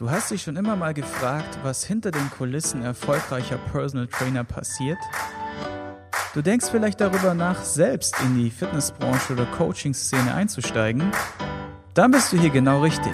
Du 0.00 0.10
hast 0.10 0.30
dich 0.30 0.40
schon 0.40 0.56
immer 0.56 0.76
mal 0.76 0.94
gefragt, 0.94 1.58
was 1.62 1.84
hinter 1.84 2.10
den 2.10 2.30
Kulissen 2.30 2.82
erfolgreicher 2.82 3.58
Personal 3.70 4.06
Trainer 4.06 4.44
passiert? 4.44 4.96
Du 6.32 6.40
denkst 6.40 6.68
vielleicht 6.70 7.02
darüber 7.02 7.34
nach, 7.34 7.62
selbst 7.62 8.16
in 8.22 8.38
die 8.38 8.48
Fitnessbranche 8.50 9.34
oder 9.34 9.44
Coaching-Szene 9.44 10.32
einzusteigen? 10.32 11.12
Dann 11.92 12.12
bist 12.12 12.32
du 12.32 12.38
hier 12.38 12.48
genau 12.48 12.80
richtig. 12.80 13.12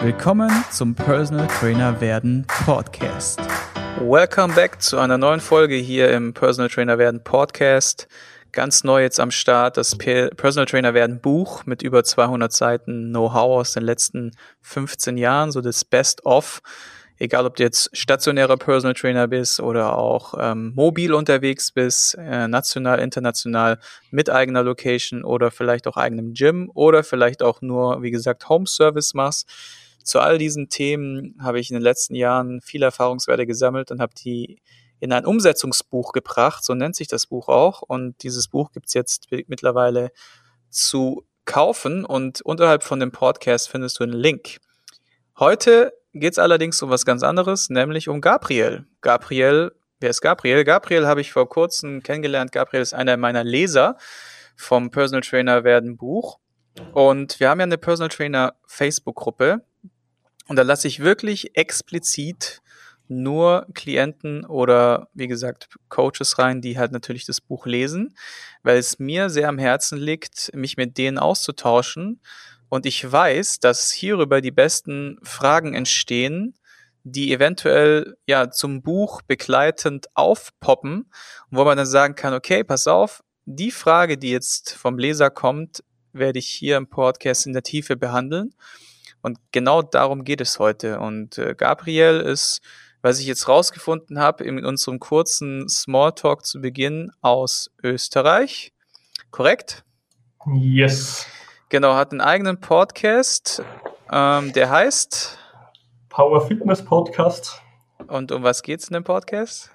Willkommen 0.00 0.50
zum 0.70 0.94
Personal 0.94 1.46
Trainer 1.46 2.02
werden 2.02 2.46
Podcast. 2.66 3.40
Welcome 3.98 4.52
back 4.52 4.82
zu 4.82 4.98
einer 4.98 5.16
neuen 5.16 5.40
Folge 5.40 5.76
hier 5.76 6.12
im 6.12 6.34
Personal 6.34 6.68
Trainer 6.68 6.98
werden 6.98 7.24
Podcast 7.24 8.08
ganz 8.52 8.84
neu 8.84 9.02
jetzt 9.02 9.20
am 9.20 9.30
Start 9.30 9.76
das 9.76 9.96
Personal 9.96 10.66
Trainer 10.66 10.94
werden 10.94 11.20
Buch 11.20 11.66
mit 11.66 11.82
über 11.82 12.04
200 12.04 12.52
Seiten 12.52 13.10
Know-how 13.10 13.60
aus 13.60 13.72
den 13.72 13.82
letzten 13.82 14.32
15 14.62 15.16
Jahren, 15.16 15.52
so 15.52 15.60
das 15.60 15.84
Best 15.84 16.24
of. 16.24 16.62
Egal, 17.18 17.46
ob 17.46 17.56
du 17.56 17.62
jetzt 17.62 17.96
stationärer 17.96 18.58
Personal 18.58 18.92
Trainer 18.92 19.26
bist 19.26 19.58
oder 19.58 19.96
auch 19.96 20.34
ähm, 20.38 20.72
mobil 20.74 21.14
unterwegs 21.14 21.72
bist, 21.72 22.14
äh, 22.18 22.46
national, 22.46 22.98
international, 22.98 23.78
mit 24.10 24.28
eigener 24.28 24.62
Location 24.62 25.24
oder 25.24 25.50
vielleicht 25.50 25.86
auch 25.86 25.96
eigenem 25.96 26.34
Gym 26.34 26.70
oder 26.74 27.02
vielleicht 27.02 27.42
auch 27.42 27.62
nur, 27.62 28.02
wie 28.02 28.10
gesagt, 28.10 28.50
Home 28.50 28.66
Service 28.66 29.14
machst. 29.14 29.48
Zu 30.04 30.20
all 30.20 30.36
diesen 30.36 30.68
Themen 30.68 31.36
habe 31.40 31.58
ich 31.58 31.70
in 31.70 31.74
den 31.74 31.82
letzten 31.82 32.14
Jahren 32.14 32.60
viele 32.60 32.84
Erfahrungswerte 32.84 33.46
gesammelt 33.46 33.90
und 33.90 34.00
habe 34.00 34.12
die 34.14 34.58
in 35.00 35.12
ein 35.12 35.26
Umsetzungsbuch 35.26 36.12
gebracht, 36.12 36.64
so 36.64 36.74
nennt 36.74 36.96
sich 36.96 37.08
das 37.08 37.26
Buch 37.26 37.48
auch. 37.48 37.82
Und 37.82 38.22
dieses 38.22 38.48
Buch 38.48 38.72
gibt's 38.72 38.94
jetzt 38.94 39.26
mittlerweile 39.46 40.10
zu 40.70 41.26
kaufen 41.44 42.04
und 42.04 42.42
unterhalb 42.42 42.82
von 42.82 43.00
dem 43.00 43.12
Podcast 43.12 43.68
findest 43.68 44.00
du 44.00 44.04
einen 44.04 44.12
Link. 44.12 44.58
Heute 45.38 45.92
geht's 46.12 46.38
allerdings 46.38 46.82
um 46.82 46.90
was 46.90 47.04
ganz 47.04 47.22
anderes, 47.22 47.70
nämlich 47.70 48.08
um 48.08 48.20
Gabriel. 48.20 48.86
Gabriel, 49.00 49.72
wer 50.00 50.10
ist 50.10 50.20
Gabriel? 50.20 50.64
Gabriel 50.64 51.06
habe 51.06 51.20
ich 51.20 51.32
vor 51.32 51.48
kurzem 51.48 52.02
kennengelernt. 52.02 52.52
Gabriel 52.52 52.82
ist 52.82 52.94
einer 52.94 53.16
meiner 53.16 53.44
Leser 53.44 53.96
vom 54.56 54.90
Personal 54.90 55.20
Trainer 55.20 55.64
werden 55.64 55.96
Buch. 55.96 56.38
Und 56.92 57.38
wir 57.40 57.48
haben 57.48 57.60
ja 57.60 57.64
eine 57.64 57.78
Personal 57.78 58.08
Trainer 58.08 58.54
Facebook-Gruppe. 58.66 59.64
Und 60.48 60.56
da 60.56 60.62
lasse 60.62 60.88
ich 60.88 61.00
wirklich 61.00 61.56
explizit 61.56 62.62
nur 63.08 63.66
Klienten 63.74 64.44
oder 64.44 65.08
wie 65.14 65.28
gesagt 65.28 65.68
Coaches 65.88 66.38
rein, 66.38 66.60
die 66.60 66.78
halt 66.78 66.92
natürlich 66.92 67.26
das 67.26 67.40
Buch 67.40 67.66
lesen, 67.66 68.14
weil 68.62 68.78
es 68.78 68.98
mir 68.98 69.30
sehr 69.30 69.48
am 69.48 69.58
Herzen 69.58 69.98
liegt, 69.98 70.50
mich 70.54 70.76
mit 70.76 70.98
denen 70.98 71.18
auszutauschen. 71.18 72.20
Und 72.68 72.86
ich 72.86 73.10
weiß, 73.10 73.60
dass 73.60 73.90
hierüber 73.92 74.40
die 74.40 74.50
besten 74.50 75.18
Fragen 75.22 75.74
entstehen, 75.74 76.54
die 77.04 77.32
eventuell 77.32 78.16
ja 78.26 78.50
zum 78.50 78.82
Buch 78.82 79.22
begleitend 79.22 80.08
aufpoppen, 80.14 81.10
wo 81.50 81.64
man 81.64 81.76
dann 81.76 81.86
sagen 81.86 82.16
kann, 82.16 82.34
okay, 82.34 82.64
pass 82.64 82.88
auf, 82.88 83.22
die 83.44 83.70
Frage, 83.70 84.18
die 84.18 84.30
jetzt 84.30 84.72
vom 84.72 84.98
Leser 84.98 85.30
kommt, 85.30 85.84
werde 86.12 86.40
ich 86.40 86.48
hier 86.48 86.76
im 86.76 86.88
Podcast 86.88 87.46
in 87.46 87.52
der 87.52 87.62
Tiefe 87.62 87.96
behandeln. 87.96 88.54
Und 89.22 89.38
genau 89.52 89.82
darum 89.82 90.24
geht 90.24 90.40
es 90.40 90.58
heute. 90.58 90.98
Und 90.98 91.38
äh, 91.38 91.54
Gabriel 91.56 92.20
ist 92.20 92.60
was 93.06 93.20
ich 93.20 93.28
jetzt 93.28 93.46
rausgefunden 93.46 94.18
habe 94.18 94.42
in 94.42 94.64
unserem 94.64 94.98
kurzen 94.98 95.68
Smalltalk 95.68 96.44
zu 96.44 96.60
Beginn 96.60 97.12
aus 97.20 97.70
Österreich. 97.80 98.72
Korrekt? 99.30 99.84
Yes. 100.52 101.24
Genau, 101.68 101.94
hat 101.94 102.10
einen 102.10 102.20
eigenen 102.20 102.58
Podcast, 102.58 103.62
ähm, 104.10 104.52
der 104.54 104.70
heißt 104.70 105.38
Power 106.08 106.48
Fitness 106.48 106.84
Podcast. 106.84 107.62
Und 108.08 108.32
um 108.32 108.42
was 108.42 108.62
geht 108.62 108.80
es 108.80 108.88
in 108.88 108.94
dem 108.94 109.04
Podcast? 109.04 109.70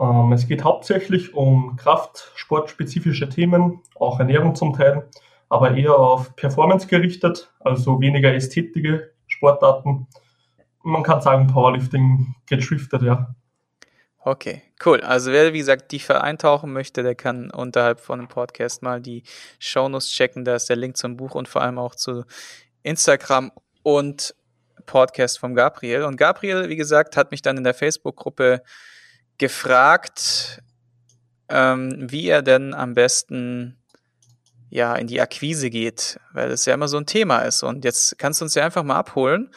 Ähm, 0.00 0.32
es 0.32 0.48
geht 0.48 0.64
hauptsächlich 0.64 1.34
um 1.34 1.76
Kraftsportspezifische 1.76 3.28
Themen, 3.28 3.82
auch 3.94 4.18
Ernährung 4.18 4.56
zum 4.56 4.72
Teil, 4.72 5.08
aber 5.48 5.76
eher 5.76 5.94
auf 5.94 6.34
Performance 6.34 6.88
gerichtet, 6.88 7.52
also 7.60 8.00
weniger 8.00 8.34
ästhetische 8.34 9.12
Sportarten 9.28 10.08
man 10.82 11.02
kann 11.02 11.20
sagen, 11.20 11.46
Powerlifting 11.46 12.34
geschriftet, 12.46 13.02
ja. 13.02 13.34
Okay, 14.24 14.62
cool. 14.86 15.00
Also 15.00 15.32
wer, 15.32 15.52
wie 15.52 15.58
gesagt, 15.58 15.88
tiefer 15.88 16.22
eintauchen 16.22 16.72
möchte, 16.72 17.02
der 17.02 17.16
kann 17.16 17.50
unterhalb 17.50 17.98
von 17.98 18.20
dem 18.20 18.28
Podcast 18.28 18.80
mal 18.82 19.00
die 19.00 19.24
Shownotes 19.58 20.10
checken. 20.10 20.44
Da 20.44 20.54
ist 20.54 20.68
der 20.68 20.76
Link 20.76 20.96
zum 20.96 21.16
Buch 21.16 21.34
und 21.34 21.48
vor 21.48 21.62
allem 21.62 21.78
auch 21.78 21.96
zu 21.96 22.24
Instagram 22.84 23.50
und 23.82 24.34
Podcast 24.86 25.40
vom 25.40 25.54
Gabriel. 25.54 26.04
Und 26.04 26.16
Gabriel, 26.16 26.68
wie 26.68 26.76
gesagt, 26.76 27.16
hat 27.16 27.32
mich 27.32 27.42
dann 27.42 27.56
in 27.56 27.64
der 27.64 27.74
Facebook-Gruppe 27.74 28.62
gefragt, 29.38 30.62
ähm, 31.48 32.10
wie 32.10 32.28
er 32.28 32.42
denn 32.42 32.74
am 32.74 32.94
besten 32.94 33.82
ja 34.70 34.94
in 34.94 35.06
die 35.06 35.20
Akquise 35.20 35.68
geht, 35.68 36.18
weil 36.32 36.48
das 36.48 36.64
ja 36.64 36.74
immer 36.74 36.88
so 36.88 36.96
ein 36.96 37.06
Thema 37.06 37.40
ist. 37.40 37.62
Und 37.62 37.84
jetzt 37.84 38.18
kannst 38.18 38.40
du 38.40 38.44
uns 38.44 38.54
ja 38.54 38.64
einfach 38.64 38.84
mal 38.84 38.96
abholen. 38.96 39.50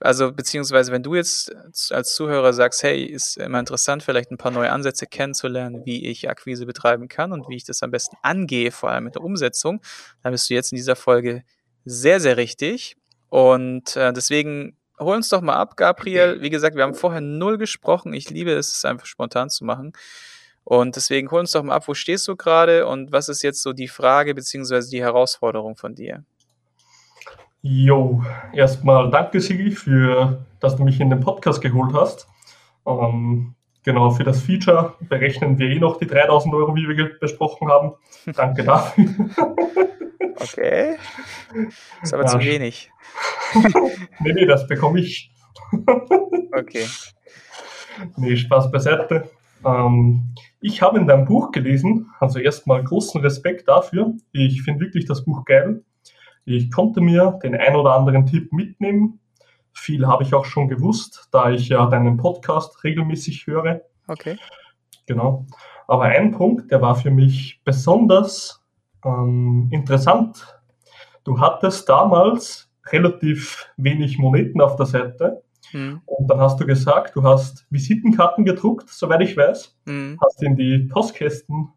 Also 0.00 0.32
beziehungsweise 0.32 0.92
wenn 0.92 1.02
du 1.02 1.14
jetzt 1.14 1.54
als 1.92 2.14
Zuhörer 2.14 2.54
sagst, 2.54 2.82
hey, 2.82 3.04
ist 3.04 3.36
immer 3.36 3.60
interessant, 3.60 4.02
vielleicht 4.02 4.30
ein 4.30 4.38
paar 4.38 4.50
neue 4.50 4.72
Ansätze 4.72 5.06
kennenzulernen, 5.06 5.82
wie 5.84 6.06
ich 6.06 6.30
Akquise 6.30 6.64
betreiben 6.64 7.06
kann 7.08 7.32
und 7.32 7.48
wie 7.48 7.56
ich 7.56 7.64
das 7.64 7.82
am 7.82 7.90
besten 7.90 8.16
angehe, 8.22 8.72
vor 8.72 8.90
allem 8.90 9.04
mit 9.04 9.16
der 9.16 9.22
Umsetzung, 9.22 9.82
dann 10.22 10.32
bist 10.32 10.48
du 10.48 10.54
jetzt 10.54 10.72
in 10.72 10.76
dieser 10.76 10.96
Folge 10.96 11.44
sehr, 11.84 12.18
sehr 12.18 12.38
richtig. 12.38 12.96
Und 13.28 13.94
äh, 13.96 14.12
deswegen 14.12 14.76
hol 14.98 15.16
uns 15.16 15.28
doch 15.28 15.42
mal 15.42 15.56
ab, 15.56 15.76
Gabriel. 15.76 16.40
Wie 16.40 16.50
gesagt, 16.50 16.76
wir 16.76 16.82
haben 16.82 16.94
vorher 16.94 17.20
null 17.20 17.58
gesprochen. 17.58 18.14
Ich 18.14 18.30
liebe 18.30 18.52
es, 18.52 18.72
es 18.72 18.84
einfach 18.84 19.06
spontan 19.06 19.50
zu 19.50 19.64
machen. 19.64 19.92
Und 20.64 20.96
deswegen 20.96 21.30
hol 21.30 21.40
uns 21.40 21.52
doch 21.52 21.62
mal 21.62 21.74
ab, 21.74 21.88
wo 21.88 21.94
stehst 21.94 22.26
du 22.28 22.36
gerade 22.36 22.86
und 22.86 23.12
was 23.12 23.28
ist 23.28 23.42
jetzt 23.42 23.62
so 23.62 23.72
die 23.72 23.88
Frage 23.88 24.34
beziehungsweise 24.34 24.90
die 24.90 25.02
Herausforderung 25.02 25.76
von 25.76 25.94
dir? 25.94 26.24
Jo, 27.62 28.22
erstmal 28.54 29.10
danke 29.10 29.40
Sigi 29.40 29.70
für, 29.70 30.46
dass 30.60 30.76
du 30.76 30.84
mich 30.84 30.98
in 31.00 31.10
den 31.10 31.20
Podcast 31.20 31.60
geholt 31.60 31.92
hast. 31.94 32.26
Ähm, 32.86 33.54
genau, 33.84 34.10
für 34.10 34.24
das 34.24 34.42
Feature 34.42 34.94
berechnen 35.00 35.58
wir 35.58 35.68
eh 35.68 35.78
noch 35.78 35.98
die 35.98 36.06
3000 36.06 36.54
Euro, 36.54 36.74
wie 36.74 36.88
wir 36.88 37.18
besprochen 37.18 37.68
haben. 37.68 37.92
Danke 38.34 38.64
dafür. 38.64 39.04
Okay. 40.42 40.96
Ist 42.02 42.14
aber 42.14 42.22
ja. 42.22 42.28
zu 42.30 42.40
wenig. 42.40 42.90
nee, 44.20 44.32
nee, 44.32 44.46
das 44.46 44.66
bekomme 44.66 45.00
ich. 45.00 45.30
okay. 46.56 46.86
Nee, 48.16 48.36
Spaß 48.36 48.70
beiseite. 48.70 49.28
Ähm, 49.64 50.34
ich 50.62 50.80
habe 50.80 50.98
in 50.98 51.06
deinem 51.06 51.26
Buch 51.26 51.50
gelesen, 51.50 52.10
also 52.18 52.38
erstmal 52.38 52.82
großen 52.82 53.20
Respekt 53.20 53.68
dafür. 53.68 54.14
Ich 54.32 54.62
finde 54.62 54.80
wirklich 54.80 55.04
das 55.04 55.24
Buch 55.24 55.44
geil. 55.44 55.84
Ich 56.44 56.70
konnte 56.70 57.00
mir 57.00 57.38
den 57.42 57.54
ein 57.54 57.76
oder 57.76 57.94
anderen 57.94 58.26
Tipp 58.26 58.52
mitnehmen. 58.52 59.20
Viel 59.72 60.06
habe 60.06 60.22
ich 60.22 60.34
auch 60.34 60.44
schon 60.44 60.68
gewusst, 60.68 61.28
da 61.30 61.50
ich 61.50 61.68
ja 61.68 61.86
deinen 61.86 62.16
Podcast 62.16 62.82
regelmäßig 62.82 63.46
höre. 63.46 63.82
Okay. 64.08 64.36
Genau. 65.06 65.46
Aber 65.86 66.04
ein 66.04 66.32
Punkt, 66.32 66.70
der 66.70 66.82
war 66.82 66.94
für 66.94 67.10
mich 67.10 67.60
besonders 67.64 68.64
ähm, 69.04 69.68
interessant. 69.70 70.60
Du 71.24 71.38
hattest 71.38 71.88
damals 71.88 72.72
relativ 72.86 73.70
wenig 73.76 74.18
Moneten 74.18 74.60
auf 74.60 74.76
der 74.76 74.86
Seite 74.86 75.42
Mhm. 75.72 76.00
Und 76.06 76.28
dann 76.28 76.40
hast 76.40 76.60
du 76.60 76.66
gesagt, 76.66 77.16
du 77.16 77.22
hast 77.22 77.66
Visitenkarten 77.70 78.44
gedruckt, 78.44 78.88
soweit 78.88 79.20
ich 79.22 79.36
weiß, 79.36 79.76
mhm. 79.86 80.18
hast 80.22 80.42
in 80.42 80.56
die 80.56 80.88
Postkästen 80.90 81.68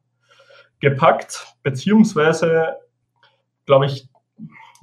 gepackt, 0.80 1.56
beziehungsweise, 1.63 2.78
glaube 3.66 3.85
ich, 3.85 4.09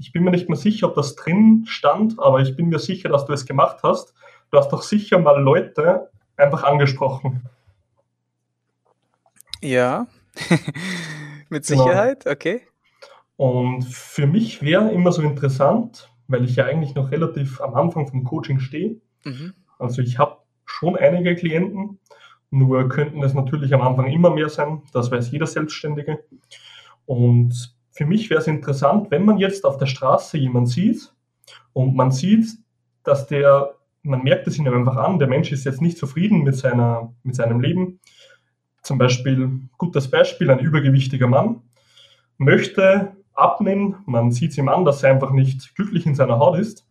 ich 0.01 0.13
bin 0.13 0.25
mir 0.25 0.31
nicht 0.31 0.49
mehr 0.49 0.57
sicher, 0.57 0.89
ob 0.89 0.95
das 0.95 1.15
drin 1.15 1.65
stand, 1.67 2.19
aber 2.19 2.41
ich 2.41 2.57
bin 2.57 2.71
mir 2.71 2.79
sicher, 2.79 3.11
dass 3.11 3.27
du 3.27 3.35
es 3.35 3.45
gemacht 3.45 3.81
hast. 3.83 4.15
Du 4.51 4.59
hast 4.59 4.71
doch 4.71 4.83
sicher 4.83 5.19
mal 5.19 5.41
Leute 5.41 6.11
einfach 6.37 6.65
angesprochen. 6.65 7.43
Ja, 9.61 10.07
mit 11.51 11.67
genau. 11.67 11.85
Sicherheit, 11.85 12.25
genau. 12.25 12.35
okay. 12.35 12.63
Und 13.37 13.85
für 13.85 14.27
mich 14.27 14.63
wäre 14.63 14.91
immer 14.91 15.13
so 15.13 15.23
interessant, 15.23 16.11
weil 16.29 16.45
ich 16.45 16.57
ja 16.57 16.65
eigentlich 16.65 16.95
noch 16.95 17.11
relativ 17.11 17.61
am 17.61 17.75
Anfang 17.75 18.07
vom 18.07 18.25
Coaching 18.25 18.59
stehe. 18.59 18.97
Mhm. 19.25 19.53
Also 19.79 20.01
ich 20.01 20.19
habe 20.19 20.39
schon 20.65 20.97
einige 20.97 21.35
Klienten, 21.35 21.99
nur 22.51 22.89
könnten 22.89 23.23
es 23.23 23.35
natürlich 23.35 23.75
am 23.75 23.83
Anfang 23.83 24.07
immer 24.07 24.31
mehr 24.31 24.49
sein. 24.49 24.83
Das 24.93 25.11
weiß 25.11 25.31
jeder 25.31 25.47
Selbstständige. 25.47 26.25
Und 27.05 27.75
für 27.93 28.07
mich 28.07 28.31
wäre 28.31 28.41
es 28.41 28.47
interessant, 28.47 29.11
wenn 29.11 29.25
man 29.25 29.39
jetzt 29.39 29.65
auf 29.65 29.77
der 29.77 29.87
Straße 29.87 30.39
jemanden 30.39 30.69
sieht 30.69 31.13
und 31.73 31.95
man 31.97 32.11
sieht, 32.11 32.47
dass 33.03 33.27
der, 33.27 33.75
man 34.03 34.23
merkt 34.23 34.47
es 34.47 34.59
ihm 34.59 34.67
einfach 34.67 34.97
an, 34.97 35.19
der 35.19 35.29
Mensch 35.29 35.53
ist 35.53 35.65
jetzt 35.65 35.83
nicht 35.83 35.99
zufrieden 35.99 36.43
mit, 36.43 36.57
seiner, 36.57 37.13
mit 37.23 37.35
seinem 37.35 37.61
Leben. 37.61 38.01
Zum 38.83 38.99
Beispiel, 38.99 39.61
gutes 39.77 40.11
Beispiel, 40.11 40.51
ein 40.51 40.61
übergewichtiger 40.61 41.27
Mann 41.27 41.63
möchte 42.39 43.13
abnehmen. 43.35 43.97
Man 44.07 44.31
sieht 44.31 44.53
es 44.53 44.59
ihm 44.59 44.69
an, 44.69 44.85
dass 44.85 45.03
er 45.03 45.11
einfach 45.11 45.33
nicht 45.33 45.75
glücklich 45.75 46.07
in 46.07 46.15
seiner 46.15 46.39
Haut 46.39 46.59
ist. 46.59 46.87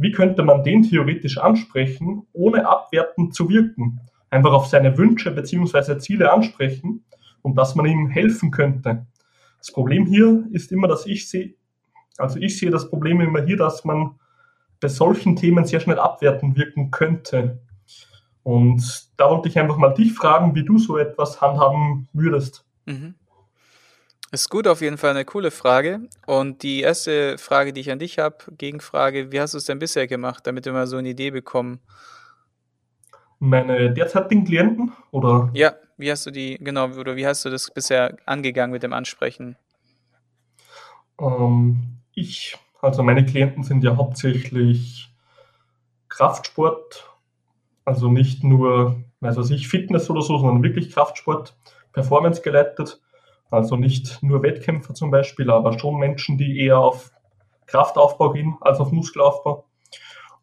wie 0.00 0.12
könnte 0.12 0.44
man 0.44 0.62
den 0.62 0.84
theoretisch 0.84 1.38
ansprechen, 1.38 2.22
ohne 2.32 2.68
abwertend 2.68 3.34
zu 3.34 3.48
wirken? 3.48 4.00
Einfach 4.30 4.52
auf 4.52 4.66
seine 4.66 4.96
Wünsche 4.96 5.32
bzw. 5.32 5.98
Ziele 5.98 6.30
ansprechen 6.32 7.04
und 7.42 7.56
dass 7.56 7.74
man 7.74 7.86
ihm 7.86 8.08
helfen 8.08 8.52
könnte. 8.52 9.06
Das 9.58 9.72
Problem 9.72 10.06
hier 10.06 10.46
ist 10.52 10.72
immer, 10.72 10.88
dass 10.88 11.06
ich 11.06 11.28
sehe, 11.28 11.54
also 12.16 12.38
ich 12.38 12.58
sehe 12.58 12.70
das 12.70 12.88
Problem 12.88 13.20
immer 13.20 13.44
hier, 13.44 13.56
dass 13.56 13.84
man 13.84 14.18
bei 14.80 14.88
solchen 14.88 15.36
Themen 15.36 15.64
sehr 15.64 15.80
schnell 15.80 15.98
abwertend 15.98 16.56
wirken 16.56 16.90
könnte. 16.90 17.60
Und 18.42 19.10
da 19.16 19.28
wollte 19.30 19.48
ich 19.48 19.58
einfach 19.58 19.76
mal 19.76 19.92
dich 19.92 20.14
fragen, 20.14 20.54
wie 20.54 20.64
du 20.64 20.78
so 20.78 20.96
etwas 20.96 21.40
handhaben 21.40 22.08
würdest. 22.12 22.64
Mhm. 22.86 23.14
Ist 24.30 24.50
gut, 24.50 24.66
auf 24.68 24.82
jeden 24.82 24.98
Fall 24.98 25.10
eine 25.10 25.24
coole 25.24 25.50
Frage. 25.50 26.00
Und 26.26 26.62
die 26.62 26.82
erste 26.82 27.38
Frage, 27.38 27.72
die 27.72 27.80
ich 27.80 27.90
an 27.90 27.98
dich 27.98 28.18
habe, 28.18 28.36
Gegenfrage, 28.56 29.32
wie 29.32 29.40
hast 29.40 29.54
du 29.54 29.58
es 29.58 29.64
denn 29.64 29.78
bisher 29.78 30.06
gemacht, 30.06 30.46
damit 30.46 30.66
wir 30.66 30.72
mal 30.72 30.86
so 30.86 30.98
eine 30.98 31.08
Idee 31.08 31.30
bekommen? 31.30 31.80
Meine 33.38 33.92
derzeitigen 33.92 34.44
Klienten 34.44 34.92
oder? 35.12 35.50
Ja, 35.54 35.74
wie 35.98 36.10
hast 36.10 36.24
du 36.26 36.30
die, 36.30 36.56
genau, 36.58 36.86
oder 36.90 37.16
wie 37.16 37.26
hast 37.26 37.44
du 37.44 37.50
das 37.50 37.70
bisher 37.70 38.16
angegangen 38.24 38.72
mit 38.72 38.82
dem 38.82 38.92
Ansprechen? 38.92 39.56
Ähm, 41.20 41.98
ich, 42.14 42.56
also 42.80 43.02
meine 43.02 43.26
Klienten 43.26 43.64
sind 43.64 43.82
ja 43.82 43.96
hauptsächlich 43.96 45.10
Kraftsport, 46.08 47.10
also 47.84 48.08
nicht 48.08 48.44
nur, 48.44 49.02
weiß 49.20 49.36
was 49.36 49.50
ich, 49.50 49.68
Fitness 49.68 50.08
oder 50.08 50.22
so, 50.22 50.38
sondern 50.38 50.62
wirklich 50.62 50.92
Kraftsport, 50.92 51.56
Performance 51.92 52.42
geleitet. 52.42 53.00
Also 53.50 53.76
nicht 53.76 54.22
nur 54.22 54.42
Wettkämpfer 54.42 54.94
zum 54.94 55.10
Beispiel, 55.10 55.50
aber 55.50 55.78
schon 55.78 55.98
Menschen, 55.98 56.38
die 56.38 56.60
eher 56.60 56.78
auf 56.78 57.10
Kraftaufbau 57.66 58.32
gehen 58.32 58.56
als 58.60 58.78
auf 58.78 58.92
Muskelaufbau. 58.92 59.64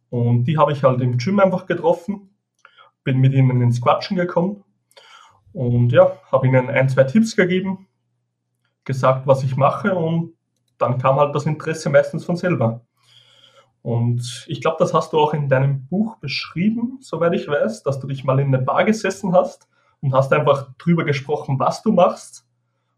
Und 0.10 0.46
die 0.46 0.58
habe 0.58 0.74
ich 0.74 0.84
halt 0.84 1.02
im 1.02 1.18
Gym 1.18 1.40
einfach 1.40 1.66
getroffen, 1.66 2.36
bin 3.04 3.20
mit 3.20 3.34
ihnen 3.34 3.62
ins 3.62 3.80
Quatschen 3.82 4.18
gekommen 4.18 4.65
und 5.56 5.92
ja, 5.94 6.20
habe 6.32 6.48
ihnen 6.48 6.70
ein, 6.70 6.90
zwei 6.90 7.06
Tipps 7.06 7.36
gegeben, 7.36 7.88
gesagt, 8.84 9.26
was 9.26 9.42
ich 9.44 9.56
mache 9.56 9.96
und 9.96 10.34
dann 10.78 10.98
kam 10.98 11.16
halt 11.16 11.34
das 11.34 11.46
Interesse 11.46 11.90
meistens 11.90 12.26
von 12.26 12.36
selber. 12.36 12.82
Und 13.82 14.46
ich 14.48 14.60
glaube, 14.60 14.78
das 14.80 14.94
hast 14.94 15.14
du 15.14 15.18
auch 15.18 15.34
in 15.34 15.48
deinem 15.48 15.88
Buch 15.88 16.18
beschrieben, 16.18 16.98
soweit 17.00 17.34
ich 17.34 17.48
weiß, 17.48 17.84
dass 17.84 18.00
du 18.00 18.08
dich 18.08 18.26
mal 18.26 18.40
in 18.40 18.54
eine 18.54 18.64
Bar 18.64 18.84
gesessen 18.84 19.34
hast 19.34 19.70
und 20.02 20.14
hast 20.14 20.34
einfach 20.34 20.76
drüber 20.78 21.06
gesprochen, 21.06 21.58
was 21.58 21.82
du 21.82 21.94
machst 21.94 22.46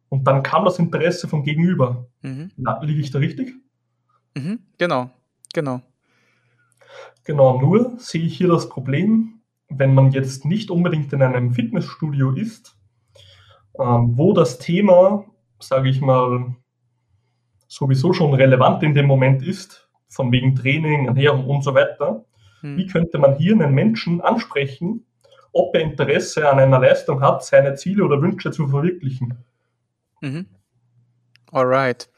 und 0.09 0.25
dann 0.25 0.41
kam 0.41 0.65
das 0.65 0.79
Interesse 0.79 1.27
vom 1.27 1.43
Gegenüber. 1.43 2.07
Mhm. 2.23 2.51
liege 2.81 3.01
ich 3.01 3.11
da 3.11 3.19
richtig? 3.19 3.53
Mhm, 4.35 4.59
genau, 4.79 5.11
genau. 5.53 5.81
Genau, 7.23 7.61
nur 7.61 7.99
sehe 7.99 8.23
ich 8.23 8.35
hier 8.35 8.47
das 8.47 8.67
Problem, 8.67 9.36
wenn 9.69 9.93
man 9.93 10.11
jetzt 10.11 10.45
nicht 10.45 10.71
unbedingt 10.71 11.11
in 11.13 11.21
einem 11.21 11.53
Fitnessstudio 11.53 12.31
ist, 12.31 12.77
ähm, 13.79 14.17
wo 14.17 14.33
das 14.33 14.59
Thema, 14.59 15.25
sage 15.59 15.89
ich 15.89 16.01
mal, 16.01 16.55
sowieso 17.67 18.13
schon 18.13 18.33
relevant 18.33 18.83
in 18.83 18.93
dem 18.93 19.05
Moment 19.05 19.43
ist, 19.43 19.89
von 20.09 20.31
wegen 20.31 20.55
Training, 20.55 21.07
Ernährung 21.07 21.47
und 21.47 21.63
so 21.63 21.73
weiter. 21.73 22.25
Mhm. 22.61 22.77
Wie 22.77 22.87
könnte 22.87 23.19
man 23.19 23.35
hier 23.35 23.53
einen 23.53 23.73
Menschen 23.73 24.21
ansprechen, 24.21 25.05
ob 25.51 25.75
er 25.75 25.81
Interesse 25.81 26.49
an 26.49 26.59
einer 26.59 26.79
Leistung 26.79 27.21
hat, 27.21 27.43
seine 27.43 27.75
Ziele 27.75 28.05
oder 28.05 28.21
Wünsche 28.21 28.51
zu 28.51 28.67
verwirklichen? 28.67 29.37
Mhm. 30.21 30.45
Alright. 31.51 32.09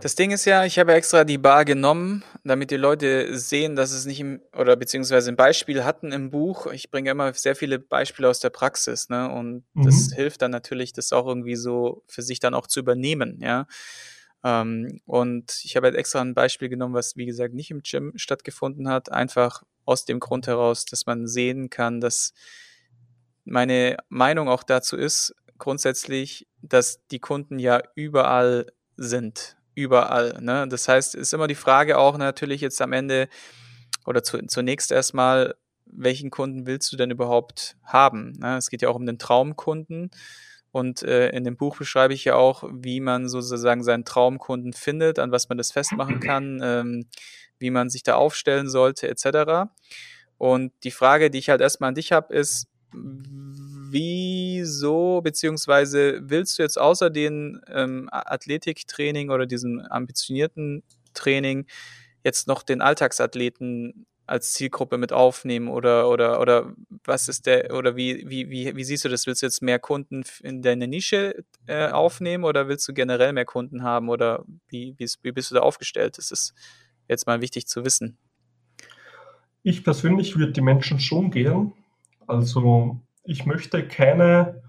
Das 0.00 0.14
Ding 0.14 0.30
ist 0.30 0.44
ja, 0.44 0.64
ich 0.64 0.78
habe 0.78 0.94
extra 0.94 1.24
die 1.24 1.38
Bar 1.38 1.64
genommen, 1.64 2.22
damit 2.44 2.70
die 2.70 2.76
Leute 2.76 3.36
sehen, 3.36 3.74
dass 3.74 3.90
es 3.90 4.06
nicht 4.06 4.20
im, 4.20 4.40
oder 4.56 4.76
beziehungsweise 4.76 5.30
ein 5.30 5.36
Beispiel 5.36 5.84
hatten 5.84 6.12
im 6.12 6.30
Buch. 6.30 6.66
Ich 6.66 6.92
bringe 6.92 7.10
immer 7.10 7.34
sehr 7.34 7.56
viele 7.56 7.80
Beispiele 7.80 8.28
aus 8.28 8.38
der 8.38 8.50
Praxis, 8.50 9.08
ne? 9.08 9.28
Und 9.28 9.64
mhm. 9.74 9.84
das 9.84 10.12
hilft 10.14 10.42
dann 10.42 10.52
natürlich, 10.52 10.92
das 10.92 11.12
auch 11.12 11.26
irgendwie 11.26 11.56
so 11.56 12.04
für 12.06 12.22
sich 12.22 12.38
dann 12.38 12.54
auch 12.54 12.68
zu 12.68 12.78
übernehmen, 12.78 13.40
ja. 13.40 13.66
Ähm, 14.44 15.00
und 15.04 15.60
ich 15.64 15.74
habe 15.74 15.88
halt 15.88 15.96
extra 15.96 16.20
ein 16.20 16.34
Beispiel 16.34 16.68
genommen, 16.68 16.94
was 16.94 17.16
wie 17.16 17.26
gesagt 17.26 17.54
nicht 17.54 17.72
im 17.72 17.82
Gym 17.82 18.12
stattgefunden 18.14 18.88
hat, 18.88 19.10
einfach 19.10 19.64
aus 19.84 20.04
dem 20.04 20.20
Grund 20.20 20.46
heraus, 20.46 20.84
dass 20.84 21.06
man 21.06 21.26
sehen 21.26 21.70
kann, 21.70 22.00
dass 22.00 22.34
meine 23.44 23.96
Meinung 24.08 24.48
auch 24.48 24.62
dazu 24.62 24.96
ist, 24.96 25.34
grundsätzlich, 25.58 26.46
dass 26.62 27.04
die 27.08 27.18
Kunden 27.18 27.58
ja 27.58 27.82
überall 27.96 28.66
sind. 28.96 29.57
Überall. 29.78 30.36
Ne? 30.40 30.66
Das 30.68 30.88
heißt, 30.88 31.14
ist 31.14 31.32
immer 31.32 31.46
die 31.46 31.54
Frage 31.54 31.98
auch 31.98 32.18
natürlich 32.18 32.60
jetzt 32.60 32.82
am 32.82 32.92
Ende 32.92 33.28
oder 34.06 34.24
zu, 34.24 34.44
zunächst 34.46 34.90
erstmal, 34.90 35.54
welchen 35.86 36.30
Kunden 36.30 36.66
willst 36.66 36.90
du 36.92 36.96
denn 36.96 37.12
überhaupt 37.12 37.76
haben? 37.84 38.32
Ne? 38.40 38.56
Es 38.56 38.70
geht 38.70 38.82
ja 38.82 38.88
auch 38.88 38.96
um 38.96 39.06
den 39.06 39.20
Traumkunden. 39.20 40.10
Und 40.72 41.04
äh, 41.04 41.28
in 41.30 41.44
dem 41.44 41.56
Buch 41.56 41.76
beschreibe 41.76 42.12
ich 42.12 42.24
ja 42.24 42.34
auch, 42.34 42.64
wie 42.72 42.98
man 42.98 43.28
sozusagen 43.28 43.84
seinen 43.84 44.04
Traumkunden 44.04 44.72
findet, 44.72 45.20
an 45.20 45.30
was 45.30 45.48
man 45.48 45.56
das 45.56 45.70
festmachen 45.70 46.18
kann, 46.18 46.58
ähm, 46.60 47.06
wie 47.60 47.70
man 47.70 47.88
sich 47.88 48.02
da 48.02 48.16
aufstellen 48.16 48.68
sollte, 48.68 49.08
etc. 49.08 49.70
Und 50.38 50.72
die 50.82 50.90
Frage, 50.90 51.30
die 51.30 51.38
ich 51.38 51.50
halt 51.50 51.60
erstmal 51.60 51.88
an 51.88 51.94
dich 51.94 52.10
habe, 52.10 52.34
ist, 52.34 52.66
wieso, 53.90 55.20
beziehungsweise 55.22 56.20
willst 56.22 56.58
du 56.58 56.62
jetzt 56.62 56.78
außer 56.78 57.10
den 57.10 57.60
ähm, 57.68 58.08
Athletiktraining 58.10 59.30
oder 59.30 59.46
diesem 59.46 59.80
ambitionierten 59.80 60.82
Training 61.14 61.66
jetzt 62.24 62.48
noch 62.48 62.62
den 62.62 62.80
Alltagsathleten 62.80 64.06
als 64.28 64.52
Zielgruppe 64.52 64.98
mit 64.98 65.12
aufnehmen 65.12 65.68
oder 65.68 66.08
oder 66.10 66.40
oder 66.40 66.74
was 67.04 67.28
ist 67.28 67.46
der 67.46 67.74
oder 67.74 67.96
wie 67.96 68.28
wie 68.28 68.50
wie, 68.50 68.76
wie 68.76 68.84
siehst 68.84 69.04
du 69.04 69.08
das? 69.08 69.26
Willst 69.26 69.42
du 69.42 69.46
jetzt 69.46 69.62
mehr 69.62 69.78
Kunden 69.78 70.22
in 70.42 70.60
deine 70.60 70.86
Nische 70.86 71.44
äh, 71.66 71.88
aufnehmen 71.88 72.44
oder 72.44 72.68
willst 72.68 72.86
du 72.86 72.92
generell 72.92 73.32
mehr 73.32 73.46
Kunden 73.46 73.82
haben 73.82 74.10
oder 74.10 74.44
wie, 74.68 74.94
wie, 74.98 75.08
wie 75.22 75.32
bist 75.32 75.50
du 75.50 75.54
da 75.54 75.62
aufgestellt? 75.62 76.18
Das 76.18 76.30
ist 76.30 76.54
jetzt 77.08 77.26
mal 77.26 77.40
wichtig 77.40 77.66
zu 77.66 77.84
wissen. 77.84 78.18
Ich 79.62 79.82
persönlich 79.82 80.36
würde 80.36 80.52
die 80.52 80.60
Menschen 80.60 81.00
schon 81.00 81.30
gern. 81.30 81.72
Also 82.26 83.00
ich 83.28 83.44
möchte 83.44 83.86
keine 83.86 84.62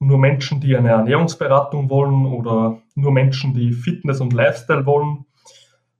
nur 0.00 0.18
Menschen, 0.18 0.60
die 0.60 0.76
eine 0.76 0.90
Ernährungsberatung 0.90 1.88
wollen 1.88 2.26
oder 2.26 2.82
nur 2.96 3.12
Menschen, 3.12 3.54
die 3.54 3.72
Fitness 3.72 4.20
und 4.20 4.32
Lifestyle 4.32 4.84
wollen. 4.84 5.24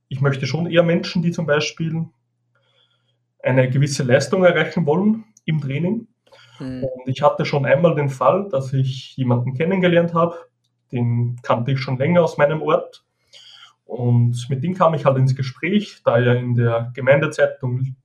Ich 0.09 0.21
möchte 0.21 0.47
schon 0.47 0.67
eher 0.67 0.83
Menschen, 0.83 1.23
die 1.23 1.31
zum 1.31 1.47
Beispiel 1.47 2.07
eine 3.43 3.71
gewisse 3.71 4.03
Leistung 4.03 4.45
erreichen 4.45 4.87
wollen 4.87 5.25
im 5.45 5.61
Training. 5.61 6.09
Mhm. 6.59 6.85
Und 6.85 7.09
ich 7.09 7.23
hatte 7.23 7.45
schon 7.45 7.65
einmal 7.65 7.95
den 7.95 8.09
Fall, 8.09 8.49
dass 8.51 8.73
ich 8.73 9.17
jemanden 9.17 9.55
kennengelernt 9.55 10.15
habe, 10.15 10.37
den 10.91 11.39
kannte 11.43 11.73
ich 11.73 11.79
schon 11.79 11.97
länger 11.97 12.23
aus 12.23 12.37
meinem 12.37 12.61
Ort. 12.61 13.05
Und 13.85 14.47
mit 14.51 14.65
dem 14.65 14.75
kam 14.75 14.95
ich 14.95 15.05
halt 15.05 15.19
ins 15.19 15.37
Gespräch, 15.37 16.03
da 16.05 16.19
er 16.19 16.35
in 16.35 16.57
der 16.57 16.91
Gemeindezeitung 16.95 17.97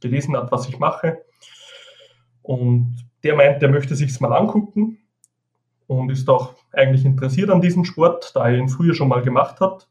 gelesen 0.00 0.36
hat, 0.36 0.52
was 0.52 0.68
ich 0.68 0.78
mache. 0.78 1.18
Und 2.42 3.03
der 3.24 3.34
meint, 3.34 3.62
der 3.62 3.70
möchte 3.70 3.96
sich's 3.96 4.20
mal 4.20 4.32
angucken 4.32 4.98
und 5.86 6.10
ist 6.10 6.28
auch 6.28 6.54
eigentlich 6.72 7.04
interessiert 7.04 7.50
an 7.50 7.60
diesem 7.60 7.84
Sport, 7.84 8.32
da 8.34 8.48
er 8.48 8.58
ihn 8.58 8.68
früher 8.68 8.94
schon 8.94 9.08
mal 9.08 9.22
gemacht 9.22 9.60
hat. 9.60 9.88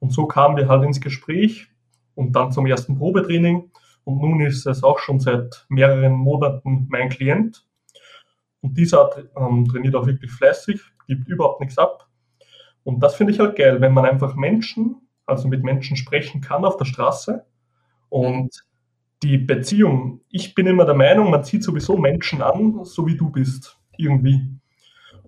Und 0.00 0.12
so 0.12 0.26
kamen 0.26 0.56
wir 0.56 0.68
halt 0.68 0.82
ins 0.84 1.00
Gespräch 1.00 1.68
und 2.14 2.32
dann 2.32 2.52
zum 2.52 2.66
ersten 2.66 2.98
Probetraining. 2.98 3.70
Und 4.04 4.18
nun 4.20 4.40
ist 4.40 4.66
es 4.66 4.82
auch 4.82 4.98
schon 4.98 5.20
seit 5.20 5.64
mehreren 5.68 6.14
Monaten 6.14 6.88
mein 6.90 7.08
Klient. 7.08 7.64
Und 8.60 8.76
dieser 8.76 9.10
ähm, 9.36 9.66
trainiert 9.68 9.94
auch 9.94 10.06
wirklich 10.06 10.32
fleißig, 10.32 10.80
gibt 11.06 11.28
überhaupt 11.28 11.60
nichts 11.60 11.78
ab. 11.78 12.08
Und 12.84 13.00
das 13.00 13.14
finde 13.14 13.32
ich 13.32 13.38
halt 13.38 13.56
geil, 13.56 13.80
wenn 13.80 13.94
man 13.94 14.04
einfach 14.04 14.34
Menschen, 14.34 14.96
also 15.24 15.46
mit 15.46 15.62
Menschen 15.62 15.96
sprechen 15.96 16.40
kann 16.40 16.64
auf 16.64 16.76
der 16.76 16.84
Straße 16.84 17.44
und 18.08 18.64
die 19.22 19.38
Beziehung. 19.38 20.20
Ich 20.30 20.54
bin 20.54 20.66
immer 20.66 20.84
der 20.84 20.94
Meinung, 20.94 21.30
man 21.30 21.44
zieht 21.44 21.62
sowieso 21.62 21.96
Menschen 21.96 22.42
an, 22.42 22.84
so 22.84 23.06
wie 23.06 23.16
du 23.16 23.30
bist, 23.30 23.78
irgendwie. 23.96 24.48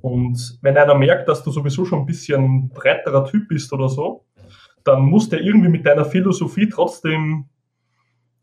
Und 0.01 0.59
wenn 0.61 0.77
einer 0.77 0.95
merkt, 0.95 1.29
dass 1.29 1.43
du 1.43 1.51
sowieso 1.51 1.85
schon 1.85 2.01
ein 2.01 2.07
bisschen 2.07 2.69
breiterer 2.71 3.25
Typ 3.25 3.49
bist 3.49 3.73
oder 3.73 3.89
so, 3.89 4.25
dann 4.83 5.03
muss 5.03 5.29
der 5.29 5.41
irgendwie 5.41 5.71
mit 5.71 5.87
deiner 5.87 6.05
Philosophie 6.05 6.69
trotzdem 6.69 7.47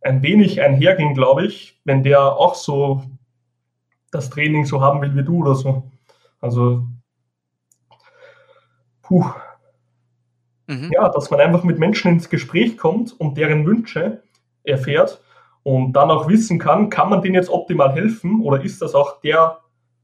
ein 0.01 0.23
wenig 0.23 0.61
einhergehen, 0.61 1.13
glaube 1.13 1.45
ich, 1.45 1.79
wenn 1.85 2.01
der 2.01 2.19
auch 2.23 2.55
so 2.55 3.03
das 4.09 4.29
Training 4.29 4.65
so 4.65 4.81
haben 4.81 5.01
will 5.01 5.15
wie 5.15 5.23
du 5.23 5.41
oder 5.41 5.55
so. 5.55 5.91
Also, 6.39 6.87
puh. 9.03 9.25
Mhm. 10.65 10.89
Ja, 10.93 11.09
dass 11.09 11.29
man 11.29 11.39
einfach 11.39 11.63
mit 11.63 11.77
Menschen 11.77 12.13
ins 12.13 12.29
Gespräch 12.29 12.77
kommt 12.77 13.19
und 13.19 13.37
deren 13.37 13.65
Wünsche 13.65 14.23
erfährt 14.63 15.21
und 15.63 15.93
dann 15.93 16.09
auch 16.11 16.27
wissen 16.27 16.59
kann, 16.59 16.89
kann 16.89 17.09
man 17.09 17.21
denen 17.21 17.35
jetzt 17.35 17.49
optimal 17.49 17.93
helfen 17.93 18.41
oder 18.41 18.63
ist 18.63 18.81
das 18.81 18.95
auch 18.95 19.21
der, 19.21 19.59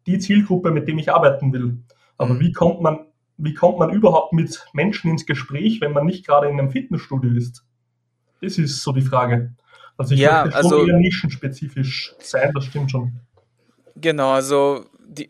die 0.05 0.19
Zielgruppe, 0.19 0.71
mit 0.71 0.87
dem 0.87 0.97
ich 0.99 1.11
arbeiten 1.11 1.51
will. 1.53 1.77
Aber 2.17 2.35
mhm. 2.35 2.39
wie 2.39 2.51
kommt 2.51 2.81
man, 2.81 2.99
wie 3.37 3.53
kommt 3.53 3.79
man 3.79 3.91
überhaupt 3.91 4.33
mit 4.33 4.65
Menschen 4.73 5.11
ins 5.11 5.25
Gespräch, 5.25 5.81
wenn 5.81 5.93
man 5.93 6.05
nicht 6.05 6.25
gerade 6.25 6.47
in 6.47 6.59
einem 6.59 6.69
Fitnessstudio 6.71 7.31
ist? 7.31 7.63
Das 8.41 8.57
ist 8.57 8.81
so 8.81 8.91
die 8.91 9.01
Frage. 9.01 9.55
Also 9.97 10.13
ich 10.13 10.21
Ja, 10.21 10.43
möchte 10.45 10.61
schon 10.61 10.73
also 10.73 10.87
eher 10.87 10.97
nischenspezifisch 10.97 12.15
sein, 12.19 12.51
das 12.53 12.65
stimmt 12.65 12.91
schon. 12.91 13.19
genau, 13.95 14.31
also 14.31 14.85
die, 15.07 15.27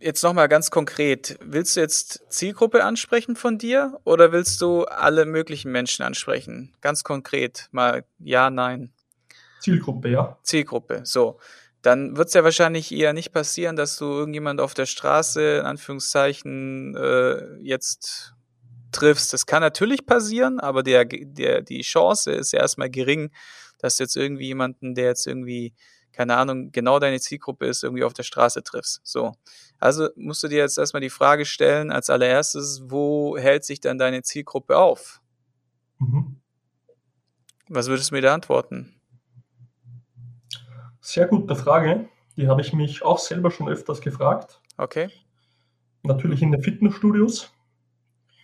jetzt 0.00 0.22
nochmal 0.22 0.48
ganz 0.48 0.70
konkret. 0.70 1.38
Willst 1.42 1.76
du 1.76 1.80
jetzt 1.80 2.22
Zielgruppe 2.30 2.84
ansprechen 2.84 3.36
von 3.36 3.58
dir 3.58 3.98
oder 4.04 4.32
willst 4.32 4.60
du 4.60 4.84
alle 4.84 5.26
möglichen 5.26 5.72
Menschen 5.72 6.02
ansprechen? 6.02 6.74
Ganz 6.80 7.04
konkret, 7.04 7.68
mal 7.72 8.04
ja, 8.18 8.50
nein. 8.50 8.92
Zielgruppe, 9.64 10.10
ja. 10.10 10.38
Zielgruppe. 10.42 11.00
So. 11.04 11.38
Dann 11.80 12.16
wird 12.16 12.28
es 12.28 12.34
ja 12.34 12.44
wahrscheinlich 12.44 12.92
eher 12.92 13.12
nicht 13.12 13.32
passieren, 13.32 13.76
dass 13.76 13.98
du 13.98 14.06
irgendjemand 14.06 14.60
auf 14.60 14.72
der 14.72 14.86
Straße, 14.86 15.58
in 15.58 15.66
Anführungszeichen, 15.66 16.96
äh, 16.96 17.56
jetzt 17.60 18.34
triffst. 18.92 19.32
Das 19.32 19.44
kann 19.44 19.60
natürlich 19.60 20.06
passieren, 20.06 20.60
aber 20.60 20.82
der, 20.82 21.04
der, 21.04 21.62
die 21.62 21.82
Chance 21.82 22.32
ist 22.32 22.52
ja 22.52 22.60
erstmal 22.60 22.88
gering, 22.88 23.30
dass 23.78 23.96
du 23.96 24.04
jetzt 24.04 24.16
irgendwie 24.16 24.46
jemanden, 24.46 24.94
der 24.94 25.06
jetzt 25.06 25.26
irgendwie, 25.26 25.74
keine 26.12 26.36
Ahnung, 26.36 26.72
genau 26.72 26.98
deine 26.98 27.20
Zielgruppe 27.20 27.66
ist, 27.66 27.84
irgendwie 27.84 28.04
auf 28.04 28.14
der 28.14 28.22
Straße 28.22 28.62
triffst. 28.62 29.00
So. 29.02 29.32
Also 29.78 30.08
musst 30.16 30.42
du 30.42 30.48
dir 30.48 30.58
jetzt 30.58 30.78
erstmal 30.78 31.02
die 31.02 31.10
Frage 31.10 31.44
stellen, 31.44 31.90
als 31.90 32.08
allererstes, 32.08 32.82
wo 32.86 33.36
hält 33.36 33.64
sich 33.64 33.80
dann 33.80 33.98
deine 33.98 34.22
Zielgruppe 34.22 34.78
auf? 34.78 35.20
Mhm. 35.98 36.40
Was 37.68 37.88
würdest 37.88 38.10
du 38.10 38.14
mir 38.14 38.22
da 38.22 38.32
antworten? 38.34 38.93
Sehr 41.04 41.26
gute 41.26 41.54
Frage. 41.54 42.08
Die 42.36 42.48
habe 42.48 42.62
ich 42.62 42.72
mich 42.72 43.04
auch 43.04 43.18
selber 43.18 43.50
schon 43.50 43.68
öfters 43.68 44.00
gefragt. 44.00 44.60
Okay, 44.78 45.10
Natürlich 46.02 46.42
in 46.42 46.52
den 46.52 46.62
Fitnessstudios, 46.62 47.52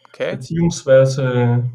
okay. 0.08 0.32
beziehungsweise 0.32 1.70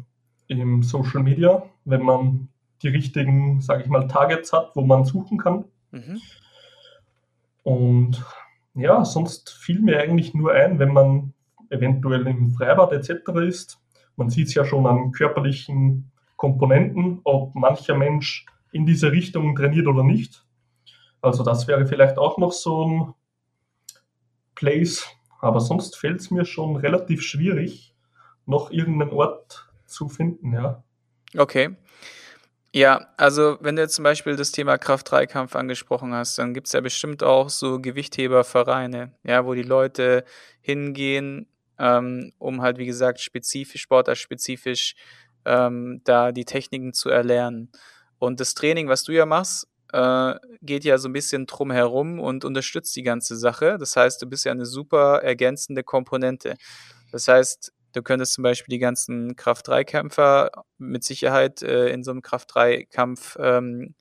im 0.46 0.82
Social 0.84 1.22
Media, 1.22 1.64
wenn 1.84 2.02
man 2.02 2.48
die 2.82 2.88
richtigen, 2.88 3.60
sage 3.60 3.82
ich 3.82 3.88
mal, 3.88 4.06
Targets 4.06 4.52
hat, 4.52 4.74
wo 4.74 4.82
man 4.82 5.04
suchen 5.04 5.38
kann. 5.38 5.64
Mhm. 5.90 6.20
Und 7.62 8.24
ja, 8.74 9.04
sonst 9.04 9.50
fiel 9.50 9.80
mir 9.80 10.00
eigentlich 10.00 10.34
nur 10.34 10.52
ein, 10.52 10.78
wenn 10.78 10.92
man 10.92 11.32
eventuell 11.70 12.26
im 12.28 12.52
Freibad 12.52 12.92
etc. 12.92 13.28
ist. 13.46 13.80
Man 14.16 14.30
sieht 14.30 14.48
es 14.48 14.54
ja 14.54 14.64
schon 14.64 14.86
an 14.86 15.10
körperlichen 15.10 16.12
Komponenten, 16.36 17.20
ob 17.24 17.56
mancher 17.56 17.96
Mensch 17.96 18.46
in 18.70 18.86
diese 18.86 19.10
Richtung 19.10 19.56
trainiert 19.56 19.88
oder 19.88 20.04
nicht. 20.04 20.45
Also 21.26 21.42
das 21.42 21.66
wäre 21.66 21.86
vielleicht 21.86 22.18
auch 22.18 22.38
noch 22.38 22.52
so 22.52 22.86
ein 22.86 23.14
Place, 24.54 25.04
aber 25.40 25.60
sonst 25.60 25.96
fällt 25.96 26.20
es 26.20 26.30
mir 26.30 26.44
schon 26.44 26.76
relativ 26.76 27.22
schwierig, 27.22 27.94
noch 28.46 28.70
irgendeinen 28.70 29.10
Ort 29.10 29.68
zu 29.86 30.08
finden, 30.08 30.52
ja. 30.52 30.84
Okay. 31.36 31.76
Ja, 32.72 33.08
also 33.16 33.58
wenn 33.60 33.74
du 33.74 33.82
jetzt 33.82 33.94
zum 33.94 34.04
Beispiel 34.04 34.36
das 34.36 34.52
Thema 34.52 34.78
Kraft-3-Kampf 34.78 35.56
angesprochen 35.56 36.14
hast, 36.14 36.38
dann 36.38 36.54
gibt 36.54 36.68
es 36.68 36.74
ja 36.74 36.80
bestimmt 36.80 37.22
auch 37.22 37.48
so 37.48 37.80
Gewichthebervereine, 37.80 39.12
ja, 39.24 39.46
wo 39.46 39.54
die 39.54 39.62
Leute 39.62 40.24
hingehen, 40.60 41.48
ähm, 41.78 42.32
um 42.38 42.62
halt, 42.62 42.78
wie 42.78 42.86
gesagt, 42.86 43.20
spezifisch, 43.20 43.82
sportartspezifisch 43.82 44.94
ähm, 45.44 46.02
da 46.04 46.32
die 46.32 46.44
Techniken 46.44 46.92
zu 46.92 47.08
erlernen. 47.08 47.72
Und 48.18 48.40
das 48.40 48.54
Training, 48.54 48.88
was 48.88 49.04
du 49.04 49.12
ja 49.12 49.26
machst, 49.26 49.68
äh, 49.96 50.38
geht 50.60 50.84
ja 50.84 50.98
so 50.98 51.08
ein 51.08 51.12
bisschen 51.12 51.46
drum 51.46 51.70
herum 51.70 52.20
und 52.20 52.44
unterstützt 52.44 52.94
die 52.96 53.02
ganze 53.02 53.36
Sache. 53.36 53.78
Das 53.78 53.96
heißt, 53.96 54.20
du 54.20 54.26
bist 54.26 54.44
ja 54.44 54.52
eine 54.52 54.66
super 54.66 55.22
ergänzende 55.22 55.82
Komponente. 55.82 56.56
Das 57.12 57.28
heißt, 57.28 57.72
du 57.94 58.02
könntest 58.02 58.34
zum 58.34 58.42
Beispiel 58.42 58.72
die 58.72 58.78
ganzen 58.78 59.36
Kraft-3-Kämpfer 59.36 60.50
mit 60.76 61.02
Sicherheit 61.02 61.62
äh, 61.62 61.88
in 61.88 62.04
so 62.04 62.10
einem 62.10 62.20
Kraft-3-Kampf 62.20 63.36
ähm, 63.40 63.94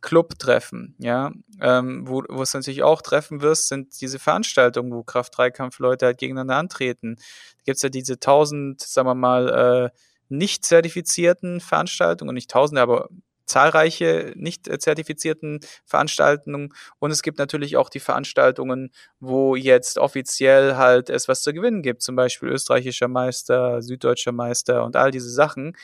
Club 0.00 0.38
treffen, 0.38 0.94
ja, 0.98 1.32
ähm, 1.60 2.06
wo, 2.06 2.22
wo 2.28 2.42
es 2.42 2.54
natürlich 2.54 2.84
auch 2.84 3.02
treffen 3.02 3.40
wirst, 3.40 3.66
sind 3.66 4.00
diese 4.00 4.20
Veranstaltungen, 4.20 4.92
wo 4.92 5.02
Kraft-3-Kampf-Leute 5.02 6.06
halt 6.06 6.18
gegeneinander 6.18 6.56
antreten. 6.56 7.16
Da 7.16 7.62
gibt's 7.64 7.82
ja 7.82 7.88
diese 7.88 8.20
tausend, 8.20 8.80
sagen 8.80 9.08
wir 9.08 9.16
mal, 9.16 9.90
äh, 9.92 9.98
nicht 10.28 10.64
zertifizierten 10.64 11.60
Veranstaltungen, 11.60 12.34
nicht 12.34 12.50
tausende, 12.50 12.80
aber 12.80 13.08
zahlreiche 13.48 14.32
nicht 14.36 14.68
äh, 14.68 14.78
zertifizierten 14.78 15.60
Veranstaltungen 15.84 16.72
und 16.98 17.10
es 17.10 17.22
gibt 17.22 17.38
natürlich 17.38 17.76
auch 17.76 17.88
die 17.90 18.00
Veranstaltungen, 18.00 18.90
wo 19.20 19.56
jetzt 19.56 19.98
offiziell 19.98 20.76
halt 20.76 21.10
es 21.10 21.28
was 21.28 21.42
zu 21.42 21.52
gewinnen 21.52 21.82
gibt, 21.82 22.02
zum 22.02 22.16
Beispiel 22.16 22.50
österreichischer 22.50 23.08
Meister, 23.08 23.82
süddeutscher 23.82 24.32
Meister 24.32 24.84
und 24.84 24.96
all 24.96 25.10
diese 25.10 25.30
Sachen. 25.30 25.76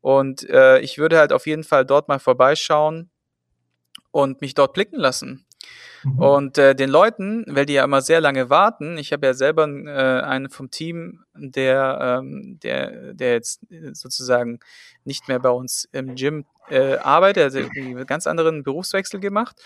Und 0.00 0.48
äh, 0.48 0.78
ich 0.80 0.98
würde 0.98 1.18
halt 1.18 1.32
auf 1.32 1.46
jeden 1.46 1.64
Fall 1.64 1.84
dort 1.84 2.08
mal 2.08 2.18
vorbeischauen 2.18 3.10
und 4.10 4.40
mich 4.40 4.54
dort 4.54 4.72
blicken 4.72 4.98
lassen. 4.98 5.46
Mhm. 6.04 6.18
Und 6.18 6.58
äh, 6.58 6.74
den 6.74 6.90
Leuten, 6.90 7.44
weil 7.48 7.66
die 7.66 7.74
ja 7.74 7.84
immer 7.84 8.00
sehr 8.00 8.20
lange 8.20 8.50
warten, 8.50 8.96
ich 8.96 9.12
habe 9.12 9.26
ja 9.26 9.34
selber 9.34 9.68
äh, 9.68 10.22
einen 10.22 10.48
vom 10.50 10.70
Team, 10.70 11.24
der, 11.34 12.20
ähm, 12.22 12.58
der, 12.62 13.14
der 13.14 13.32
jetzt 13.32 13.60
sozusagen 13.92 14.60
nicht 15.04 15.28
mehr 15.28 15.38
bei 15.38 15.50
uns 15.50 15.88
im 15.92 16.14
Gym 16.14 16.44
äh, 16.70 16.96
arbeitet, 16.96 17.44
also 17.44 17.58
einen 17.58 18.06
ganz 18.06 18.26
anderen 18.26 18.62
Berufswechsel 18.62 19.20
gemacht. 19.20 19.56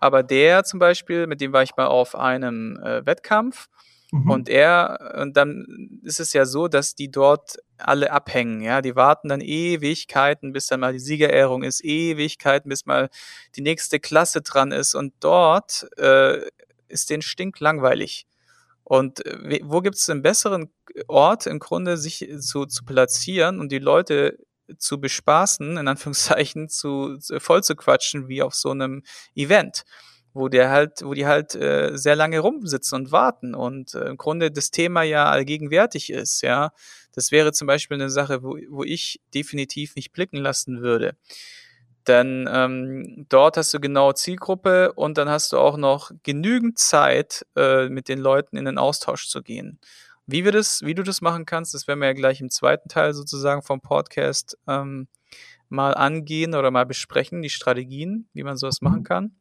Aber 0.00 0.22
der 0.22 0.64
zum 0.64 0.78
Beispiel, 0.78 1.26
mit 1.26 1.40
dem 1.40 1.52
war 1.52 1.62
ich 1.62 1.76
mal 1.76 1.86
auf 1.86 2.14
einem 2.14 2.78
äh, 2.82 3.04
Wettkampf 3.04 3.68
Mhm. 4.12 4.30
und 4.30 4.48
er, 4.48 5.14
und 5.20 5.36
dann 5.36 6.00
ist 6.02 6.20
es 6.20 6.32
ja 6.32 6.44
so, 6.44 6.68
dass 6.68 6.94
die 6.94 7.10
dort 7.10 7.58
alle 7.80 8.12
abhängen, 8.12 8.60
ja, 8.60 8.82
die 8.82 8.96
warten 8.96 9.28
dann 9.28 9.40
Ewigkeiten, 9.40 10.52
bis 10.52 10.66
dann 10.66 10.80
mal 10.80 10.92
die 10.92 10.98
Siegerehrung 10.98 11.62
ist, 11.62 11.84
Ewigkeiten, 11.84 12.68
bis 12.68 12.86
mal 12.86 13.10
die 13.56 13.62
nächste 13.62 14.00
Klasse 14.00 14.42
dran 14.42 14.72
ist. 14.72 14.94
Und 14.94 15.14
dort 15.20 15.86
äh, 15.98 16.40
ist 16.88 17.10
den 17.10 17.22
stinklangweilig. 17.22 18.26
Und 18.84 19.24
äh, 19.26 19.60
wo 19.62 19.80
gibt 19.80 19.96
es 19.96 20.08
einen 20.10 20.22
besseren 20.22 20.70
Ort 21.08 21.46
im 21.46 21.58
Grunde, 21.58 21.96
sich 21.96 22.28
zu, 22.40 22.66
zu 22.66 22.84
platzieren 22.84 23.60
und 23.60 23.70
die 23.70 23.78
Leute 23.78 24.38
zu 24.78 25.00
bespaßen, 25.00 25.76
in 25.76 25.88
Anführungszeichen, 25.88 26.68
zu, 26.68 27.18
zu 27.18 27.40
voll 27.40 27.62
zu 27.62 27.74
quatschen, 27.76 28.28
wie 28.28 28.42
auf 28.42 28.54
so 28.54 28.70
einem 28.70 29.02
Event 29.34 29.84
wo 30.32 30.48
der 30.48 30.70
halt, 30.70 31.02
wo 31.02 31.14
die 31.14 31.26
halt 31.26 31.54
äh, 31.54 31.96
sehr 31.96 32.16
lange 32.16 32.40
rumsitzen 32.40 32.96
und 32.96 33.12
warten 33.12 33.54
und 33.54 33.94
äh, 33.94 34.08
im 34.08 34.16
Grunde 34.16 34.50
das 34.50 34.70
Thema 34.70 35.02
ja 35.02 35.26
allgegenwärtig 35.26 36.10
ist, 36.10 36.42
ja. 36.42 36.72
Das 37.12 37.32
wäre 37.32 37.52
zum 37.52 37.66
Beispiel 37.66 37.96
eine 37.96 38.10
Sache, 38.10 38.42
wo, 38.42 38.56
wo 38.68 38.84
ich 38.84 39.20
definitiv 39.34 39.96
nicht 39.96 40.12
blicken 40.12 40.36
lassen 40.36 40.80
würde. 40.80 41.16
Denn 42.06 42.48
ähm, 42.50 43.26
dort 43.28 43.56
hast 43.56 43.74
du 43.74 43.80
genau 43.80 44.12
Zielgruppe 44.12 44.92
und 44.92 45.18
dann 45.18 45.28
hast 45.28 45.52
du 45.52 45.58
auch 45.58 45.76
noch 45.76 46.10
genügend 46.22 46.78
Zeit, 46.78 47.44
äh, 47.56 47.88
mit 47.88 48.08
den 48.08 48.18
Leuten 48.18 48.56
in 48.56 48.64
den 48.64 48.78
Austausch 48.78 49.28
zu 49.28 49.42
gehen. 49.42 49.78
Wie, 50.26 50.44
wir 50.44 50.52
das, 50.52 50.82
wie 50.82 50.94
du 50.94 51.02
das 51.02 51.20
machen 51.20 51.44
kannst, 51.44 51.74
das 51.74 51.88
werden 51.88 52.00
wir 52.00 52.06
ja 52.06 52.12
gleich 52.12 52.40
im 52.40 52.50
zweiten 52.50 52.88
Teil 52.88 53.14
sozusagen 53.14 53.62
vom 53.62 53.80
Podcast 53.80 54.56
ähm, 54.68 55.08
mal 55.68 55.94
angehen 55.94 56.54
oder 56.54 56.70
mal 56.70 56.86
besprechen, 56.86 57.42
die 57.42 57.50
Strategien, 57.50 58.28
wie 58.32 58.44
man 58.44 58.56
sowas 58.56 58.80
machen 58.80 59.02
kann. 59.02 59.39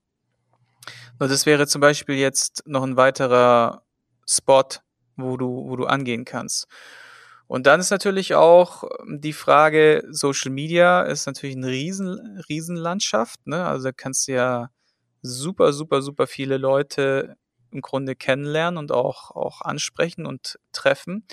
Das 1.19 1.45
wäre 1.45 1.67
zum 1.67 1.81
Beispiel 1.81 2.15
jetzt 2.15 2.63
noch 2.65 2.83
ein 2.83 2.97
weiterer 2.97 3.83
Spot, 4.27 4.63
wo 5.17 5.37
du, 5.37 5.65
wo 5.67 5.75
du 5.75 5.85
angehen 5.85 6.25
kannst. 6.25 6.67
Und 7.47 7.65
dann 7.65 7.79
ist 7.79 7.89
natürlich 7.89 8.35
auch 8.35 8.83
die 9.07 9.33
Frage, 9.33 10.03
Social 10.11 10.51
Media 10.51 11.01
ist 11.01 11.25
natürlich 11.25 11.55
eine 11.55 11.67
riesen, 11.67 12.41
riesen 12.47 12.75
ne? 13.45 13.65
Also 13.65 13.85
da 13.85 13.91
kannst 13.91 14.27
du 14.27 14.33
ja 14.33 14.69
super, 15.23 15.73
super, 15.73 16.01
super 16.01 16.27
viele 16.27 16.57
Leute 16.57 17.35
im 17.71 17.81
Grunde 17.81 18.15
kennenlernen 18.15 18.77
und 18.77 18.91
auch, 18.91 19.31
auch 19.31 19.61
ansprechen 19.61 20.25
und 20.25 20.59
treffen. 20.71 21.25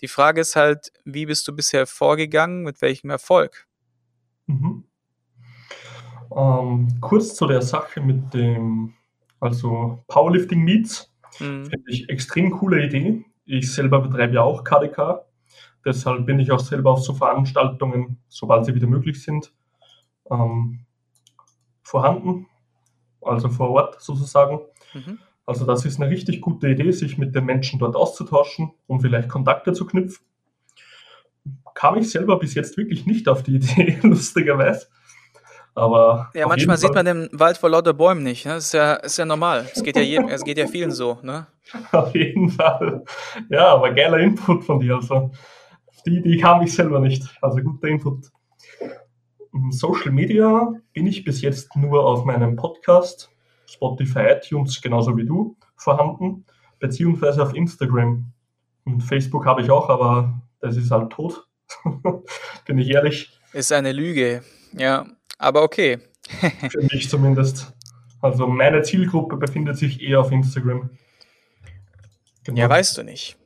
Die 0.00 0.08
Frage 0.08 0.40
ist 0.40 0.56
halt, 0.56 0.92
wie 1.04 1.26
bist 1.26 1.46
du 1.46 1.54
bisher 1.54 1.86
vorgegangen, 1.86 2.62
mit 2.62 2.82
welchem 2.82 3.10
Erfolg? 3.10 3.66
Mhm. 4.46 4.89
Ähm, 6.34 6.88
kurz 7.00 7.34
zu 7.34 7.46
der 7.46 7.62
Sache 7.62 8.00
mit 8.00 8.32
dem, 8.34 8.94
also 9.40 9.98
Powerlifting 10.08 10.62
Meets, 10.62 11.12
Mhm. 11.38 11.66
finde 11.66 11.90
ich 11.90 12.08
extrem 12.08 12.50
coole 12.50 12.84
Idee. 12.84 13.24
Ich 13.46 13.72
selber 13.72 14.00
betreibe 14.00 14.34
ja 14.34 14.42
auch 14.42 14.64
KDK, 14.64 15.24
deshalb 15.84 16.26
bin 16.26 16.38
ich 16.40 16.52
auch 16.52 16.58
selber 16.60 16.90
auf 16.92 17.02
so 17.02 17.14
Veranstaltungen, 17.14 18.18
sobald 18.28 18.66
sie 18.66 18.74
wieder 18.74 18.88
möglich 18.88 19.22
sind, 19.22 19.52
ähm, 20.30 20.80
vorhanden, 21.82 22.46
also 23.22 23.48
vor 23.48 23.70
Ort 23.70 24.00
sozusagen. 24.02 24.60
Mhm. 24.94 25.18
Also 25.46 25.64
das 25.66 25.84
ist 25.84 26.00
eine 26.00 26.10
richtig 26.10 26.40
gute 26.40 26.68
Idee, 26.68 26.90
sich 26.92 27.18
mit 27.18 27.34
den 27.34 27.44
Menschen 27.44 27.78
dort 27.78 27.96
auszutauschen, 27.96 28.72
um 28.86 29.00
vielleicht 29.00 29.28
Kontakte 29.28 29.72
zu 29.72 29.86
knüpfen. 29.86 30.24
Kam 31.74 31.96
ich 31.96 32.10
selber 32.10 32.38
bis 32.38 32.54
jetzt 32.54 32.76
wirklich 32.76 33.06
nicht 33.06 33.28
auf 33.28 33.42
die 33.42 33.54
Idee, 33.56 33.98
lustigerweise. 34.02 34.86
Aber 35.74 36.30
Ja, 36.34 36.46
manchmal 36.46 36.76
sieht 36.76 36.94
man 36.94 37.04
den 37.04 37.28
Wald 37.32 37.56
vor 37.56 37.70
lauter 37.70 37.94
Bäumen 37.94 38.22
nicht. 38.22 38.44
Ne? 38.44 38.54
Das 38.54 38.66
ist 38.66 38.72
ja, 38.72 38.94
ist 38.94 39.18
ja 39.18 39.24
normal. 39.24 39.66
Es 39.72 39.82
geht 39.82 39.96
ja 39.96 40.02
jedem, 40.02 40.28
es 40.28 40.44
geht 40.44 40.58
ja 40.58 40.66
vielen 40.66 40.90
so, 40.90 41.18
ne? 41.22 41.46
Auf 41.92 42.14
jeden 42.14 42.50
Fall. 42.50 43.04
Ja, 43.48 43.68
aber 43.68 43.92
geiler 43.92 44.18
Input 44.18 44.64
von 44.64 44.80
dir. 44.80 44.96
Also, 44.96 45.30
die 46.06 46.16
Idee 46.16 46.38
kam 46.38 46.62
ich 46.62 46.74
selber 46.74 46.98
nicht. 47.00 47.24
Also 47.40 47.62
guter 47.62 47.88
Input. 47.88 48.30
Social 49.70 50.12
Media 50.12 50.72
bin 50.92 51.06
ich 51.06 51.24
bis 51.24 51.42
jetzt 51.42 51.74
nur 51.76 52.04
auf 52.04 52.24
meinem 52.24 52.56
Podcast, 52.56 53.30
Spotify, 53.66 54.36
iTunes, 54.36 54.80
genauso 54.80 55.16
wie 55.16 55.24
du, 55.24 55.56
vorhanden, 55.76 56.44
beziehungsweise 56.78 57.42
auf 57.42 57.54
Instagram. 57.54 58.32
Und 58.84 59.00
Facebook 59.02 59.46
habe 59.46 59.62
ich 59.62 59.70
auch, 59.70 59.88
aber 59.88 60.40
das 60.60 60.76
ist 60.76 60.90
halt 60.90 61.10
tot. 61.10 61.46
bin 62.66 62.78
ich 62.78 62.90
ehrlich. 62.90 63.38
Ist 63.52 63.72
eine 63.72 63.92
Lüge, 63.92 64.42
ja. 64.72 65.06
Aber 65.40 65.62
okay. 65.62 65.98
Für 66.70 66.82
mich 66.92 67.08
zumindest. 67.08 67.72
Also 68.20 68.46
meine 68.46 68.82
Zielgruppe 68.82 69.36
befindet 69.38 69.78
sich 69.78 70.02
eher 70.02 70.20
auf 70.20 70.30
Instagram. 70.30 70.90
Genau. 72.44 72.60
Ja, 72.60 72.68
weißt 72.68 72.98
du 72.98 73.02
nicht. 73.02 73.36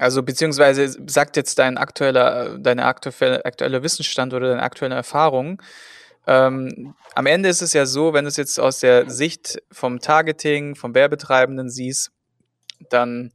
Also 0.00 0.22
beziehungsweise 0.24 0.88
sagt 1.08 1.36
jetzt 1.36 1.58
dein 1.60 1.78
aktueller, 1.78 2.58
deine 2.58 2.86
aktuelle, 2.86 3.44
aktuelle 3.44 3.82
Wissensstand 3.84 4.34
oder 4.34 4.48
deine 4.48 4.62
aktuelle 4.62 4.96
Erfahrung. 4.96 5.62
Ähm, 6.26 6.94
am 7.14 7.26
Ende 7.26 7.48
ist 7.48 7.62
es 7.62 7.72
ja 7.72 7.86
so, 7.86 8.12
wenn 8.12 8.24
du 8.24 8.28
es 8.28 8.36
jetzt 8.36 8.58
aus 8.58 8.80
der 8.80 9.08
Sicht 9.08 9.62
vom 9.70 10.00
Targeting, 10.00 10.74
vom 10.74 10.94
Werbetreibenden 10.94 11.70
siehst, 11.70 12.10
dann 12.90 13.32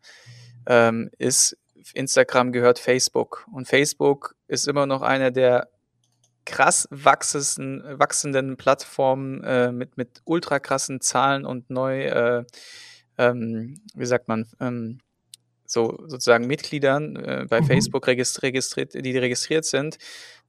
ähm, 0.66 1.10
ist 1.18 1.58
Instagram 1.94 2.52
gehört 2.52 2.80
Facebook. 2.80 3.48
Und 3.52 3.68
Facebook 3.68 4.36
ist 4.48 4.68
immer 4.68 4.86
noch 4.86 5.02
eine 5.02 5.32
der 5.32 5.70
krass 6.46 6.88
wachsenden, 6.92 8.00
wachsenden 8.00 8.58
Plattformen 8.58 9.44
äh, 9.44 9.72
mit, 9.72 9.98
mit 9.98 10.22
ultra 10.26 10.60
krassen 10.60 11.02
Zahlen 11.02 11.46
und 11.46 11.70
neu, 11.70 12.06
äh, 12.06 12.44
ähm, 13.18 13.82
wie 13.96 14.06
sagt 14.06 14.28
man, 14.28 14.48
ähm, 14.60 15.00
so 15.66 15.98
sozusagen 16.08 16.46
Mitgliedern 16.48 17.16
äh, 17.16 17.46
bei 17.50 17.62
mhm. 17.62 17.66
Facebook 17.66 18.08
registriert, 18.08 18.94
die 18.94 19.18
registriert 19.18 19.66
sind, 19.66 19.98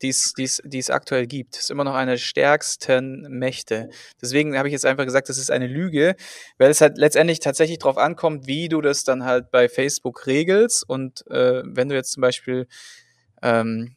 die 0.03 0.09
es 0.09 0.91
aktuell 0.91 1.27
gibt. 1.27 1.55
Das 1.55 1.65
ist 1.65 1.71
immer 1.71 1.85
noch 1.85 1.95
eine 1.95 2.13
der 2.13 2.19
stärksten 2.19 3.23
Mächte. 3.31 3.89
Deswegen 4.21 4.57
habe 4.57 4.69
ich 4.69 4.73
jetzt 4.73 4.87
einfach 4.87 5.05
gesagt, 5.05 5.29
das 5.29 5.39
ist 5.39 5.51
eine 5.51 5.67
Lüge, 5.67 6.15
weil 6.59 6.71
es 6.71 6.81
halt 6.81 6.99
letztendlich 6.99 7.41
tatsächlich 7.41 7.79
darauf 7.79 7.97
ankommt, 7.97 8.47
wie 8.47 8.69
du 8.69 8.81
das 8.81 9.05
dann 9.05 9.25
halt 9.25 9.51
bei 9.51 9.69
Facebook 9.69 10.27
regelst. 10.27 10.89
Und 10.89 11.27
äh, 11.31 11.63
wenn 11.65 11.89
du 11.89 11.95
jetzt 11.95 12.13
zum 12.13 12.21
Beispiel 12.21 12.67
ähm, 13.43 13.97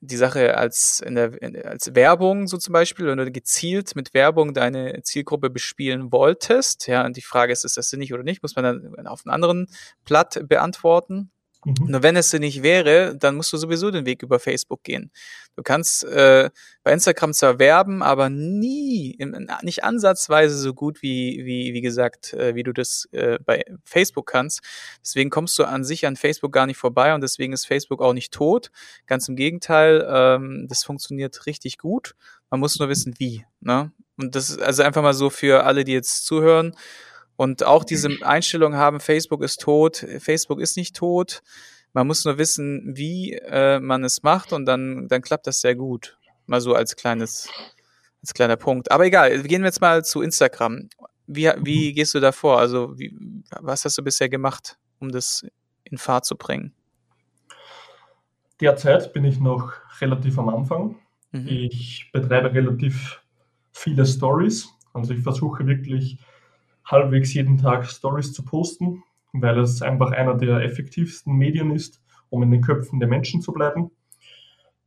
die 0.00 0.16
Sache 0.16 0.56
als, 0.56 1.00
in 1.04 1.14
der, 1.14 1.40
in, 1.42 1.60
als 1.62 1.94
Werbung 1.94 2.46
so 2.46 2.56
zum 2.56 2.72
Beispiel, 2.72 3.06
wenn 3.06 3.18
du 3.18 3.30
gezielt 3.30 3.96
mit 3.96 4.14
Werbung 4.14 4.54
deine 4.54 5.02
Zielgruppe 5.02 5.50
bespielen 5.50 6.12
wolltest, 6.12 6.86
ja, 6.86 7.04
und 7.04 7.16
die 7.16 7.22
Frage 7.22 7.52
ist, 7.52 7.64
ist 7.64 7.76
das 7.76 7.90
sinnig 7.90 8.12
oder 8.14 8.22
nicht, 8.22 8.42
muss 8.42 8.56
man 8.56 8.64
dann 8.64 9.06
auf 9.06 9.26
einem 9.26 9.34
anderen 9.34 9.66
Blatt 10.04 10.40
beantworten. 10.48 11.30
Mhm. 11.64 11.86
Nur 11.88 12.02
wenn 12.02 12.16
es 12.16 12.30
denn 12.30 12.40
nicht 12.40 12.62
wäre, 12.62 13.16
dann 13.16 13.34
musst 13.34 13.52
du 13.52 13.56
sowieso 13.56 13.90
den 13.90 14.06
Weg 14.06 14.22
über 14.22 14.38
Facebook 14.38 14.82
gehen. 14.84 15.10
Du 15.56 15.62
kannst 15.62 16.04
äh, 16.04 16.50
bei 16.84 16.92
Instagram 16.92 17.32
zwar 17.32 17.58
werben, 17.58 18.00
aber 18.02 18.30
nie, 18.30 19.10
im, 19.18 19.48
nicht 19.62 19.82
ansatzweise 19.82 20.56
so 20.56 20.72
gut 20.72 21.02
wie, 21.02 21.42
wie, 21.44 21.74
wie 21.74 21.80
gesagt, 21.80 22.32
äh, 22.32 22.54
wie 22.54 22.62
du 22.62 22.72
das 22.72 23.08
äh, 23.10 23.38
bei 23.44 23.64
Facebook 23.84 24.26
kannst. 24.26 24.60
Deswegen 25.02 25.30
kommst 25.30 25.58
du 25.58 25.64
an 25.64 25.82
sich 25.84 26.06
an 26.06 26.14
Facebook 26.14 26.52
gar 26.52 26.66
nicht 26.66 26.78
vorbei 26.78 27.12
und 27.12 27.22
deswegen 27.22 27.52
ist 27.52 27.66
Facebook 27.66 28.00
auch 28.00 28.12
nicht 28.12 28.32
tot. 28.32 28.70
Ganz 29.06 29.28
im 29.28 29.34
Gegenteil, 29.34 30.06
ähm, 30.08 30.66
das 30.68 30.84
funktioniert 30.84 31.46
richtig 31.46 31.78
gut. 31.78 32.14
Man 32.50 32.60
muss 32.60 32.78
nur 32.78 32.88
wissen, 32.88 33.14
wie. 33.18 33.44
Ne? 33.60 33.90
Und 34.16 34.36
das 34.36 34.50
ist 34.50 34.62
also 34.62 34.84
einfach 34.84 35.02
mal 35.02 35.14
so 35.14 35.28
für 35.28 35.64
alle, 35.64 35.82
die 35.82 35.92
jetzt 35.92 36.24
zuhören 36.24 36.76
und 37.38 37.62
auch 37.62 37.84
diese 37.84 38.08
Einstellung 38.22 38.74
haben, 38.74 38.98
Facebook 38.98 39.44
ist 39.44 39.60
tot, 39.60 40.04
Facebook 40.18 40.60
ist 40.60 40.76
nicht 40.76 40.96
tot. 40.96 41.40
Man 41.92 42.08
muss 42.08 42.24
nur 42.24 42.36
wissen, 42.36 42.96
wie 42.96 43.34
äh, 43.34 43.78
man 43.78 44.02
es 44.02 44.24
macht 44.24 44.52
und 44.52 44.66
dann, 44.66 45.06
dann 45.06 45.22
klappt 45.22 45.46
das 45.46 45.60
sehr 45.60 45.76
gut. 45.76 46.18
Mal 46.46 46.60
so 46.60 46.74
als 46.74 46.96
kleines, 46.96 47.48
als 48.22 48.34
kleiner 48.34 48.56
Punkt. 48.56 48.90
Aber 48.90 49.06
egal, 49.06 49.40
gehen 49.44 49.62
wir 49.62 49.68
jetzt 49.68 49.80
mal 49.80 50.04
zu 50.04 50.20
Instagram. 50.20 50.88
Wie, 51.28 51.48
wie 51.62 51.92
gehst 51.92 52.12
du 52.14 52.18
da 52.18 52.32
vor? 52.32 52.58
Also, 52.58 52.98
wie, 52.98 53.16
was 53.60 53.84
hast 53.84 53.96
du 53.96 54.02
bisher 54.02 54.28
gemacht, 54.28 54.76
um 54.98 55.12
das 55.12 55.46
in 55.84 55.96
Fahrt 55.96 56.24
zu 56.24 56.36
bringen? 56.36 56.74
Derzeit 58.60 59.12
bin 59.12 59.24
ich 59.24 59.38
noch 59.38 59.74
relativ 60.00 60.40
am 60.40 60.48
Anfang. 60.48 60.96
Mhm. 61.30 61.46
Ich 61.46 62.10
betreibe 62.12 62.52
relativ 62.52 63.22
viele 63.70 64.04
Stories. 64.04 64.68
Also 64.92 65.14
ich 65.14 65.20
versuche 65.20 65.64
wirklich 65.68 66.18
halbwegs 66.88 67.34
jeden 67.34 67.58
Tag 67.58 67.86
Stories 67.86 68.32
zu 68.32 68.44
posten, 68.44 69.04
weil 69.32 69.58
es 69.58 69.82
einfach 69.82 70.10
einer 70.10 70.34
der 70.34 70.62
effektivsten 70.62 71.34
Medien 71.34 71.70
ist, 71.70 72.02
um 72.30 72.42
in 72.42 72.50
den 72.50 72.62
Köpfen 72.62 72.98
der 72.98 73.08
Menschen 73.08 73.42
zu 73.42 73.52
bleiben. 73.52 73.90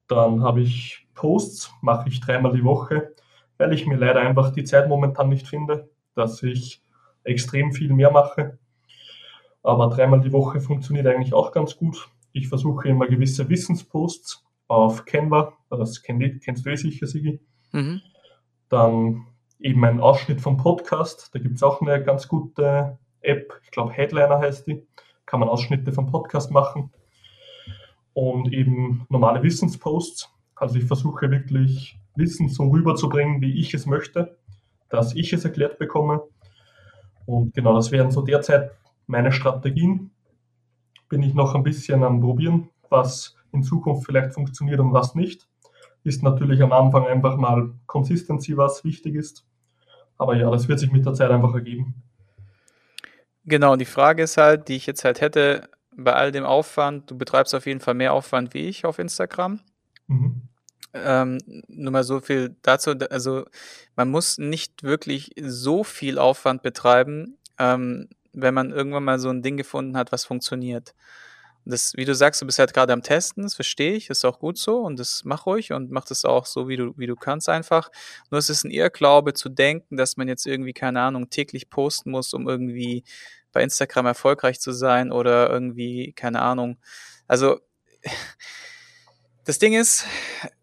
Dann 0.08 0.44
habe 0.44 0.62
ich 0.62 1.08
Posts, 1.14 1.72
mache 1.82 2.10
ich 2.10 2.20
dreimal 2.20 2.54
die 2.54 2.64
Woche, 2.64 3.14
weil 3.58 3.74
ich 3.74 3.86
mir 3.86 3.98
leider 3.98 4.22
einfach 4.22 4.52
die 4.52 4.64
Zeit 4.64 4.90
momentan 4.90 5.30
nicht 5.30 5.48
finde, 5.48 5.90
dass 6.16 6.42
ich 6.44 6.82
extrem 7.24 7.72
viel 7.72 7.94
mehr 7.94 8.12
mache. 8.12 8.58
Aber 9.64 9.90
dreimal 9.90 10.22
die 10.22 10.34
Woche 10.34 10.60
funktioniert 10.60 11.06
eigentlich 11.06 11.34
auch 11.34 11.52
ganz 11.52 11.78
gut. 11.78 12.10
Ich 12.32 12.50
versuche 12.50 12.90
immer 12.90 13.08
gewisse 13.08 13.48
Wissensposts 13.48 14.44
auf 14.68 15.06
Canva, 15.06 15.54
das 15.70 16.02
kennst 16.02 16.66
du 16.66 16.70
eh 16.70 16.76
sicher, 16.76 17.06
Sigi. 17.06 17.40
Mhm. 17.72 18.02
Dann 18.70 19.28
eben 19.62 19.84
ein 19.86 20.00
Ausschnitt 20.00 20.42
vom 20.42 20.58
Podcast. 20.58 21.30
Da 21.34 21.40
gibt 21.40 21.56
es 21.56 21.64
auch 21.64 21.82
eine 21.82 22.04
ganz 22.04 22.28
gute 22.28 22.98
App, 23.22 23.54
ich 23.64 23.72
glaube 23.72 23.94
Headliner 23.94 24.40
heißt 24.40 24.68
die. 24.68 24.86
Kann 25.26 25.40
man 25.40 25.50
Ausschnitte 25.50 25.94
vom 25.94 26.08
Podcast 26.08 26.52
machen. 26.52 26.92
Und 28.14 28.52
eben 28.52 29.06
normale 29.10 29.42
Wissensposts. 29.44 30.30
Also 30.56 30.78
ich 30.78 30.86
versuche 30.86 31.32
wirklich 31.32 31.98
Wissen 32.16 32.50
so 32.50 32.70
rüberzubringen, 32.70 33.42
wie 33.42 33.60
ich 33.60 33.74
es 33.74 33.86
möchte, 33.86 34.38
dass 34.90 35.16
ich 35.16 35.32
es 35.32 35.46
erklärt 35.46 35.80
bekomme. 35.80 36.22
Und 37.26 37.54
genau, 37.54 37.74
das 37.76 37.92
wären 37.92 38.12
so 38.12 38.22
derzeit 38.22 38.72
meine 39.08 39.32
Strategien. 39.32 40.12
Bin 41.08 41.24
ich 41.24 41.34
noch 41.34 41.56
ein 41.56 41.64
bisschen 41.64 42.04
am 42.04 42.20
Probieren, 42.20 42.70
was 42.90 43.36
in 43.54 43.64
Zukunft 43.64 44.06
vielleicht 44.06 44.34
funktioniert 44.34 44.80
und 44.80 44.94
was 44.94 45.16
nicht. 45.16 45.48
Ist 46.04 46.24
natürlich 46.24 46.62
am 46.62 46.74
Anfang 46.74 47.06
einfach 47.06 47.38
mal 47.38 47.74
Consistency, 47.86 48.58
was 48.58 48.84
wichtig 48.84 49.16
ist. 49.16 49.46
Aber 50.22 50.36
ja, 50.36 50.52
das 50.52 50.68
wird 50.68 50.78
sich 50.78 50.92
mit 50.92 51.04
der 51.04 51.16
Zeit 51.16 51.32
einfach 51.32 51.56
ergeben. 51.56 51.96
Genau, 53.44 53.74
und 53.74 53.80
die 53.80 53.86
Frage 53.86 54.22
ist 54.22 54.38
halt, 54.38 54.68
die 54.68 54.76
ich 54.76 54.86
jetzt 54.86 55.04
halt 55.04 55.20
hätte, 55.20 55.68
bei 55.96 56.14
all 56.14 56.32
dem 56.32 56.46
Aufwand, 56.46 57.10
du 57.10 57.18
betreibst 57.18 57.56
auf 57.56 57.66
jeden 57.66 57.80
Fall 57.80 57.96
mehr 57.96 58.14
Aufwand 58.14 58.54
wie 58.54 58.70
ich 58.70 58.86
auf 58.86 59.00
Instagram. 59.00 59.62
Mhm. 60.06 60.44
Ähm, 60.94 61.40
nur 61.68 61.92
mal 61.92 62.04
so 62.04 62.20
viel 62.20 62.56
dazu, 62.62 62.92
also 63.10 63.46
man 63.96 64.12
muss 64.12 64.38
nicht 64.38 64.84
wirklich 64.84 65.32
so 65.42 65.84
viel 65.84 66.20
Aufwand 66.20 66.62
betreiben, 66.62 67.38
ähm, 67.58 68.08
wenn 68.32 68.54
man 68.54 68.70
irgendwann 68.70 69.04
mal 69.04 69.18
so 69.18 69.30
ein 69.30 69.42
Ding 69.42 69.58
gefunden 69.58 69.98
hat, 69.98 70.12
was 70.12 70.24
funktioniert 70.24 70.94
das, 71.66 71.94
wie 71.96 72.06
du 72.06 72.16
sagst, 72.16 72.42
du 72.42 72.46
bist 72.46 72.60
halt 72.60 72.74
gerade 72.74 72.92
am 72.94 73.04
Testen, 73.04 73.44
das 73.44 73.54
verstehe 73.54 73.94
ich, 73.94 74.10
ist 74.10 74.26
auch 74.26 74.40
gut 74.40 74.58
so 74.58 74.80
und 74.80 75.00
das 75.00 75.22
mach 75.26 75.46
ruhig 75.46 75.72
und 75.72 75.92
mach 75.92 76.06
das 76.06 76.26
auch 76.26 76.46
so, 76.46 76.68
wie 76.68 76.78
du, 76.78 76.94
wie 76.98 77.08
du 77.08 77.16
kannst 77.16 77.50
einfach. 77.50 77.90
Nur 78.32 78.40
es 78.40 78.50
ist 78.50 78.64
ein 78.64 78.72
Irrglaube 78.72 79.34
zu 79.34 79.50
denken, 79.50 79.98
dass 79.98 80.18
man 80.18 80.28
jetzt 80.28 80.48
irgendwie, 80.48 80.74
keine 80.74 81.02
Ahnung, 81.02 81.30
täglich 81.30 81.70
posten 81.70 82.12
muss, 82.12 82.34
um 82.34 82.48
irgendwie 82.48 83.04
bei 83.52 83.62
Instagram 83.62 84.08
erfolgreich 84.08 84.60
zu 84.60 84.72
sein 84.72 85.12
oder 85.12 85.50
irgendwie, 85.50 86.14
keine 86.14 86.42
Ahnung. 86.42 86.78
Also, 87.28 87.60
das 89.44 89.60
Ding 89.60 89.74
ist, 89.74 90.06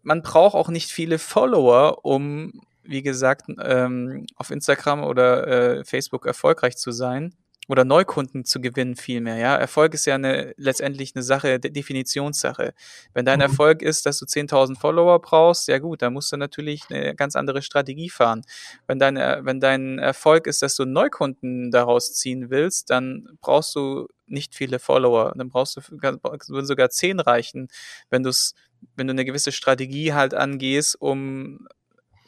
man 0.01 0.21
braucht 0.21 0.55
auch 0.55 0.69
nicht 0.69 0.91
viele 0.91 1.19
Follower, 1.19 2.03
um, 2.03 2.61
wie 2.83 3.03
gesagt, 3.03 3.45
ähm, 3.61 4.25
auf 4.35 4.51
Instagram 4.51 5.03
oder 5.03 5.47
äh, 5.79 5.85
Facebook 5.85 6.25
erfolgreich 6.25 6.75
zu 6.77 6.91
sein 6.91 7.35
oder 7.69 7.85
Neukunden 7.85 8.45
zu 8.45 8.59
gewinnen 8.59 8.95
vielmehr. 8.95 9.37
Ja, 9.37 9.55
Erfolg 9.55 9.93
ist 9.93 10.05
ja 10.05 10.15
eine, 10.15 10.53
letztendlich 10.57 11.15
eine 11.15 11.21
Sache, 11.21 11.59
Definitionssache. 11.59 12.73
Wenn 13.13 13.25
dein 13.25 13.37
mhm. 13.37 13.43
Erfolg 13.43 13.83
ist, 13.83 14.07
dass 14.07 14.17
du 14.17 14.25
10.000 14.25 14.77
Follower 14.77 15.21
brauchst, 15.21 15.67
ja 15.67 15.77
gut, 15.77 16.01
dann 16.01 16.13
musst 16.13 16.31
du 16.31 16.37
natürlich 16.37 16.81
eine 16.89 17.15
ganz 17.15 17.35
andere 17.35 17.61
Strategie 17.61 18.09
fahren. 18.09 18.41
Wenn 18.87 18.97
dein, 18.97 19.15
wenn 19.15 19.59
dein 19.59 19.99
Erfolg 19.99 20.47
ist, 20.47 20.63
dass 20.63 20.75
du 20.75 20.85
Neukunden 20.85 21.69
daraus 21.69 22.15
ziehen 22.15 22.49
willst, 22.49 22.89
dann 22.89 23.37
brauchst 23.39 23.75
du 23.75 24.07
nicht 24.25 24.55
viele 24.55 24.79
Follower. 24.79 25.33
Dann 25.35 25.49
brauchst 25.49 25.77
du, 25.77 25.81
würden 25.91 26.65
sogar 26.65 26.89
10 26.89 27.19
reichen, 27.19 27.67
wenn 28.09 28.23
du 28.23 28.29
es, 28.29 28.55
wenn 28.95 29.05
du 29.05 29.11
eine 29.11 29.25
gewisse 29.25 29.51
Strategie 29.51 30.13
halt 30.13 30.33
angehst, 30.33 30.99
um, 30.99 31.67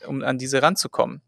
um 0.05 0.21
an 0.21 0.37
diese 0.37 0.61
ranzukommen. 0.61 1.23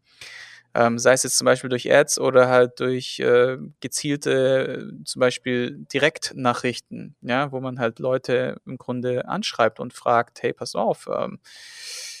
Ähm, 0.76 0.98
sei 0.98 1.12
es 1.12 1.22
jetzt 1.22 1.38
zum 1.38 1.44
Beispiel 1.44 1.70
durch 1.70 1.92
Ads 1.92 2.18
oder 2.18 2.48
halt 2.48 2.80
durch 2.80 3.20
äh, 3.20 3.58
gezielte, 3.78 4.92
zum 5.04 5.20
Beispiel 5.20 5.84
Direktnachrichten, 5.92 7.14
ja, 7.20 7.52
wo 7.52 7.60
man 7.60 7.78
halt 7.78 8.00
Leute 8.00 8.60
im 8.66 8.76
Grunde 8.76 9.28
anschreibt 9.28 9.78
und 9.78 9.92
fragt, 9.92 10.42
hey, 10.42 10.52
pass 10.52 10.74
auf, 10.74 11.08
ähm, 11.12 11.38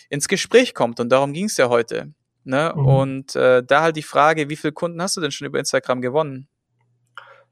ins 0.08 0.28
Gespräch 0.28 0.72
kommt. 0.72 1.00
Und 1.00 1.08
darum 1.10 1.32
ging 1.32 1.46
es 1.46 1.56
ja 1.56 1.68
heute. 1.68 2.12
Ne? 2.44 2.72
Mhm. 2.76 2.86
Und 2.86 3.34
äh, 3.34 3.64
da 3.64 3.82
halt 3.82 3.96
die 3.96 4.02
Frage, 4.02 4.48
wie 4.48 4.56
viele 4.56 4.72
Kunden 4.72 5.02
hast 5.02 5.16
du 5.16 5.20
denn 5.20 5.32
schon 5.32 5.48
über 5.48 5.58
Instagram 5.58 6.00
gewonnen? 6.00 6.46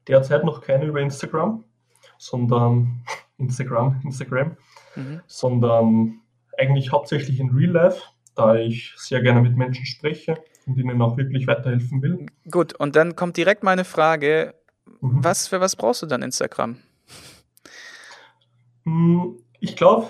Derzeit 0.07 0.45
noch 0.45 0.61
keine 0.61 0.85
über 0.85 1.01
Instagram, 1.01 1.65
sondern 2.17 3.05
Instagram, 3.39 4.01
Instagram, 4.05 4.57
mhm. 4.95 5.21
sondern 5.27 6.21
eigentlich 6.57 6.93
hauptsächlich 6.93 7.41
in 7.41 7.51
Real 7.51 7.73
Life, 7.73 8.03
da 8.37 8.55
ich 8.55 8.95
sehr 8.97 9.21
gerne 9.21 9.41
mit 9.41 9.57
Menschen 9.57 9.85
spreche 9.85 10.37
und 10.67 10.77
ihnen 10.77 11.01
auch 11.03 11.17
wirklich 11.17 11.47
weiterhelfen 11.47 12.03
will. 12.03 12.27
Gut, 12.51 12.75
und 12.75 12.97
dann 12.97 13.17
kommt 13.17 13.37
direkt 13.37 13.63
meine 13.63 13.85
Frage, 13.85 14.55
mhm. 15.01 15.25
was 15.25 15.49
für 15.49 15.61
was 15.61 15.77
brauchst 15.77 16.03
du 16.03 16.07
dann 16.07 16.23
Instagram? 16.23 16.77
Hm, 18.85 19.37
ich 19.61 19.77
glaube, 19.77 20.09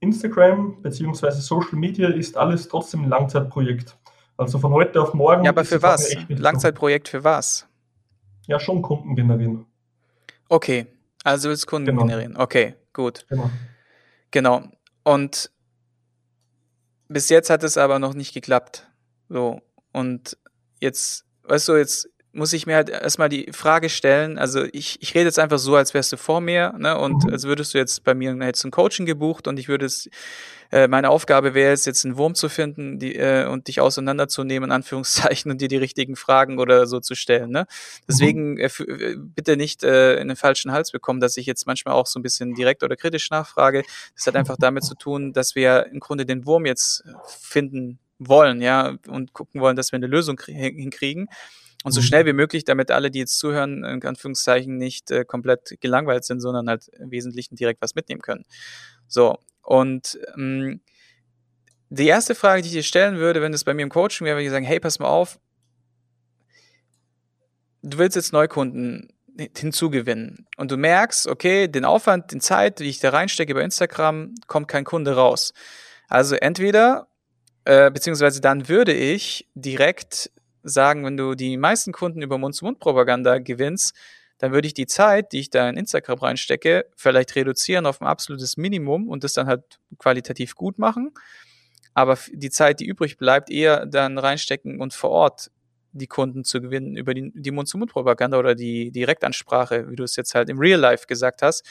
Instagram 0.00 0.82
bzw. 0.82 1.30
Social 1.30 1.78
Media 1.78 2.08
ist 2.08 2.36
alles 2.36 2.68
trotzdem 2.68 3.04
ein 3.04 3.08
Langzeitprojekt. 3.08 3.96
Also 4.36 4.58
von 4.58 4.72
heute 4.72 5.00
auf 5.00 5.14
morgen. 5.14 5.44
Ja, 5.44 5.50
aber 5.50 5.64
für 5.64 5.82
was? 5.82 6.16
Langzeitprojekt 6.28 7.08
für 7.08 7.22
was? 7.22 7.68
Ja, 8.46 8.58
schon 8.58 8.82
Kunden 8.82 9.14
generieren. 9.14 9.66
Okay, 10.48 10.86
also 11.22 11.48
willst 11.48 11.66
Kunden 11.66 11.86
genau. 11.86 12.02
generieren. 12.02 12.36
Okay, 12.36 12.74
gut. 12.92 13.24
Genau. 13.28 13.50
Genau. 14.30 14.62
Und 15.04 15.50
bis 17.08 17.28
jetzt 17.28 17.50
hat 17.50 17.62
es 17.62 17.76
aber 17.76 17.98
noch 17.98 18.14
nicht 18.14 18.34
geklappt. 18.34 18.88
So. 19.28 19.60
Und 19.92 20.36
jetzt, 20.80 21.24
weißt 21.44 21.68
du, 21.68 21.76
jetzt 21.76 22.08
muss 22.32 22.52
ich 22.52 22.66
mir 22.66 22.76
halt 22.76 22.88
erstmal 22.88 23.28
die 23.28 23.52
Frage 23.52 23.90
stellen, 23.90 24.38
also 24.38 24.64
ich, 24.72 25.00
ich 25.02 25.14
rede 25.14 25.26
jetzt 25.26 25.38
einfach 25.38 25.58
so, 25.58 25.76
als 25.76 25.92
wärst 25.92 26.12
du 26.12 26.16
vor 26.16 26.40
mir, 26.40 26.74
ne? 26.78 26.98
Und 26.98 27.24
mhm. 27.24 27.32
als 27.32 27.44
würdest 27.44 27.74
du 27.74 27.78
jetzt 27.78 28.04
bei 28.04 28.14
mir 28.14 28.34
jetzt 28.40 28.64
ein 28.64 28.70
Coaching 28.70 29.04
gebucht 29.04 29.46
und 29.46 29.58
ich 29.58 29.68
würde 29.68 29.84
es, 29.84 30.08
äh, 30.70 30.88
meine 30.88 31.10
Aufgabe 31.10 31.52
wäre 31.52 31.72
es, 31.72 31.84
jetzt 31.84 32.06
einen 32.06 32.16
Wurm 32.16 32.34
zu 32.34 32.48
finden 32.48 32.98
die, 32.98 33.16
äh, 33.16 33.46
und 33.46 33.68
dich 33.68 33.80
auseinanderzunehmen, 33.80 34.70
in 34.70 34.72
Anführungszeichen, 34.72 35.50
und 35.50 35.60
dir 35.60 35.68
die 35.68 35.76
richtigen 35.76 36.16
Fragen 36.16 36.58
oder 36.58 36.86
so 36.86 37.00
zu 37.00 37.14
stellen. 37.14 37.50
Ne? 37.50 37.66
Deswegen 38.08 38.52
mhm. 38.52 38.60
äh, 38.60 38.66
äh, 38.66 39.16
bitte 39.18 39.58
nicht 39.58 39.84
äh, 39.84 40.16
in 40.16 40.28
den 40.28 40.36
falschen 40.36 40.72
Hals 40.72 40.90
bekommen, 40.90 41.20
dass 41.20 41.36
ich 41.36 41.44
jetzt 41.44 41.66
manchmal 41.66 41.94
auch 41.94 42.06
so 42.06 42.18
ein 42.18 42.22
bisschen 42.22 42.54
direkt 42.54 42.82
oder 42.82 42.96
kritisch 42.96 43.28
nachfrage. 43.30 43.82
Das 44.16 44.26
hat 44.26 44.36
einfach 44.36 44.56
damit 44.58 44.84
zu 44.84 44.94
tun, 44.94 45.34
dass 45.34 45.54
wir 45.54 45.86
im 45.92 46.00
Grunde 46.00 46.24
den 46.24 46.46
Wurm 46.46 46.64
jetzt 46.64 47.04
finden 47.26 47.98
wollen, 48.28 48.60
ja, 48.60 48.96
und 49.08 49.32
gucken 49.32 49.60
wollen, 49.60 49.76
dass 49.76 49.92
wir 49.92 49.96
eine 49.96 50.06
Lösung 50.06 50.40
hinkriegen. 50.44 51.28
Und 51.84 51.92
so 51.92 52.00
mhm. 52.00 52.04
schnell 52.04 52.26
wie 52.26 52.32
möglich, 52.32 52.64
damit 52.64 52.90
alle, 52.90 53.10
die 53.10 53.18
jetzt 53.18 53.38
zuhören, 53.38 53.84
in 53.84 54.04
Anführungszeichen 54.04 54.76
nicht 54.76 55.10
äh, 55.10 55.24
komplett 55.24 55.76
gelangweilt 55.80 56.24
sind, 56.24 56.40
sondern 56.40 56.68
halt 56.68 56.88
im 56.88 57.10
Wesentlichen 57.10 57.56
direkt 57.56 57.82
was 57.82 57.94
mitnehmen 57.94 58.22
können. 58.22 58.44
So, 59.08 59.38
und 59.62 60.18
ähm, 60.36 60.80
die 61.90 62.06
erste 62.06 62.34
Frage, 62.34 62.62
die 62.62 62.68
ich 62.68 62.74
dir 62.74 62.82
stellen 62.82 63.16
würde, 63.16 63.42
wenn 63.42 63.52
es 63.52 63.64
bei 63.64 63.74
mir 63.74 63.82
im 63.82 63.90
Coaching 63.90 64.24
wäre, 64.24 64.36
würde 64.36 64.44
ich 64.44 64.50
sagen, 64.50 64.64
hey, 64.64 64.80
pass 64.80 64.98
mal 64.98 65.08
auf, 65.08 65.38
du 67.82 67.98
willst 67.98 68.16
jetzt 68.16 68.32
Neukunden 68.32 69.12
hinzugewinnen 69.56 70.46
und 70.56 70.70
du 70.70 70.76
merkst, 70.76 71.26
okay, 71.26 71.68
den 71.68 71.84
Aufwand, 71.84 72.32
den 72.32 72.40
Zeit, 72.40 72.78
die 72.78 72.84
ich 72.84 73.00
da 73.00 73.10
reinstecke 73.10 73.54
bei 73.54 73.62
Instagram, 73.62 74.34
kommt 74.46 74.68
kein 74.68 74.84
Kunde 74.84 75.16
raus. 75.16 75.52
Also 76.08 76.36
entweder, 76.36 77.08
äh, 77.64 77.90
beziehungsweise 77.90 78.40
dann 78.40 78.68
würde 78.68 78.92
ich 78.92 79.48
direkt 79.54 80.30
sagen, 80.62 81.04
wenn 81.04 81.16
du 81.16 81.34
die 81.34 81.56
meisten 81.56 81.92
Kunden 81.92 82.22
über 82.22 82.38
Mund-zu-Mund-Propaganda 82.38 83.38
gewinnst, 83.38 83.96
dann 84.38 84.52
würde 84.52 84.66
ich 84.66 84.74
die 84.74 84.86
Zeit, 84.86 85.32
die 85.32 85.40
ich 85.40 85.50
da 85.50 85.68
in 85.68 85.76
Instagram 85.76 86.18
reinstecke, 86.18 86.86
vielleicht 86.96 87.36
reduzieren 87.36 87.86
auf 87.86 88.00
ein 88.00 88.08
absolutes 88.08 88.56
Minimum 88.56 89.08
und 89.08 89.22
das 89.22 89.34
dann 89.34 89.46
halt 89.46 89.62
qualitativ 89.98 90.56
gut 90.56 90.78
machen. 90.78 91.12
Aber 91.94 92.18
die 92.32 92.50
Zeit, 92.50 92.80
die 92.80 92.86
übrig 92.86 93.18
bleibt, 93.18 93.50
eher 93.50 93.86
dann 93.86 94.18
reinstecken 94.18 94.80
und 94.80 94.94
vor 94.94 95.10
Ort 95.10 95.50
die 95.92 96.06
Kunden 96.06 96.42
zu 96.42 96.60
gewinnen 96.60 96.96
über 96.96 97.14
die, 97.14 97.30
die 97.34 97.50
Mund-zu-Mund-Propaganda 97.50 98.38
oder 98.38 98.54
die 98.54 98.90
Direktansprache, 98.90 99.90
wie 99.90 99.96
du 99.96 100.04
es 100.04 100.16
jetzt 100.16 100.34
halt 100.34 100.48
im 100.48 100.58
Real 100.58 100.80
Life 100.80 101.06
gesagt 101.06 101.42
hast. 101.42 101.64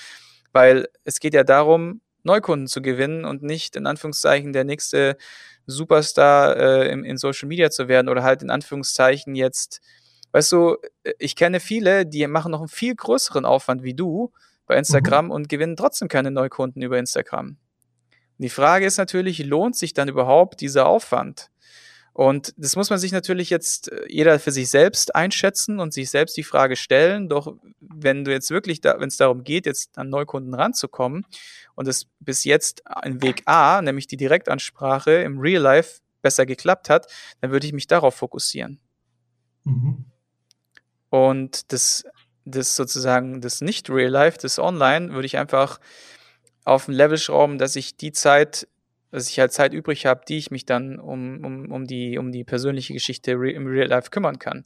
Weil 0.53 0.87
es 1.03 1.19
geht 1.19 1.33
ja 1.33 1.43
darum, 1.43 2.01
Neukunden 2.23 2.67
zu 2.67 2.81
gewinnen 2.81 3.25
und 3.25 3.41
nicht 3.41 3.75
in 3.75 3.87
Anführungszeichen 3.87 4.53
der 4.53 4.63
nächste 4.63 5.17
Superstar 5.65 6.57
äh, 6.57 6.91
in, 6.91 7.03
in 7.03 7.17
Social 7.17 7.47
Media 7.47 7.69
zu 7.69 7.87
werden 7.87 8.09
oder 8.09 8.23
halt 8.23 8.41
in 8.41 8.49
Anführungszeichen 8.49 9.35
jetzt, 9.35 9.81
weißt 10.31 10.51
du, 10.51 10.77
ich 11.19 11.35
kenne 11.35 11.59
viele, 11.59 12.05
die 12.05 12.25
machen 12.27 12.51
noch 12.51 12.59
einen 12.59 12.67
viel 12.67 12.95
größeren 12.95 13.45
Aufwand 13.45 13.83
wie 13.83 13.93
du 13.93 14.31
bei 14.65 14.77
Instagram 14.77 15.25
mhm. 15.25 15.31
und 15.31 15.49
gewinnen 15.49 15.75
trotzdem 15.75 16.07
keine 16.07 16.31
Neukunden 16.31 16.81
über 16.81 16.97
Instagram. 16.97 17.47
Und 17.49 17.57
die 18.37 18.49
Frage 18.49 18.85
ist 18.85 18.97
natürlich, 18.97 19.39
lohnt 19.45 19.75
sich 19.75 19.93
dann 19.93 20.07
überhaupt 20.07 20.61
dieser 20.61 20.87
Aufwand? 20.87 21.50
Und 22.13 22.53
das 22.57 22.75
muss 22.75 22.89
man 22.89 22.99
sich 22.99 23.11
natürlich 23.11 23.49
jetzt 23.49 23.91
äh, 23.91 24.05
jeder 24.09 24.37
für 24.39 24.51
sich 24.51 24.69
selbst 24.69 25.15
einschätzen 25.15 25.79
und 25.79 25.93
sich 25.93 26.09
selbst 26.09 26.35
die 26.35 26.43
Frage 26.43 26.75
stellen. 26.75 27.29
Doch 27.29 27.55
wenn 27.79 28.25
du 28.25 28.31
jetzt 28.31 28.49
wirklich, 28.49 28.81
da, 28.81 28.99
wenn 28.99 29.07
es 29.07 29.17
darum 29.17 29.43
geht, 29.43 29.65
jetzt 29.65 29.97
an 29.97 30.09
Neukunden 30.09 30.53
ranzukommen 30.53 31.25
und 31.75 31.87
es 31.87 32.07
bis 32.19 32.43
jetzt 32.43 32.83
in 33.05 33.21
Weg 33.21 33.43
A, 33.45 33.81
nämlich 33.81 34.07
die 34.07 34.17
Direktansprache 34.17 35.11
im 35.11 35.39
Real 35.39 35.61
Life 35.61 36.01
besser 36.21 36.45
geklappt 36.45 36.89
hat, 36.89 37.07
dann 37.39 37.51
würde 37.51 37.65
ich 37.65 37.73
mich 37.73 37.87
darauf 37.87 38.15
fokussieren. 38.15 38.79
Mhm. 39.63 40.05
Und 41.09 41.71
das, 41.71 42.05
das 42.45 42.75
sozusagen, 42.75 43.41
das 43.41 43.61
nicht 43.61 43.89
Real 43.89 44.11
Life, 44.11 44.37
das 44.41 44.59
Online, 44.59 45.13
würde 45.13 45.25
ich 45.25 45.37
einfach 45.37 45.79
auf 46.63 46.87
ein 46.87 46.93
Level 46.93 47.17
schrauben, 47.17 47.57
dass 47.57 47.75
ich 47.75 47.95
die 47.97 48.11
Zeit 48.11 48.67
dass 49.11 49.29
ich 49.29 49.39
halt 49.39 49.51
Zeit 49.51 49.73
übrig 49.73 50.05
habe, 50.05 50.21
die 50.27 50.37
ich 50.37 50.51
mich 50.51 50.65
dann 50.65 50.99
um, 50.99 51.43
um, 51.43 51.71
um, 51.71 51.85
die, 51.85 52.17
um 52.17 52.31
die 52.31 52.43
persönliche 52.43 52.93
Geschichte 52.93 53.33
re 53.33 53.51
im 53.51 53.67
Real 53.67 53.87
Life 53.87 54.09
kümmern 54.09 54.39
kann. 54.39 54.65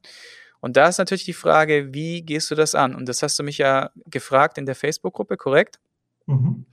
Und 0.61 0.77
da 0.77 0.87
ist 0.87 0.97
natürlich 0.97 1.25
die 1.25 1.33
Frage, 1.33 1.93
wie 1.93 2.21
gehst 2.21 2.49
du 2.49 2.55
das 2.55 2.75
an? 2.75 2.95
Und 2.95 3.07
das 3.09 3.21
hast 3.21 3.37
du 3.37 3.43
mich 3.43 3.57
ja 3.57 3.91
gefragt 4.05 4.57
in 4.57 4.65
der 4.65 4.75
Facebook-Gruppe, 4.75 5.37
korrekt? 5.37 5.79
Mhm. 6.25 6.65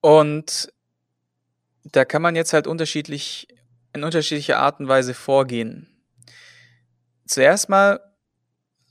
Und 0.00 0.72
da 1.84 2.04
kann 2.04 2.22
man 2.22 2.36
jetzt 2.36 2.52
halt 2.52 2.66
unterschiedlich, 2.66 3.48
in 3.92 4.04
unterschiedlicher 4.04 4.58
Art 4.58 4.80
und 4.80 4.88
Weise 4.88 5.14
vorgehen. 5.14 5.88
Zuerst 7.26 7.68
mal 7.68 8.00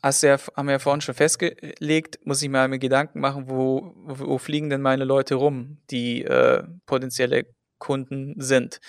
hast 0.04 0.22
du 0.22 0.28
ja, 0.28 0.38
haben 0.56 0.68
wir 0.68 0.74
ja 0.74 0.80
vorhin 0.80 1.02
schon 1.02 1.16
festgelegt, 1.16 2.20
muss 2.26 2.42
ich 2.42 2.50
mal 2.50 2.68
mir 2.68 2.80
Gedanken 2.80 3.20
machen, 3.20 3.50
wo, 3.50 3.94
wo 3.96 4.38
fliegen 4.38 4.70
denn 4.70 4.82
meine 4.82 5.06
Leute 5.06 5.36
rum, 5.36 5.78
die 5.90 6.24
äh, 6.24 6.64
potenzielle 6.86 7.46
Kunden 7.84 8.34
sind. 8.38 8.80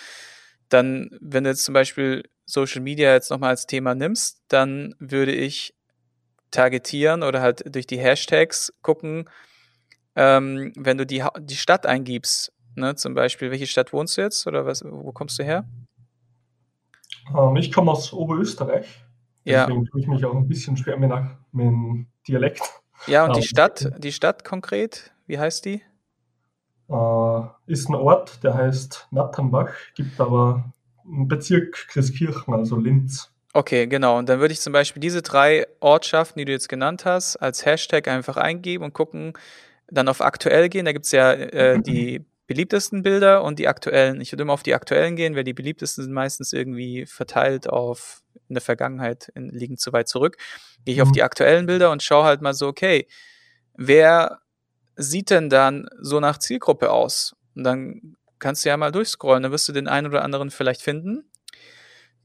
Dann, 0.68 1.10
wenn 1.20 1.42
du 1.44 1.50
jetzt 1.50 1.64
zum 1.64 1.74
Beispiel 1.74 2.22
Social 2.46 2.80
Media 2.80 3.12
jetzt 3.12 3.30
nochmal 3.30 3.50
als 3.50 3.66
Thema 3.66 3.96
nimmst, 3.96 4.42
dann 4.48 4.94
würde 5.00 5.32
ich 5.32 5.74
targetieren 6.52 7.24
oder 7.24 7.40
halt 7.42 7.74
durch 7.74 7.88
die 7.88 7.98
Hashtags 7.98 8.72
gucken, 8.82 9.28
ähm, 10.14 10.72
wenn 10.76 10.96
du 10.96 11.04
die, 11.04 11.24
die 11.40 11.56
Stadt 11.56 11.86
eingibst, 11.86 12.52
ne, 12.76 12.94
zum 12.94 13.14
Beispiel, 13.14 13.50
welche 13.50 13.66
Stadt 13.66 13.92
wohnst 13.92 14.16
du 14.16 14.22
jetzt 14.22 14.46
oder 14.46 14.64
was, 14.64 14.84
wo 14.84 15.10
kommst 15.10 15.40
du 15.40 15.42
her? 15.42 15.64
Ähm, 17.36 17.56
ich 17.56 17.72
komme 17.72 17.90
aus 17.90 18.12
Oberösterreich. 18.12 18.86
Deswegen 19.44 19.84
ja. 19.84 19.90
tue 19.90 20.00
ich 20.00 20.06
mich 20.06 20.24
auch 20.24 20.34
ein 20.34 20.46
bisschen 20.46 20.76
schwer 20.76 20.96
mit, 20.96 21.10
mit 21.52 21.66
dem 21.66 22.06
Dialekt. 22.28 22.62
Ja, 23.08 23.24
und 23.26 23.34
die 23.34 23.40
ähm, 23.40 23.46
Stadt, 23.46 23.92
die 23.98 24.12
Stadt 24.12 24.44
konkret, 24.44 25.12
wie 25.26 25.38
heißt 25.38 25.64
die? 25.64 25.82
Äh, 26.88 27.72
ist 27.72 27.88
ein 27.88 27.94
Ort, 27.94 28.42
der 28.42 28.54
heißt 28.54 29.08
Natternbach, 29.10 29.72
gibt 29.94 30.20
aber 30.20 30.64
einen 31.04 31.28
Bezirk 31.28 31.88
Christkirchen, 31.88 32.54
also 32.54 32.76
Linz. 32.76 33.30
Okay, 33.52 33.86
genau. 33.86 34.18
Und 34.18 34.28
dann 34.28 34.40
würde 34.40 34.52
ich 34.52 34.60
zum 34.60 34.72
Beispiel 34.72 35.00
diese 35.00 35.22
drei 35.22 35.66
Ortschaften, 35.80 36.38
die 36.38 36.44
du 36.44 36.52
jetzt 36.52 36.68
genannt 36.68 37.04
hast, 37.04 37.36
als 37.36 37.64
Hashtag 37.64 38.08
einfach 38.08 38.36
eingeben 38.36 38.84
und 38.84 38.94
gucken, 38.94 39.32
dann 39.88 40.08
auf 40.08 40.20
aktuell 40.20 40.68
gehen. 40.68 40.86
Da 40.86 40.92
gibt 40.92 41.04
es 41.04 41.12
ja 41.12 41.32
äh, 41.32 41.80
die 41.82 42.24
beliebtesten 42.46 43.02
Bilder 43.02 43.44
und 43.44 43.58
die 43.58 43.68
aktuellen. 43.68 44.20
Ich 44.20 44.32
würde 44.32 44.42
immer 44.42 44.52
auf 44.52 44.64
die 44.64 44.74
aktuellen 44.74 45.16
gehen, 45.16 45.36
weil 45.36 45.44
die 45.44 45.54
beliebtesten 45.54 46.04
sind 46.04 46.12
meistens 46.12 46.52
irgendwie 46.52 47.06
verteilt 47.06 47.68
auf 47.68 48.22
in 48.48 48.54
der 48.54 48.62
Vergangenheit, 48.62 49.30
in, 49.34 49.48
liegen 49.50 49.78
zu 49.78 49.92
weit 49.92 50.08
zurück. 50.08 50.36
Gehe 50.84 50.94
ich 50.96 51.02
auf 51.02 51.08
mhm. 51.08 51.14
die 51.14 51.22
aktuellen 51.22 51.66
Bilder 51.66 51.90
und 51.92 52.02
schaue 52.02 52.24
halt 52.24 52.42
mal 52.42 52.54
so, 52.54 52.66
okay, 52.66 53.06
wer 53.76 54.40
sieht 54.96 55.30
denn 55.30 55.50
dann 55.50 55.88
so 56.00 56.20
nach 56.20 56.38
Zielgruppe 56.38 56.90
aus? 56.90 57.34
Und 57.54 57.64
dann 57.64 58.16
kannst 58.38 58.64
du 58.64 58.68
ja 58.68 58.76
mal 58.76 58.92
durchscrollen, 58.92 59.42
dann 59.42 59.52
wirst 59.52 59.68
du 59.68 59.72
den 59.72 59.88
einen 59.88 60.06
oder 60.06 60.22
anderen 60.22 60.50
vielleicht 60.50 60.82
finden, 60.82 61.24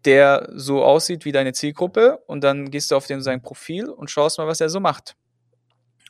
der 0.06 0.50
so 0.54 0.84
aussieht 0.84 1.26
wie 1.26 1.32
deine 1.32 1.54
Zielgruppe 1.54 2.20
und 2.28 2.44
dann 2.44 2.72
gehst 2.72 2.92
du 2.92 2.96
auf 2.96 3.08
den 3.08 3.22
sein 3.22 3.42
Profil 3.42 3.90
und 3.90 4.10
schaust 4.10 4.38
mal, 4.38 4.48
was 4.48 4.62
er 4.62 4.70
so 4.70 4.80
macht. 4.80 5.16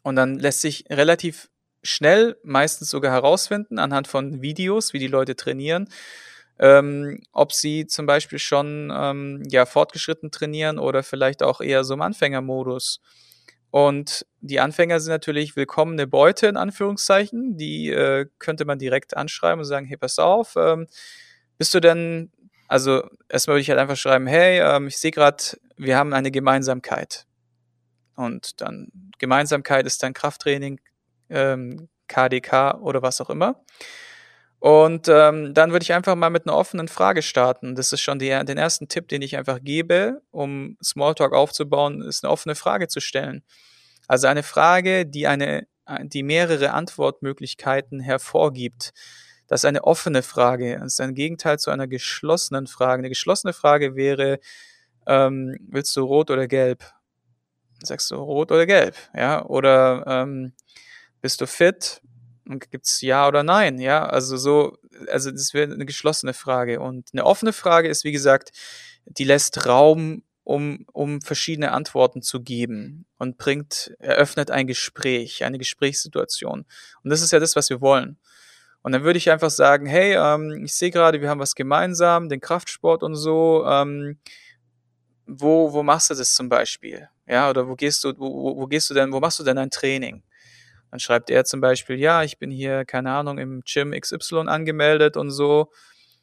Und 0.03 0.15
dann 0.15 0.35
lässt 0.39 0.61
sich 0.61 0.85
relativ 0.89 1.49
schnell, 1.83 2.37
meistens 2.43 2.89
sogar 2.89 3.11
herausfinden, 3.11 3.79
anhand 3.79 4.07
von 4.07 4.41
Videos, 4.41 4.93
wie 4.93 4.99
die 4.99 5.07
Leute 5.07 5.35
trainieren, 5.35 5.89
ähm, 6.59 7.21
ob 7.31 7.53
sie 7.53 7.87
zum 7.87 8.05
Beispiel 8.05 8.39
schon 8.39 8.91
ähm, 8.93 9.43
ja 9.49 9.65
fortgeschritten 9.65 10.31
trainieren 10.31 10.77
oder 10.77 11.03
vielleicht 11.03 11.41
auch 11.41 11.61
eher 11.61 11.83
so 11.83 11.93
im 11.93 12.01
Anfängermodus. 12.01 13.01
Und 13.71 14.25
die 14.41 14.59
Anfänger 14.59 14.99
sind 14.99 15.11
natürlich 15.11 15.55
willkommene 15.55 16.07
Beute 16.07 16.47
in 16.47 16.57
Anführungszeichen. 16.57 17.57
Die 17.57 17.89
äh, 17.89 18.27
könnte 18.39 18.65
man 18.65 18.79
direkt 18.79 19.15
anschreiben 19.15 19.59
und 19.59 19.65
sagen, 19.65 19.85
hey, 19.85 19.97
pass 19.97 20.19
auf, 20.19 20.55
ähm, 20.55 20.87
bist 21.57 21.73
du 21.73 21.79
denn, 21.79 22.31
also 22.67 23.03
erstmal 23.27 23.55
würde 23.55 23.61
ich 23.61 23.69
halt 23.69 23.79
einfach 23.79 23.97
schreiben, 23.97 24.27
hey, 24.27 24.59
ähm, 24.59 24.87
ich 24.87 24.97
sehe 24.97 25.11
gerade, 25.11 25.43
wir 25.77 25.97
haben 25.97 26.13
eine 26.13 26.31
Gemeinsamkeit. 26.31 27.25
Und 28.15 28.61
dann 28.61 28.91
Gemeinsamkeit 29.17 29.85
ist 29.85 30.03
dann 30.03 30.13
Krafttraining, 30.13 30.79
ähm, 31.29 31.89
KDK 32.07 32.79
oder 32.81 33.01
was 33.01 33.21
auch 33.21 33.29
immer. 33.29 33.63
Und 34.59 35.07
ähm, 35.07 35.53
dann 35.53 35.71
würde 35.71 35.83
ich 35.83 35.93
einfach 35.93 36.15
mal 36.15 36.29
mit 36.29 36.45
einer 36.45 36.55
offenen 36.55 36.89
Frage 36.89 37.21
starten. 37.21 37.75
Das 37.75 37.93
ist 37.93 38.01
schon 38.01 38.19
die, 38.19 38.27
den 38.27 38.57
ersten 38.57 38.89
Tipp, 38.89 39.07
den 39.07 39.21
ich 39.21 39.37
einfach 39.37 39.59
gebe, 39.61 40.21
um 40.31 40.77
Smalltalk 40.83 41.33
aufzubauen, 41.33 42.01
ist 42.01 42.25
eine 42.25 42.31
offene 42.31 42.55
Frage 42.55 42.89
zu 42.89 42.99
stellen. 42.99 43.43
Also 44.09 44.25
eine 44.25 44.41
Frage, 44.41 45.05
die 45.05 45.27
eine, 45.27 45.67
die 46.01 46.23
mehrere 46.23 46.71
Antwortmöglichkeiten 46.71 47.99
hervorgibt. 47.99 48.91
Das 49.47 49.61
ist 49.61 49.65
eine 49.65 49.83
offene 49.83 50.23
Frage. 50.23 50.79
Das 50.79 50.93
ist 50.93 51.01
ein 51.01 51.13
Gegenteil 51.13 51.59
zu 51.59 51.69
einer 51.69 51.87
geschlossenen 51.87 52.65
Frage. 52.65 53.01
Eine 53.01 53.09
geschlossene 53.09 53.53
Frage 53.53 53.95
wäre, 53.95 54.39
ähm, 55.05 55.55
willst 55.69 55.95
du 55.95 56.03
rot 56.03 56.31
oder 56.31 56.47
gelb? 56.47 56.83
Sagst 57.83 58.09
du 58.09 58.15
rot 58.15 58.51
oder 58.51 58.65
gelb? 58.65 58.95
Ja, 59.15 59.45
oder 59.45 60.03
ähm, 60.07 60.53
bist 61.21 61.39
du 61.41 61.45
fit? 61.45 62.01
Gibt's 62.71 63.01
ja 63.01 63.27
oder 63.27 63.43
nein? 63.43 63.77
Ja, 63.77 64.07
also 64.07 64.37
so, 64.37 64.75
also 65.11 65.29
das 65.29 65.53
wäre 65.53 65.71
eine 65.71 65.85
geschlossene 65.85 66.33
Frage. 66.33 66.79
Und 66.79 67.09
eine 67.13 67.27
offene 67.27 67.53
Frage 67.53 67.89
ist, 67.89 68.03
wie 68.03 68.11
gesagt, 68.11 68.53
die 69.05 69.23
lässt 69.23 69.67
Raum, 69.67 70.23
um, 70.49 70.83
um 70.93 71.21
verschiedene 71.21 71.73
Antworten 71.73 72.23
zu 72.23 72.41
geben 72.41 73.05
und 73.19 73.37
bringt, 73.37 73.93
eröffnet 73.99 74.49
ein 74.49 74.65
Gespräch, 74.65 75.43
eine 75.43 75.59
Gesprächssituation. 75.59 76.65
Und 77.03 77.09
das 77.11 77.21
ist 77.21 77.31
ja 77.31 77.39
das, 77.39 77.55
was 77.55 77.69
wir 77.69 77.81
wollen. 77.81 78.17
Und 78.81 78.93
dann 78.93 79.03
würde 79.03 79.17
ich 79.17 79.29
einfach 79.29 79.51
sagen, 79.51 79.85
hey, 79.85 80.15
ähm, 80.15 80.63
ich 80.65 80.73
sehe 80.73 80.89
gerade, 80.89 81.21
wir 81.21 81.29
haben 81.29 81.39
was 81.39 81.53
gemeinsam, 81.53 82.29
den 82.29 82.41
Kraftsport 82.41 83.03
und 83.03 83.13
so. 83.13 83.63
Ähm, 83.67 84.17
wo, 85.27 85.71
wo 85.71 85.83
machst 85.83 86.09
du 86.09 86.15
das 86.15 86.33
zum 86.33 86.49
Beispiel? 86.49 87.07
Ja, 87.27 87.51
oder 87.51 87.67
wo 87.67 87.75
gehst 87.75 88.03
du, 88.03 88.13
wo, 88.17 88.57
wo 88.57 88.65
gehst 88.65 88.89
du 88.89 88.95
denn, 88.95 89.13
wo 89.13 89.19
machst 89.19 89.37
du 89.37 89.43
denn 89.43 89.59
ein 89.59 89.69
Training? 89.69 90.23
Dann 90.89 90.99
schreibt 90.99 91.29
er 91.29 91.45
zum 91.45 91.61
Beispiel, 91.61 91.99
ja, 91.99 92.23
ich 92.23 92.39
bin 92.39 92.49
hier, 92.49 92.85
keine 92.85 93.11
Ahnung, 93.11 93.37
im 93.37 93.61
Gym 93.71 93.91
XY 93.91 94.47
angemeldet 94.47 95.15
und 95.15 95.29
so. 95.29 95.71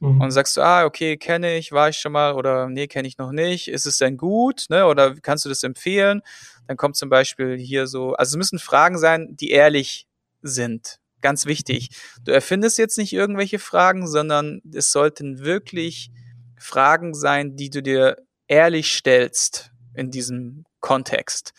Mhm. 0.01 0.21
Und 0.21 0.31
sagst 0.31 0.57
du, 0.57 0.61
ah, 0.61 0.85
okay, 0.85 1.17
kenne 1.17 1.57
ich, 1.57 1.73
war 1.73 1.89
ich 1.89 1.99
schon 1.99 2.13
mal 2.13 2.35
oder 2.35 2.69
nee, 2.69 2.87
kenne 2.87 3.09
ich 3.09 3.19
noch 3.19 3.33
nicht. 3.33 3.69
Ist 3.69 3.87
es 3.87 3.99
denn 3.99 4.17
gut? 4.17 4.67
Ne? 4.69 4.87
Oder 4.87 5.15
kannst 5.15 5.45
du 5.45 5.49
das 5.49 5.63
empfehlen? 5.63 6.23
Dann 6.67 6.77
kommt 6.77 6.97
zum 6.97 7.09
Beispiel 7.09 7.57
hier 7.57 7.87
so, 7.87 8.15
also 8.15 8.31
es 8.31 8.37
müssen 8.37 8.59
Fragen 8.59 8.99
sein, 8.99 9.37
die 9.37 9.51
ehrlich 9.51 10.07
sind. 10.43 10.99
Ganz 11.23 11.47
wichtig. 11.47 11.91
Du 12.25 12.33
erfindest 12.33 12.79
jetzt 12.79 12.99
nicht 12.99 13.13
irgendwelche 13.13 13.59
Fragen, 13.59 14.07
sondern 14.07 14.61
es 14.73 14.93
sollten 14.93 15.41
wirklich 15.41 16.11
Fragen 16.59 17.15
sein, 17.15 17.57
die 17.57 17.71
du 17.71 17.83
dir 17.83 18.17
ehrlich 18.49 18.93
stellst 18.93 19.71
in 19.95 20.11
diesem 20.11 20.65
Kontext. 20.81 21.53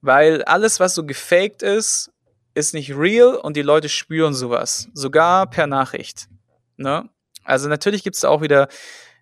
Weil 0.00 0.42
alles, 0.44 0.80
was 0.80 0.94
so 0.94 1.06
gefaked 1.06 1.62
ist, 1.62 2.10
ist 2.54 2.74
nicht 2.74 2.96
real 2.96 3.36
und 3.36 3.56
die 3.56 3.62
Leute 3.62 3.88
spüren 3.88 4.34
sowas. 4.34 4.88
Sogar 4.92 5.48
per 5.48 5.66
Nachricht. 5.66 6.28
Ne? 6.76 7.08
Also 7.46 7.68
natürlich 7.68 8.02
gibt 8.02 8.16
es 8.16 8.24
auch 8.24 8.42
wieder 8.42 8.68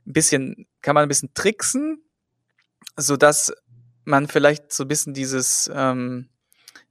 ein 0.07 0.13
bisschen, 0.13 0.67
kann 0.83 0.95
man 0.95 1.03
ein 1.03 1.09
bisschen 1.09 1.33
tricksen, 1.35 2.03
sodass 2.97 3.53
man 4.05 4.29
vielleicht 4.29 4.73
so 4.73 4.85
ein 4.85 4.89
bisschen 4.89 5.15
dieses 5.15 5.71
ähm, 5.75 6.29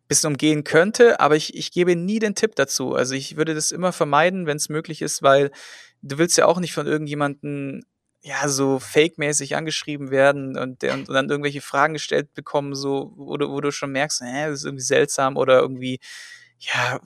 bisschen 0.08 0.32
umgehen 0.32 0.64
könnte, 0.64 1.20
aber 1.20 1.36
ich, 1.36 1.56
ich 1.56 1.72
gebe 1.72 1.96
nie 1.96 2.20
den 2.20 2.36
Tipp 2.36 2.56
dazu. 2.56 2.94
Also 2.94 3.16
ich 3.16 3.38
würde 3.38 3.56
das 3.56 3.72
immer 3.72 3.92
vermeiden, 3.92 4.46
wenn 4.46 4.58
es 4.58 4.70
möglich 4.70 5.02
ist, 5.02 5.24
weil 5.24 5.52
du 6.02 6.18
willst 6.18 6.38
ja 6.38 6.46
auch 6.46 6.60
nicht 6.60 6.74
von 6.74 6.88
irgendjemanden 6.88 7.86
ja, 8.22 8.48
so 8.48 8.80
fake-mäßig 8.80 9.56
angeschrieben 9.56 10.10
werden 10.10 10.58
und, 10.58 10.84
und, 10.84 11.10
und, 11.10 11.14
dann 11.14 11.30
irgendwelche 11.30 11.60
Fragen 11.60 11.94
gestellt 11.94 12.34
bekommen, 12.34 12.74
so, 12.74 13.12
wo 13.18 13.36
du, 13.36 13.50
wo 13.50 13.60
du 13.60 13.72
schon 13.72 13.92
merkst, 13.92 14.22
hä, 14.22 14.48
das 14.48 14.60
ist 14.60 14.66
irgendwie 14.66 14.84
seltsam 14.84 15.36
oder 15.36 15.60
irgendwie, 15.60 16.00
ja, 16.58 17.02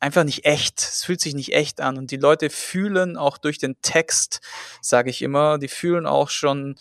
einfach 0.00 0.24
nicht 0.24 0.44
echt. 0.44 0.80
Es 0.80 1.04
fühlt 1.04 1.20
sich 1.20 1.34
nicht 1.34 1.54
echt 1.54 1.80
an. 1.80 1.98
Und 1.98 2.10
die 2.10 2.16
Leute 2.16 2.50
fühlen 2.50 3.16
auch 3.16 3.38
durch 3.38 3.58
den 3.58 3.80
Text, 3.82 4.40
sage 4.80 5.10
ich 5.10 5.22
immer, 5.22 5.58
die 5.58 5.68
fühlen 5.68 6.06
auch 6.06 6.30
schon 6.30 6.76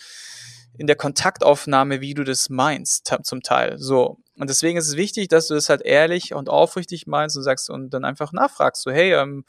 in 0.77 0.87
der 0.87 0.95
Kontaktaufnahme, 0.95 1.99
wie 1.99 2.13
du 2.13 2.23
das 2.23 2.49
meinst, 2.49 3.13
zum 3.23 3.43
Teil. 3.43 3.77
So. 3.77 4.17
Und 4.37 4.49
deswegen 4.49 4.77
ist 4.77 4.87
es 4.87 4.95
wichtig, 4.95 5.27
dass 5.27 5.47
du 5.47 5.53
das 5.53 5.67
halt 5.67 5.81
ehrlich 5.81 6.33
und 6.33 6.49
aufrichtig 6.49 7.05
meinst 7.05 7.35
und 7.35 7.43
sagst 7.43 7.69
und 7.69 7.89
dann 7.89 8.05
einfach 8.05 8.31
nachfragst, 8.31 8.81
so, 8.81 8.91
hey, 8.91 9.13
ähm, 9.13 9.43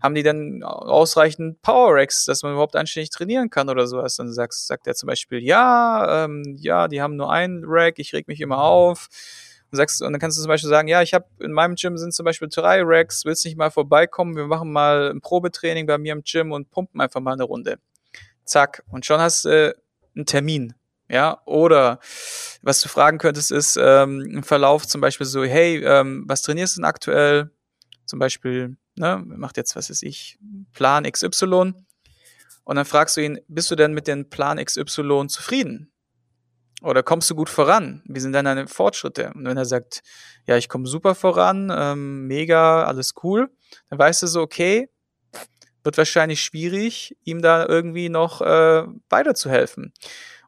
haben 0.00 0.14
die 0.14 0.22
denn 0.22 0.62
ausreichend 0.62 1.60
Power 1.60 1.94
Racks, 1.94 2.24
dass 2.24 2.42
man 2.42 2.52
überhaupt 2.52 2.74
anständig 2.74 3.10
trainieren 3.10 3.50
kann 3.50 3.68
oder 3.68 3.86
sowas? 3.86 4.16
Dann 4.16 4.32
sagst, 4.32 4.66
sagt 4.66 4.86
er 4.86 4.94
zum 4.94 5.08
Beispiel, 5.08 5.40
ja, 5.44 6.24
ähm, 6.24 6.56
ja, 6.58 6.88
die 6.88 7.02
haben 7.02 7.16
nur 7.16 7.30
ein 7.30 7.62
Rack, 7.66 7.98
ich 7.98 8.14
reg 8.14 8.26
mich 8.26 8.40
immer 8.40 8.62
auf. 8.62 9.08
Und, 9.70 9.76
sagst, 9.76 10.02
und 10.02 10.12
dann 10.12 10.20
kannst 10.20 10.36
du 10.36 10.42
zum 10.42 10.48
Beispiel 10.48 10.68
sagen, 10.68 10.88
ja, 10.88 11.02
ich 11.02 11.14
habe 11.14 11.26
in 11.38 11.52
meinem 11.52 11.76
Gym 11.76 11.96
sind 11.96 12.12
zum 12.12 12.24
Beispiel 12.24 12.48
drei 12.48 12.82
Racks, 12.82 13.24
willst 13.24 13.44
nicht 13.44 13.56
mal 13.56 13.70
vorbeikommen? 13.70 14.36
Wir 14.36 14.46
machen 14.46 14.72
mal 14.72 15.10
ein 15.10 15.20
Probetraining 15.20 15.86
bei 15.86 15.98
mir 15.98 16.12
im 16.12 16.22
Gym 16.24 16.52
und 16.52 16.70
pumpen 16.70 17.00
einfach 17.00 17.20
mal 17.20 17.32
eine 17.32 17.44
Runde. 17.44 17.78
Zack. 18.44 18.82
Und 18.90 19.06
schon 19.06 19.20
hast 19.20 19.44
du 19.44 19.48
äh, 19.48 19.74
einen 20.16 20.26
Termin. 20.26 20.74
Ja, 21.08 21.40
oder 21.44 21.98
was 22.62 22.80
du 22.80 22.88
fragen 22.88 23.18
könntest, 23.18 23.50
ist 23.50 23.76
ähm, 23.80 24.20
im 24.20 24.42
Verlauf 24.44 24.86
zum 24.86 25.00
Beispiel 25.00 25.26
so, 25.26 25.42
hey, 25.44 25.84
ähm, 25.84 26.24
was 26.28 26.42
trainierst 26.42 26.76
du 26.76 26.80
denn 26.80 26.84
aktuell? 26.84 27.50
Zum 28.06 28.18
Beispiel 28.20 28.76
ne, 29.00 29.22
macht 29.24 29.56
jetzt, 29.56 29.74
was 29.74 29.90
weiß 29.90 30.02
ich, 30.02 30.38
Plan 30.72 31.10
XY. 31.10 31.74
Und 32.64 32.76
dann 32.76 32.84
fragst 32.84 33.16
du 33.16 33.22
ihn, 33.22 33.40
bist 33.48 33.70
du 33.70 33.74
denn 33.74 33.92
mit 33.92 34.06
dem 34.06 34.30
Plan 34.30 34.64
XY 34.64 35.26
zufrieden? 35.28 35.90
Oder 36.82 37.02
kommst 37.02 37.28
du 37.30 37.34
gut 37.34 37.50
voran? 37.50 38.02
Wie 38.06 38.20
sind 38.20 38.32
denn 38.32 38.46
deine 38.46 38.66
Fortschritte? 38.66 39.32
Und 39.34 39.44
wenn 39.44 39.56
er 39.56 39.66
sagt, 39.66 40.02
ja, 40.46 40.56
ich 40.56 40.68
komme 40.68 40.86
super 40.86 41.14
voran, 41.14 41.70
ähm, 41.74 42.26
mega, 42.26 42.84
alles 42.84 43.14
cool, 43.22 43.50
dann 43.90 43.98
weißt 43.98 44.22
du 44.22 44.26
so, 44.26 44.40
okay, 44.40 44.88
wird 45.84 45.98
wahrscheinlich 45.98 46.42
schwierig, 46.42 47.16
ihm 47.24 47.42
da 47.42 47.66
irgendwie 47.66 48.08
noch 48.08 48.40
äh, 48.40 48.84
weiterzuhelfen. 49.08 49.92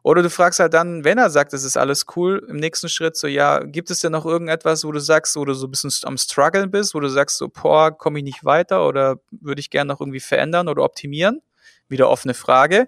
Oder 0.03 0.21
du 0.21 0.29
fragst 0.29 0.59
halt 0.59 0.73
dann, 0.73 1.05
wenn 1.05 1.17
er 1.17 1.29
sagt, 1.29 1.53
es 1.53 1.63
ist 1.63 1.77
alles 1.77 2.05
cool, 2.15 2.45
im 2.49 2.57
nächsten 2.57 2.89
Schritt 2.89 3.15
so, 3.15 3.27
ja, 3.27 3.59
gibt 3.59 3.89
es 3.89 4.01
denn 4.01 4.11
noch 4.11 4.25
irgendetwas, 4.25 4.83
wo 4.83 4.91
du 4.91 4.99
sagst, 4.99 5.37
wo 5.37 5.45
du 5.45 5.53
so 5.53 5.65
ein 5.67 5.71
bisschen 5.71 5.91
am 6.03 6.17
struggeln 6.17 6.69
bist, 6.71 6.93
wo 6.93 6.99
du 6.99 7.07
sagst 7.07 7.37
so, 7.37 7.47
boah, 7.47 7.97
komme 7.97 8.19
ich 8.19 8.25
nicht 8.25 8.43
weiter 8.43 8.85
oder 8.85 9.15
würde 9.31 9.61
ich 9.61 9.69
gerne 9.69 9.87
noch 9.87 10.01
irgendwie 10.01 10.19
verändern 10.19 10.67
oder 10.67 10.83
optimieren? 10.83 11.41
Wieder 11.87 12.09
offene 12.09 12.33
Frage. 12.33 12.87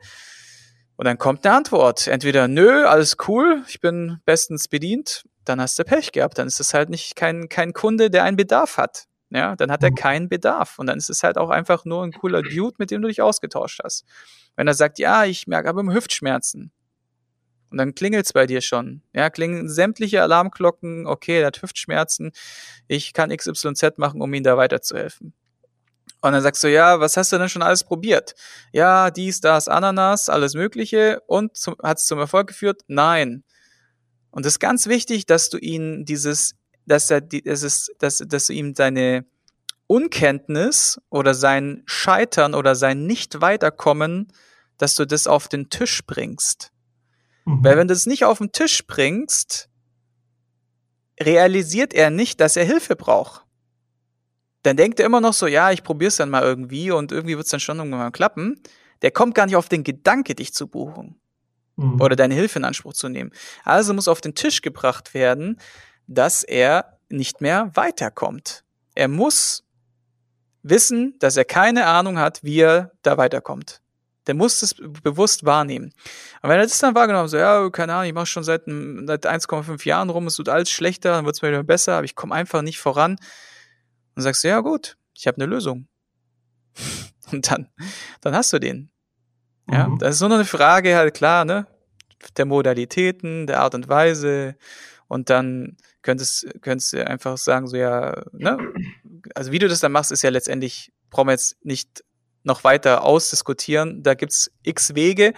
Und 0.98 1.06
dann 1.06 1.18
kommt 1.18 1.46
eine 1.46 1.56
Antwort. 1.56 2.08
Entweder, 2.08 2.48
nö, 2.48 2.86
alles 2.86 3.18
cool, 3.28 3.64
ich 3.68 3.82
bin 3.82 4.20
bestens 4.26 4.68
bedient, 4.68 5.26
dann 5.44 5.60
hast 5.60 5.78
du 5.78 5.84
Pech 5.84 6.12
gehabt. 6.12 6.38
Dann 6.38 6.48
ist 6.48 6.60
es 6.60 6.74
halt 6.74 6.90
nicht 6.90 7.16
kein, 7.16 7.50
kein 7.50 7.74
Kunde, 7.74 8.10
der 8.10 8.24
einen 8.24 8.38
Bedarf 8.38 8.78
hat. 8.78 9.06
Ja, 9.30 9.56
dann 9.56 9.72
hat 9.72 9.84
er 9.84 9.92
mhm. 9.92 9.96
keinen 9.96 10.30
Bedarf. 10.30 10.80
Und 10.80 10.88
dann 10.88 10.98
ist 10.98 11.10
es 11.10 11.24
halt 11.24 11.38
auch 11.38 11.50
einfach 11.50 11.86
nur 11.86 12.04
ein 12.04 12.12
cooler 12.12 12.42
Dude, 12.42 12.76
mit 12.78 12.92
dem 12.92 13.02
du 13.02 13.08
dich 13.08 13.22
ausgetauscht 13.22 13.82
hast. 13.84 14.06
Wenn 14.56 14.68
er 14.68 14.74
sagt, 14.74 15.00
ja, 15.00 15.26
ich 15.26 15.48
merke 15.48 15.70
aber 15.70 15.82
immer 15.82 15.94
Hüftschmerzen, 15.94 16.72
und 17.76 17.80
dann 17.80 17.94
klingelt's 17.94 18.32
bei 18.32 18.46
dir 18.46 18.62
schon. 18.62 19.02
Ja, 19.14 19.30
klingen 19.30 19.68
sämtliche 19.68 20.22
Alarmglocken, 20.22 21.08
okay, 21.08 21.42
er 21.42 21.48
hat 21.48 21.62
Hüftschmerzen, 21.62 22.32
ich 22.88 23.12
kann 23.12 23.36
XYZ 23.36 23.98
machen, 23.98 24.22
um 24.22 24.34
ihm 24.34 24.44
da 24.44 24.56
weiterzuhelfen. 24.56 25.34
Und 26.26 26.34
dann 26.34 26.42
sagst 26.42 26.64
du, 26.64 26.68
ja, 26.68 27.00
was 27.00 27.18
hast 27.18 27.32
du 27.32 27.38
denn 27.38 27.50
schon 27.50 27.62
alles 27.62 27.84
probiert? 27.84 28.34
Ja, 28.72 29.12
dies, 29.12 29.42
das, 29.42 29.68
Ananas, 29.68 30.28
alles 30.28 30.56
Mögliche. 30.56 31.22
Und 31.28 31.52
hat 31.84 32.00
es 32.00 32.06
zum 32.06 32.18
Erfolg 32.18 32.48
geführt? 32.48 32.82
Nein. 32.88 33.44
Und 34.32 34.44
es 34.44 34.54
ist 34.54 34.60
ganz 34.60 34.88
wichtig, 34.88 35.28
dass 35.28 35.52
du 35.52 35.60
ihn 35.60 36.04
dieses, 36.04 36.56
dass 36.88 37.12
er, 37.12 37.22
das 37.22 37.62
ist, 37.62 37.94
dass, 38.00 38.24
dass 38.26 38.48
du 38.48 38.54
ihm 38.54 38.74
seine 38.74 39.26
Unkenntnis 39.86 41.00
oder 41.12 41.36
sein 41.36 41.84
Scheitern 41.86 42.56
oder 42.56 42.74
sein 42.74 43.06
Nicht-Weiterkommen, 43.06 44.34
dass 44.80 44.96
du 44.96 45.06
das 45.06 45.28
auf 45.28 45.48
den 45.48 45.70
Tisch 45.70 46.08
bringst. 46.08 46.72
Mhm. 47.46 47.64
Weil 47.64 47.78
wenn 47.78 47.88
du 47.88 47.94
es 47.94 48.08
nicht 48.08 48.26
auf 48.26 48.40
den 48.40 48.52
Tisch 48.52 48.88
bringst, 48.88 49.70
realisiert 51.20 51.94
er 51.94 52.10
nicht, 52.10 52.42
dass 52.42 52.58
er 52.58 52.66
Hilfe 52.66 52.96
braucht. 52.96 53.45
Dann 54.66 54.78
denkt 54.78 55.00
er 55.00 55.06
immer 55.06 55.22
noch 55.22 55.34
so, 55.34 55.46
ja, 55.46 55.70
ich 55.72 55.84
probier's 55.84 56.16
dann 56.16 56.32
mal 56.32 56.42
irgendwie 56.42 56.90
und 56.90 57.12
irgendwie 57.12 57.38
wird's 57.38 57.52
dann 57.52 57.60
schon 57.60 57.78
irgendwann 57.78 58.00
mal 58.00 58.12
klappen. 58.12 58.60
Der 59.04 59.12
kommt 59.12 59.36
gar 59.36 59.46
nicht 59.46 59.56
auf 59.56 59.70
den 59.70 59.84
Gedanke, 59.84 60.34
dich 60.34 60.56
zu 60.56 60.68
buchen. 60.68 61.20
Mhm. 61.76 62.02
Oder 62.02 62.16
deine 62.16 62.34
Hilfe 62.34 62.58
in 62.58 62.66
Anspruch 62.66 62.94
zu 62.94 63.08
nehmen. 63.08 63.32
Also 63.64 63.94
muss 63.94 64.08
auf 64.08 64.22
den 64.22 64.34
Tisch 64.34 64.64
gebracht 64.64 65.14
werden, 65.14 65.60
dass 66.08 66.44
er 66.44 66.98
nicht 67.10 67.42
mehr 67.42 67.70
weiterkommt. 67.76 68.64
Er 68.96 69.08
muss 69.08 69.64
wissen, 70.64 71.14
dass 71.20 71.38
er 71.38 71.46
keine 71.46 71.86
Ahnung 71.86 72.18
hat, 72.18 72.44
wie 72.44 72.62
er 72.62 72.92
da 73.04 73.18
weiterkommt. 73.18 73.82
Der 74.26 74.34
muss 74.34 74.64
es 74.64 74.74
bewusst 75.04 75.46
wahrnehmen. 75.46 75.94
Und 76.42 76.50
wenn 76.50 76.58
er 76.58 76.64
das 76.64 76.80
dann 76.80 76.96
wahrgenommen 76.96 77.28
so, 77.28 77.38
ja, 77.38 77.70
keine 77.70 77.94
Ahnung, 77.94 78.08
ich 78.08 78.16
mache 78.16 78.26
schon 78.26 78.44
seit, 78.44 78.64
seit 78.66 79.28
1,5 79.28 79.86
Jahren 79.86 80.10
rum, 80.10 80.26
es 80.26 80.40
wird 80.40 80.50
alles 80.50 80.72
schlechter, 80.72 81.12
dann 81.12 81.26
wird 81.26 81.36
es 81.36 81.44
mir 81.44 81.50
wieder 81.50 81.62
besser, 81.62 81.98
aber 81.98 82.06
ich 82.06 82.16
komme 82.16 82.34
einfach 82.34 82.64
nicht 82.64 82.80
voran. 82.80 83.18
Und 84.16 84.22
sagst 84.22 84.44
du, 84.44 84.48
ja 84.48 84.62
gut, 84.62 84.98
ich 85.14 85.28
habe 85.28 85.38
eine 85.38 85.46
Lösung. 85.46 85.88
Und 87.32 87.52
dann, 87.52 87.70
dann 88.22 88.36
hast 88.36 88.54
du 88.54 88.60
den. 88.60 88.92
Ja, 89.70 89.88
mhm. 89.88 89.98
das 90.00 90.16
ist 90.16 90.22
nur 90.22 90.30
noch 90.30 90.36
eine 90.36 90.46
Frage, 90.46 90.96
halt 90.96 91.14
klar, 91.14 91.44
ne? 91.46 91.68
Der 92.38 92.46
Modalitäten, 92.46 93.48
der 93.48 93.62
Art 93.62 93.76
und 93.76 93.90
Weise. 93.90 94.56
Und 95.08 95.30
dann 95.30 95.78
könntest, 96.02 96.48
könntest 96.62 96.94
du 96.94 97.06
einfach 97.06 97.38
sagen, 97.38 97.68
so 97.68 97.78
ja, 97.78 98.24
ne? 98.32 98.58
Also 99.34 99.52
wie 99.52 99.60
du 99.60 99.68
das 99.68 99.80
dann 99.80 99.92
machst, 99.92 100.12
ist 100.12 100.22
ja 100.22 100.30
letztendlich, 100.30 100.92
brauchen 101.10 101.28
wir 101.28 101.34
jetzt 101.34 101.58
nicht 101.66 102.04
noch 102.44 102.64
weiter 102.64 103.04
ausdiskutieren. 103.04 104.04
Da 104.04 104.14
gibt's 104.14 104.52
x 104.64 104.96
Wege, 104.96 105.34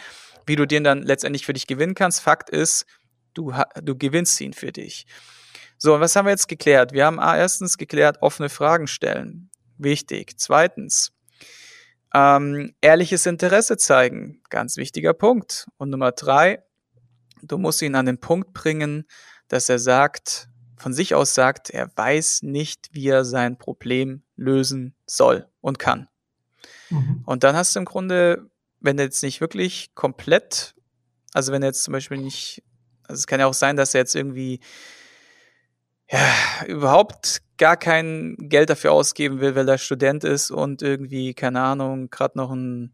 wie 0.46 0.56
du 0.56 0.66
den 0.66 0.84
dann 0.84 1.04
letztendlich 1.04 1.46
für 1.46 1.54
dich 1.54 1.68
gewinnen 1.68 1.96
kannst. 1.96 2.22
Fakt 2.22 2.50
ist, 2.50 2.86
du, 3.34 3.54
du 3.82 3.98
gewinnst 3.98 4.40
ihn 4.42 4.54
für 4.54 4.72
dich. 4.72 5.06
So, 5.78 5.96
und 5.96 6.02
was 6.02 6.16
haben 6.16 6.26
wir 6.26 6.32
jetzt 6.32 6.48
geklärt? 6.48 6.92
Wir 6.92 7.06
haben 7.06 7.20
erstens 7.20 7.78
geklärt, 7.78 8.18
offene 8.22 8.50
Fragen 8.50 8.88
stellen. 8.88 9.50
Wichtig. 9.78 10.40
Zweitens, 10.40 11.12
ähm, 12.13 12.74
ehrliches 12.82 13.26
Interesse 13.26 13.78
zeigen. 13.78 14.42
Ganz 14.50 14.78
wichtiger 14.78 15.13
Punkt. 15.13 15.68
Und 15.78 15.90
Nummer 15.90 16.12
drei, 16.12 16.63
du 17.44 17.58
musst 17.58 17.82
ihn 17.82 17.96
an 17.96 18.06
den 18.06 18.20
Punkt 18.20 18.54
bringen, 18.54 19.06
dass 19.48 19.70
er 19.70 19.80
sagt, 19.80 20.50
von 20.78 20.94
sich 20.94 21.16
aus 21.16 21.34
sagt, 21.34 21.70
er 21.70 21.92
weiß 21.96 22.44
nicht, 22.44 22.90
wie 22.92 23.08
er 23.08 23.26
sein 23.26 23.58
Problem 23.58 24.24
lösen 24.36 24.96
soll 25.06 25.48
und 25.62 25.80
kann. 25.80 26.08
Mhm. 26.90 27.24
Und 27.26 27.44
dann 27.44 27.56
hast 27.56 27.76
du 27.76 27.80
im 27.80 27.86
Grunde, 27.86 28.50
wenn 28.80 28.98
er 28.98 29.06
jetzt 29.06 29.24
nicht 29.24 29.42
wirklich 29.42 29.94
komplett, 29.96 30.76
also 31.34 31.52
wenn 31.52 31.63
er 31.63 31.70
jetzt 31.70 31.84
zum 31.84 31.94
Beispiel 31.94 32.18
nicht, 32.18 32.63
also 33.04 33.20
es 33.20 33.28
kann 33.28 33.40
ja 33.40 33.48
auch 33.48 33.54
sein, 33.54 33.76
dass 33.76 33.94
er 33.94 34.02
jetzt 34.02 34.16
irgendwie 34.16 34.60
ja, 36.10 36.65
überhaupt 36.67 37.41
gar 37.58 37.78
kein 37.78 38.36
Geld 38.39 38.70
dafür 38.70 38.91
ausgeben 38.93 39.39
will, 39.39 39.56
weil 39.56 39.67
er 39.67 39.78
Student 39.78 40.24
ist 40.24 40.52
und 40.52 40.82
irgendwie, 40.82 41.34
keine 41.34 41.62
Ahnung, 41.62 42.10
gerade 42.10 42.38
noch 42.38 42.52
einen 42.52 42.93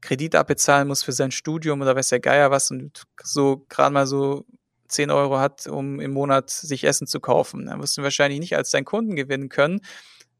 Kredit 0.00 0.34
abbezahlen 0.34 0.88
muss 0.88 1.02
für 1.02 1.12
sein 1.12 1.30
Studium 1.30 1.80
oder 1.82 1.94
weiß 1.96 2.08
der 2.08 2.20
Geier 2.20 2.50
was 2.50 2.70
und 2.70 3.04
so 3.22 3.64
gerade 3.68 3.92
mal 3.92 4.06
so 4.06 4.44
10 4.88 5.10
Euro 5.10 5.38
hat, 5.38 5.66
um 5.66 6.00
im 6.00 6.12
Monat 6.12 6.50
sich 6.50 6.84
Essen 6.84 7.06
zu 7.06 7.20
kaufen. 7.20 7.66
Dann 7.66 7.80
wirst 7.80 7.98
du 7.98 8.02
wahrscheinlich 8.02 8.40
nicht 8.40 8.56
als 8.56 8.70
deinen 8.70 8.84
Kunden 8.84 9.16
gewinnen 9.16 9.48
können. 9.48 9.80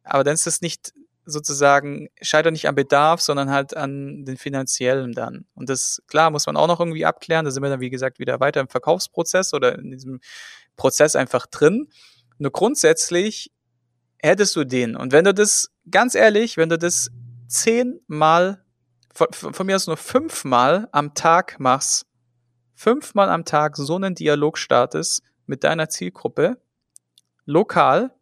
Aber 0.05 0.25
dann 0.25 0.35
ist 0.35 0.47
es 0.47 0.63
nicht 0.63 0.93
sozusagen, 1.29 2.09
scheitert 2.21 2.53
nicht 2.53 2.69
am 2.69 2.75
Bedarf, 2.75 3.21
sondern 3.21 3.51
halt 3.51 3.77
an 3.77 4.25
den 4.25 4.37
finanziellen 4.37 5.13
dann. 5.13 5.47
Und 5.55 5.69
das, 5.69 6.03
klar, 6.07 6.31
muss 6.31 6.47
man 6.47 6.57
auch 6.57 6.67
noch 6.67 6.81
irgendwie 6.81 7.05
abklären. 7.05 7.45
Da 7.45 7.51
sind 7.51 7.63
wir 7.63 7.71
dann, 7.71 7.81
wie 7.81 7.91
gesagt, 7.91 8.19
wieder 8.19 8.41
weiter 8.41 8.61
im 8.61 8.69
Verkaufsprozess 8.69 9.53
oder 9.55 9.79
in 9.79 9.91
diesem 9.91 10.21
Prozess 10.77 11.17
einfach 11.17 11.47
drin. 11.47 11.89
Nur 12.39 12.53
grundsätzlich 12.53 13.53
hättest 14.21 14.57
du 14.57 14.65
den. 14.65 14.97
Und 14.97 15.13
wenn 15.13 15.25
du 15.25 15.35
das, 15.35 15.71
ganz 15.91 16.15
ehrlich, 16.15 16.57
wenn 16.57 16.69
du 16.69 16.79
das 16.79 17.11
zehnmal, 17.47 18.65
von, 19.15 19.29
von 19.33 19.67
mir 19.67 19.77
aus 19.77 19.87
nur 19.87 19.97
fünfmal 19.97 20.89
am 20.93 21.15
Tag 21.15 21.61
machst, 21.61 22.07
fünfmal 22.75 23.29
am 23.29 23.45
Tag 23.45 23.77
so 23.77 23.97
einen 23.97 24.15
Dialog 24.15 24.57
startest 24.57 25.23
mit 25.47 25.65
deiner 25.65 25.89
Zielgruppe, 25.89 26.61
lokal, 27.45 28.15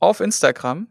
auf 0.00 0.20
Instagram, 0.20 0.88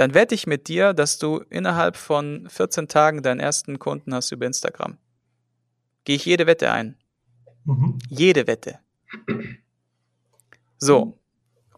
dann 0.00 0.14
wette 0.14 0.34
ich 0.34 0.46
mit 0.46 0.68
dir, 0.68 0.94
dass 0.94 1.18
du 1.18 1.44
innerhalb 1.50 1.94
von 1.94 2.48
14 2.48 2.88
Tagen 2.88 3.22
deinen 3.22 3.38
ersten 3.38 3.78
Kunden 3.78 4.14
hast 4.14 4.32
über 4.32 4.46
Instagram. 4.46 4.96
Gehe 6.04 6.16
ich 6.16 6.24
jede 6.24 6.46
Wette 6.46 6.72
ein. 6.72 6.96
Mhm. 7.66 7.98
Jede 8.08 8.46
Wette. 8.46 8.78
So. 10.78 11.18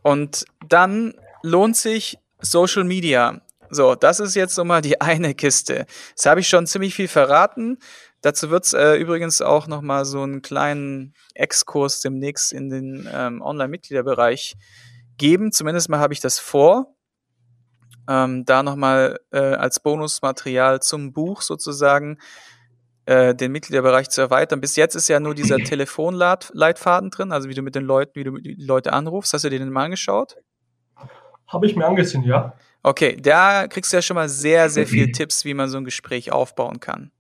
Und 0.03 0.45
dann 0.69 1.15
lohnt 1.43 1.77
sich 1.77 2.17
Social 2.41 2.85
Media. 2.85 3.43
So, 3.71 3.97
das 3.97 4.21
ist 4.21 4.37
jetzt 4.37 4.55
so 4.55 4.63
mal 4.63 4.83
die 4.83 5.01
eine 5.01 5.35
Kiste. 5.35 5.87
Das 6.15 6.27
habe 6.27 6.39
ich 6.39 6.49
schon 6.49 6.69
ziemlich 6.69 6.95
viel 6.95 7.09
verraten. 7.09 7.81
Dazu 8.21 8.51
wird 8.51 8.67
es 8.67 8.73
äh, 8.73 8.95
übrigens 8.95 9.43
auch 9.43 9.67
noch 9.67 9.83
mal 9.83 10.05
so 10.05 10.23
einen 10.23 10.43
kleinen 10.43 11.15
Exkurs 11.35 12.03
demnächst 12.03 12.53
in 12.53 12.71
den 12.71 13.09
ähm, 13.13 13.43
Online-Mitgliederbereich 13.43 14.55
geben. 15.17 15.51
Zumindest 15.51 15.89
mal 15.89 15.99
habe 15.99 16.13
ich 16.15 16.21
das 16.21 16.39
vor. 16.39 16.95
Ähm, 18.09 18.45
da 18.45 18.63
noch 18.63 18.77
mal 18.77 19.19
äh, 19.31 19.39
als 19.39 19.81
Bonusmaterial 19.81 20.81
zum 20.81 21.13
Buch 21.13 21.43
sozusagen 21.43 22.19
äh, 23.07 23.35
den 23.35 23.53
Mitgliederbereich 23.53 24.11
zu 24.11 24.21
erweitern. 24.21 24.61
Bis 24.61 24.77
jetzt 24.77 24.95
ist 24.95 25.09
ja 25.09 25.21
nur 25.21 25.35
dieser 25.35 25.57
Telefonleitfaden 25.65 27.11
drin, 27.11 27.33
also 27.33 27.49
wie 27.49 27.55
du 27.55 27.63
mit 27.63 27.75
den 27.75 27.85
Leuten, 27.85 28.13
wie 28.15 28.25
du 28.25 28.39
die 28.39 28.55
Leute 28.55 28.93
anrufst. 28.93 29.33
Hast 29.33 29.45
du 29.45 29.51
dir 29.51 29.59
den 29.59 29.71
mal 29.71 29.85
angeschaut? 29.85 30.37
Habe 31.47 31.67
ich 31.67 31.77
mir 31.77 31.87
angesehen, 31.87 32.25
ja. 32.25 32.55
Okay, 32.83 33.17
da 33.21 33.69
kriegst 33.69 33.93
du 33.93 33.97
ja 33.97 34.03
schon 34.03 34.17
mal 34.17 34.29
sehr, 34.29 34.69
sehr 34.71 34.87
viele 34.87 35.13
Tipps, 35.13 35.45
wie 35.45 35.55
man 35.55 35.69
so 35.69 35.79
ein 35.79 35.85
Gespräch 35.85 36.33
aufbauen 36.33 36.81
kann. 36.81 37.13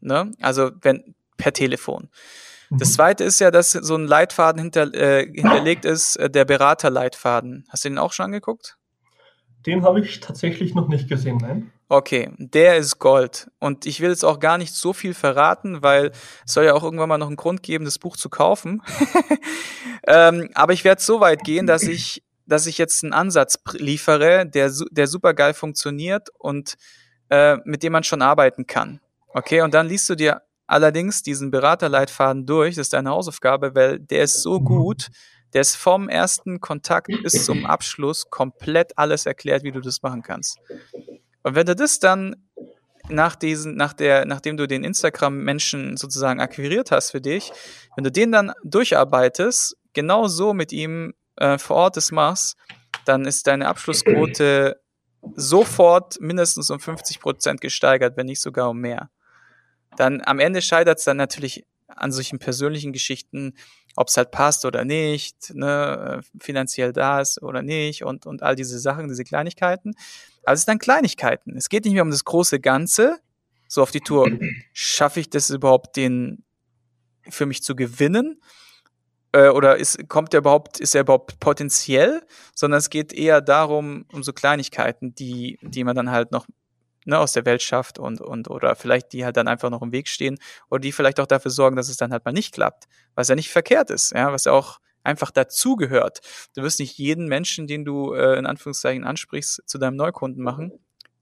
Ne? 0.00 0.32
Also 0.40 0.70
wenn 0.82 1.14
per 1.36 1.52
Telefon. 1.52 2.10
Das 2.70 2.90
mhm. 2.90 2.94
zweite 2.94 3.24
ist 3.24 3.40
ja, 3.40 3.50
dass 3.50 3.72
so 3.72 3.94
ein 3.94 4.06
Leitfaden 4.06 4.60
hinter, 4.60 4.92
äh, 4.94 5.26
hinterlegt 5.26 5.84
ist, 5.84 6.16
äh, 6.16 6.28
der 6.28 6.44
Beraterleitfaden. 6.44 7.64
Hast 7.70 7.84
du 7.84 7.88
den 7.88 7.98
auch 7.98 8.12
schon 8.12 8.26
angeguckt? 8.26 8.77
Den 9.66 9.82
habe 9.82 10.00
ich 10.00 10.20
tatsächlich 10.20 10.74
noch 10.74 10.88
nicht 10.88 11.08
gesehen, 11.08 11.38
nein. 11.38 11.72
Okay, 11.88 12.30
der 12.36 12.76
ist 12.76 12.98
Gold. 12.98 13.50
Und 13.58 13.86
ich 13.86 14.00
will 14.00 14.10
jetzt 14.10 14.24
auch 14.24 14.40
gar 14.40 14.58
nicht 14.58 14.74
so 14.74 14.92
viel 14.92 15.14
verraten, 15.14 15.82
weil 15.82 16.12
es 16.46 16.52
soll 16.52 16.64
ja 16.64 16.74
auch 16.74 16.82
irgendwann 16.82 17.08
mal 17.08 17.18
noch 17.18 17.28
einen 17.28 17.36
Grund 17.36 17.62
geben, 17.62 17.84
das 17.84 17.98
Buch 17.98 18.16
zu 18.16 18.28
kaufen. 18.28 18.82
ähm, 20.06 20.50
aber 20.54 20.74
ich 20.74 20.84
werde 20.84 21.00
so 21.00 21.20
weit 21.20 21.44
gehen, 21.44 21.66
dass 21.66 21.82
ich, 21.82 22.22
dass 22.46 22.66
ich 22.66 22.76
jetzt 22.76 23.02
einen 23.02 23.14
Ansatz 23.14 23.58
liefere, 23.72 24.46
der, 24.46 24.70
der 24.90 25.06
super 25.06 25.32
geil 25.32 25.54
funktioniert 25.54 26.28
und 26.38 26.76
äh, 27.30 27.56
mit 27.64 27.82
dem 27.82 27.92
man 27.92 28.04
schon 28.04 28.22
arbeiten 28.22 28.66
kann. 28.66 29.00
Okay, 29.28 29.62
und 29.62 29.72
dann 29.72 29.88
liest 29.88 30.08
du 30.10 30.14
dir 30.14 30.42
allerdings 30.66 31.22
diesen 31.22 31.50
Beraterleitfaden 31.50 32.46
durch, 32.46 32.76
das 32.76 32.86
ist 32.86 32.92
deine 32.92 33.10
Hausaufgabe, 33.10 33.74
weil 33.74 33.98
der 33.98 34.22
ist 34.22 34.42
so 34.42 34.60
mhm. 34.60 34.64
Der 35.54 35.62
ist 35.62 35.76
vom 35.76 36.08
ersten 36.08 36.60
Kontakt 36.60 37.08
bis 37.22 37.44
zum 37.44 37.66
Abschluss 37.66 38.30
komplett 38.30 38.96
alles 38.96 39.26
erklärt, 39.26 39.62
wie 39.62 39.72
du 39.72 39.80
das 39.80 40.02
machen 40.02 40.22
kannst. 40.22 40.58
Und 41.42 41.54
wenn 41.54 41.66
du 41.66 41.74
das 41.74 41.98
dann 41.98 42.36
nach 43.08 43.36
diesen, 43.36 43.76
nach 43.76 43.92
der, 43.92 44.26
nachdem 44.26 44.56
du 44.56 44.66
den 44.66 44.84
Instagram-Menschen 44.84 45.96
sozusagen 45.96 46.40
akquiriert 46.40 46.90
hast 46.90 47.10
für 47.10 47.20
dich, 47.20 47.52
wenn 47.96 48.04
du 48.04 48.12
den 48.12 48.32
dann 48.32 48.52
durcharbeitest, 48.64 49.76
genau 49.94 50.28
so 50.28 50.52
mit 50.52 50.72
ihm 50.72 51.14
äh, 51.36 51.58
vor 51.58 51.76
Ort 51.76 51.96
das 51.96 52.12
machst, 52.12 52.56
dann 53.04 53.24
ist 53.24 53.46
deine 53.46 53.68
Abschlussquote 53.68 54.80
sofort 55.34 56.20
mindestens 56.20 56.70
um 56.70 56.80
50 56.80 57.20
Prozent 57.20 57.60
gesteigert, 57.60 58.16
wenn 58.16 58.26
nicht 58.26 58.40
sogar 58.40 58.70
um 58.70 58.78
mehr. 58.78 59.10
Dann 59.96 60.22
am 60.24 60.38
Ende 60.38 60.62
scheitert 60.62 60.98
es 60.98 61.04
dann 61.04 61.16
natürlich 61.16 61.64
an 62.00 62.12
solchen 62.12 62.38
persönlichen 62.38 62.92
Geschichten, 62.92 63.54
ob 63.96 64.08
es 64.08 64.16
halt 64.16 64.30
passt 64.30 64.64
oder 64.64 64.84
nicht, 64.84 65.54
ne, 65.54 66.20
äh, 66.20 66.38
finanziell 66.40 66.92
ist 67.20 67.42
oder 67.42 67.62
nicht 67.62 68.04
und, 68.04 68.26
und 68.26 68.42
all 68.42 68.56
diese 68.56 68.78
Sachen, 68.78 69.08
diese 69.08 69.24
Kleinigkeiten. 69.24 69.94
Aber 70.44 70.54
es 70.54 70.60
sind 70.60 70.68
dann 70.68 70.78
Kleinigkeiten. 70.78 71.56
Es 71.56 71.68
geht 71.68 71.84
nicht 71.84 71.94
mehr 71.94 72.02
um 72.02 72.10
das 72.10 72.24
große 72.24 72.60
Ganze, 72.60 73.18
so 73.66 73.82
auf 73.82 73.90
die 73.90 74.00
Tour. 74.00 74.30
Schaffe 74.72 75.20
ich 75.20 75.30
das 75.30 75.50
überhaupt, 75.50 75.96
den 75.96 76.44
für 77.28 77.46
mich 77.46 77.62
zu 77.62 77.76
gewinnen? 77.76 78.40
Äh, 79.32 79.48
oder 79.48 79.76
ist, 79.76 80.08
kommt 80.08 80.32
er 80.32 80.38
überhaupt, 80.38 80.80
ist 80.80 80.94
er 80.94 81.02
überhaupt 81.02 81.38
potenziell? 81.40 82.22
Sondern 82.54 82.78
es 82.78 82.90
geht 82.90 83.12
eher 83.12 83.40
darum, 83.40 84.06
um 84.12 84.22
so 84.22 84.32
Kleinigkeiten, 84.32 85.14
die, 85.14 85.58
die 85.62 85.84
man 85.84 85.94
dann 85.94 86.10
halt 86.10 86.32
noch 86.32 86.46
ne, 87.08 87.18
aus 87.18 87.32
der 87.32 87.46
Welt 87.46 87.62
schafft 87.62 87.98
und, 87.98 88.20
und 88.20 88.50
oder 88.50 88.76
vielleicht 88.76 89.12
die 89.12 89.24
halt 89.24 89.36
dann 89.36 89.48
einfach 89.48 89.70
noch 89.70 89.82
im 89.82 89.92
Weg 89.92 90.08
stehen 90.08 90.38
oder 90.70 90.80
die 90.80 90.92
vielleicht 90.92 91.18
auch 91.20 91.26
dafür 91.26 91.50
sorgen, 91.50 91.74
dass 91.74 91.88
es 91.88 91.96
dann 91.96 92.12
halt 92.12 92.24
mal 92.24 92.32
nicht 92.32 92.52
klappt, 92.52 92.84
was 93.14 93.28
ja 93.28 93.34
nicht 93.34 93.50
verkehrt 93.50 93.90
ist, 93.90 94.12
ja, 94.12 94.30
was 94.30 94.44
ja 94.44 94.52
auch 94.52 94.78
einfach 95.02 95.30
dazugehört. 95.30 96.20
Du 96.54 96.62
wirst 96.62 96.78
nicht 96.80 96.98
jeden 96.98 97.26
Menschen, 97.26 97.66
den 97.66 97.86
du 97.86 98.12
äh, 98.12 98.38
in 98.38 98.44
Anführungszeichen 98.44 99.04
ansprichst, 99.04 99.62
zu 99.64 99.78
deinem 99.78 99.96
Neukunden 99.96 100.44
machen. 100.44 100.72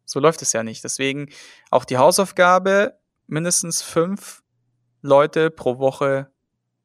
So 0.04 0.18
läuft 0.18 0.42
es 0.42 0.52
ja 0.52 0.64
nicht. 0.64 0.82
Deswegen 0.82 1.28
auch 1.70 1.84
die 1.84 1.98
Hausaufgabe, 1.98 2.98
mindestens 3.28 3.82
fünf 3.82 4.42
Leute 5.02 5.50
pro 5.50 5.78
Woche 5.78 6.32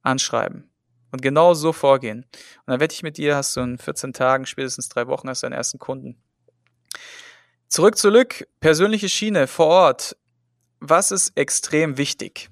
anschreiben. 0.04 0.70
Und 1.12 1.24
genau 1.24 1.56
so 1.56 1.74
vorgehen. 1.74 2.20
Und 2.22 2.68
dann 2.68 2.80
wette 2.80 2.94
ich 2.94 3.04
mit 3.04 3.18
dir, 3.18 3.36
hast 3.36 3.56
du 3.58 3.62
in 3.62 3.78
14 3.80 4.14
Tagen, 4.14 4.46
spätestens 4.46 4.90
drei 4.90 5.08
Wochen, 5.08 5.28
hast 5.28 5.42
du 5.42 5.46
deinen 5.46 5.58
ersten 5.58 5.80
Kunden. 5.80 6.22
Zurück 7.72 7.98
zu 7.98 8.10
Lück, 8.10 8.50
persönliche 8.60 9.08
Schiene 9.08 9.48
vor 9.48 9.68
Ort. 9.68 10.18
Was 10.82 11.10
ist 11.10 11.32
extrem 11.38 11.98
wichtig? 11.98 12.50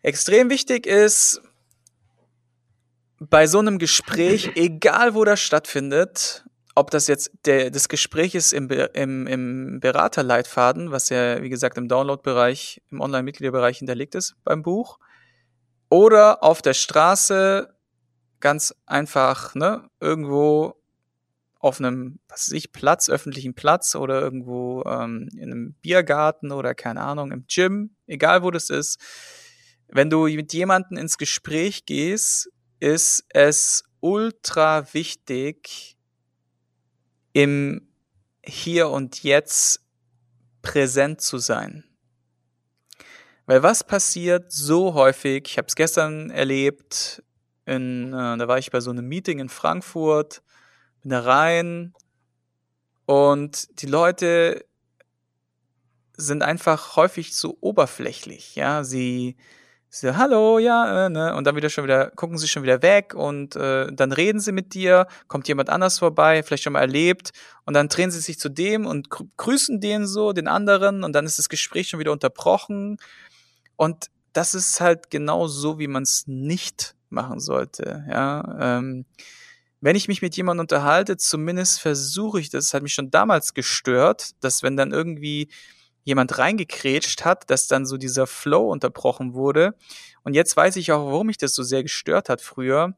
Extrem 0.00 0.48
wichtig 0.48 0.86
ist 0.86 1.42
bei 3.18 3.46
so 3.46 3.58
einem 3.58 3.78
Gespräch, 3.78 4.52
egal 4.54 5.14
wo 5.14 5.26
das 5.26 5.42
stattfindet, 5.42 6.46
ob 6.74 6.90
das 6.92 7.08
jetzt 7.08 7.30
der, 7.44 7.70
das 7.70 7.90
Gespräch 7.90 8.34
ist 8.34 8.54
im, 8.54 8.70
im, 8.70 9.26
im 9.26 9.80
Beraterleitfaden, 9.80 10.90
was 10.90 11.10
ja, 11.10 11.42
wie 11.42 11.50
gesagt, 11.50 11.76
im 11.76 11.88
Download-Bereich, 11.88 12.80
im 12.90 13.02
Online-Mitgliederbereich 13.02 13.76
hinterlegt 13.76 14.14
ist 14.14 14.34
beim 14.44 14.62
Buch, 14.62 14.98
oder 15.90 16.42
auf 16.42 16.62
der 16.62 16.72
Straße 16.72 17.68
ganz 18.40 18.74
einfach, 18.86 19.54
ne, 19.54 19.90
irgendwo 20.00 20.81
auf 21.62 21.78
einem, 21.78 22.18
was 22.28 22.48
weiß 22.48 22.52
ich, 22.54 22.72
Platz, 22.72 23.08
öffentlichen 23.08 23.54
Platz 23.54 23.94
oder 23.94 24.20
irgendwo 24.20 24.82
ähm, 24.84 25.28
in 25.36 25.52
einem 25.52 25.74
Biergarten 25.74 26.50
oder 26.50 26.74
keine 26.74 27.00
Ahnung, 27.00 27.30
im 27.30 27.46
Gym, 27.46 27.94
egal 28.06 28.42
wo 28.42 28.50
das 28.50 28.68
ist, 28.68 29.00
wenn 29.86 30.10
du 30.10 30.24
mit 30.24 30.52
jemandem 30.52 30.98
ins 30.98 31.18
Gespräch 31.18 31.86
gehst, 31.86 32.50
ist 32.80 33.24
es 33.28 33.84
ultra 34.00 34.92
wichtig, 34.92 35.96
im 37.32 37.88
Hier 38.44 38.88
und 38.88 39.22
Jetzt 39.22 39.84
präsent 40.62 41.20
zu 41.20 41.38
sein. 41.38 41.84
Weil 43.46 43.62
was 43.62 43.84
passiert 43.84 44.50
so 44.50 44.94
häufig, 44.94 45.44
ich 45.46 45.58
habe 45.58 45.68
es 45.68 45.76
gestern 45.76 46.30
erlebt, 46.30 47.22
in, 47.66 48.08
äh, 48.08 48.36
da 48.36 48.48
war 48.48 48.58
ich 48.58 48.72
bei 48.72 48.80
so 48.80 48.90
einem 48.90 49.06
Meeting 49.06 49.38
in 49.38 49.48
Frankfurt, 49.48 50.42
bin 51.02 51.10
da 51.10 51.20
rein 51.20 51.94
und 53.06 53.80
die 53.82 53.86
Leute 53.86 54.64
sind 56.16 56.42
einfach 56.42 56.96
häufig 56.96 57.34
so 57.34 57.56
oberflächlich, 57.60 58.54
ja, 58.54 58.84
sie 58.84 59.36
so, 59.94 60.16
hallo, 60.16 60.58
ja, 60.58 61.06
äh, 61.06 61.08
ne, 61.10 61.34
und 61.36 61.46
dann 61.46 61.54
wieder 61.54 61.68
schon 61.68 61.84
wieder, 61.84 62.10
gucken 62.12 62.38
sie 62.38 62.48
schon 62.48 62.62
wieder 62.62 62.80
weg 62.80 63.12
und 63.14 63.56
äh, 63.56 63.92
dann 63.92 64.12
reden 64.12 64.40
sie 64.40 64.52
mit 64.52 64.72
dir, 64.72 65.06
kommt 65.28 65.48
jemand 65.48 65.68
anders 65.68 65.98
vorbei, 65.98 66.42
vielleicht 66.42 66.62
schon 66.62 66.72
mal 66.72 66.80
erlebt, 66.80 67.32
und 67.66 67.74
dann 67.74 67.88
drehen 67.88 68.10
sie 68.10 68.20
sich 68.20 68.38
zu 68.38 68.48
dem 68.48 68.86
und 68.86 69.10
grüßen 69.10 69.80
den 69.82 70.06
so, 70.06 70.32
den 70.32 70.48
anderen, 70.48 71.04
und 71.04 71.12
dann 71.12 71.26
ist 71.26 71.38
das 71.38 71.50
Gespräch 71.50 71.90
schon 71.90 72.00
wieder 72.00 72.12
unterbrochen. 72.12 72.96
Und 73.76 74.06
das 74.32 74.54
ist 74.54 74.80
halt 74.80 75.10
genau 75.10 75.46
so, 75.46 75.78
wie 75.78 75.88
man 75.88 76.04
es 76.04 76.24
nicht 76.26 76.94
machen 77.10 77.38
sollte, 77.38 78.06
ja. 78.08 78.78
Ähm, 78.78 79.04
wenn 79.82 79.96
ich 79.96 80.06
mich 80.06 80.22
mit 80.22 80.36
jemandem 80.36 80.62
unterhalte, 80.62 81.16
zumindest 81.16 81.80
versuche 81.80 82.38
ich, 82.40 82.50
das 82.50 82.72
hat 82.72 82.84
mich 82.84 82.94
schon 82.94 83.10
damals 83.10 83.52
gestört, 83.52 84.30
dass 84.40 84.62
wenn 84.62 84.76
dann 84.76 84.92
irgendwie 84.92 85.48
jemand 86.04 86.38
reingekrätscht 86.38 87.24
hat, 87.24 87.50
dass 87.50 87.66
dann 87.66 87.84
so 87.84 87.96
dieser 87.96 88.28
Flow 88.28 88.70
unterbrochen 88.70 89.34
wurde. 89.34 89.74
Und 90.22 90.34
jetzt 90.34 90.56
weiß 90.56 90.76
ich 90.76 90.92
auch, 90.92 91.04
warum 91.06 91.26
mich 91.26 91.36
das 91.36 91.54
so 91.54 91.64
sehr 91.64 91.82
gestört 91.82 92.28
hat 92.28 92.40
früher, 92.40 92.94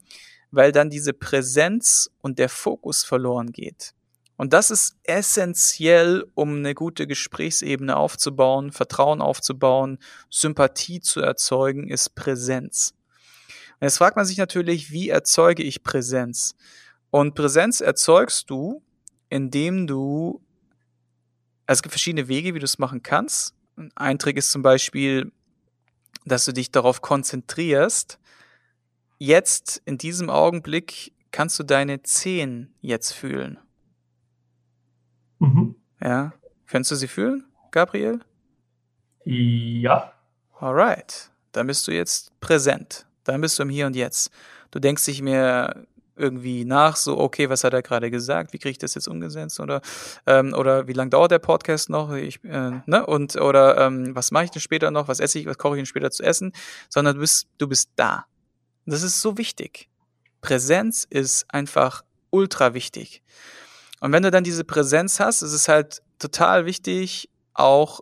weil 0.51 0.73
dann 0.73 0.91
diese 0.91 1.15
Präsenz 1.15 2.11
und 2.21 2.39
der 2.39 2.51
Fokus 2.51 3.03
verloren 3.03 3.51
geht. 3.51 3.95
Und 4.37 4.53
das 4.53 4.71
ist 4.71 4.97
essentiell, 5.05 6.27
um 6.35 6.57
eine 6.57 6.75
gute 6.75 7.07
Gesprächsebene 7.07 7.97
aufzubauen, 7.97 8.73
Vertrauen 8.73 9.23
aufzubauen, 9.23 9.99
Sympathie 10.29 11.01
zu 11.01 11.21
erzeugen, 11.21 11.89
ist 11.89 12.15
Präsenz. 12.15 12.95
Jetzt 13.85 13.99
fragt 13.99 14.17
man 14.17 14.25
sich 14.25 14.39
natürlich, 14.39 14.91
wie 14.91 15.09
erzeuge 15.09 15.63
ich 15.63 15.83
Präsenz? 15.83 16.57
Und 17.11 17.35
Präsenz 17.35 17.81
erzeugst 17.81 18.51
du, 18.51 18.83
indem 19.29 19.87
du 19.87 20.45
also 21.67 21.79
es 21.79 21.83
gibt 21.83 21.93
verschiedene 21.93 22.29
Wege, 22.29 22.55
wie 22.55 22.59
du 22.59 22.65
es 22.65 22.79
machen 22.79 23.03
kannst. 23.03 23.55
Ein 23.95 24.19
Trick 24.19 24.37
ist 24.37 24.53
zum 24.53 24.63
Beispiel, 24.63 25.33
dass 26.27 26.45
du 26.45 26.53
dich 26.53 26.71
darauf 26.71 27.01
konzentrierst. 27.01 28.19
Jetzt, 29.19 29.81
in 29.85 29.97
diesem 29.97 30.29
Augenblick, 30.29 31.13
kannst 31.31 31.59
du 31.59 31.63
deine 31.63 32.03
Zehen 32.03 32.75
jetzt 32.81 33.13
fühlen. 33.13 33.59
Mhm. 35.39 35.77
Ja. 36.01 36.35
Könntest 36.67 36.93
du 36.93 36.97
sie 36.97 37.09
fühlen, 37.09 37.45
Gabriel? 37.71 38.21
Ja. 39.25 40.13
Alright. 40.59 41.31
Dann 41.53 41.67
bist 41.67 41.87
du 41.89 41.93
jetzt 41.93 42.39
präsent. 42.41 43.07
Dann 43.25 43.41
bist 43.41 43.59
du 43.59 43.63
im 43.63 43.69
Hier 43.69 43.87
und 43.87 43.97
Jetzt. 43.97 44.31
Du 44.71 44.79
denkst 44.79 45.07
nicht 45.07 45.23
mehr 45.23 45.85
irgendwie 46.17 46.65
nach, 46.65 46.97
so, 46.97 47.19
okay, 47.19 47.51
was 47.51 47.65
hat 47.65 47.73
er 47.73 47.83
gerade 47.83 48.11
gesagt, 48.11 48.53
wie 48.53 48.59
kriege 48.59 48.71
ich 48.71 48.79
das 48.79 48.95
jetzt 48.95 49.09
umgesetzt 49.09 49.59
oder, 49.59 49.81
ähm, 50.27 50.55
oder 50.55 50.87
wie 50.87 50.93
lange 50.93 51.11
dauert 51.11 51.33
der 51.33 51.41
Podcast 51.41 51.91
noch, 51.91 52.13
ich, 52.13 52.43
äh, 52.45 52.81
ne, 52.87 53.05
und, 53.07 53.37
oder 53.37 53.79
ähm, 53.79 54.15
was 54.15 54.31
mache 54.31 54.45
ich 54.45 54.51
denn 54.51 54.63
später 54.63 54.91
noch, 54.91 55.09
was 55.09 55.21
esse 55.21 55.39
ich, 55.39 55.47
was 55.47 55.59
koche 55.59 55.77
ich 55.77 55.81
denn 55.81 55.87
später 55.87 56.11
zu 56.11 56.23
essen, 56.23 56.53
sondern 56.89 57.15
du 57.15 57.21
bist, 57.21 57.49
du 57.59 57.67
bist 57.67 57.91
da. 57.97 58.27
Das 58.87 59.03
ist 59.03 59.21
so 59.21 59.39
wichtig. 59.39 59.89
Präsenz 60.41 61.07
ist 61.09 61.47
einfach 61.49 62.05
ultra 62.31 62.75
wichtig. 62.75 63.23
Und 64.01 64.13
wenn 64.13 64.23
du 64.23 64.31
dann 64.31 64.45
diese 64.45 64.65
Präsenz 64.65 65.19
hast, 65.19 65.43
ist 65.43 65.53
es 65.53 65.69
halt 65.69 66.03
total 66.19 66.67
wichtig, 66.67 67.31
auch 67.55 68.01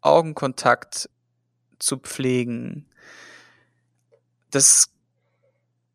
Augenkontakt 0.00 1.10
zu 1.78 1.98
pflegen. 1.98 2.87
Das 4.50 4.88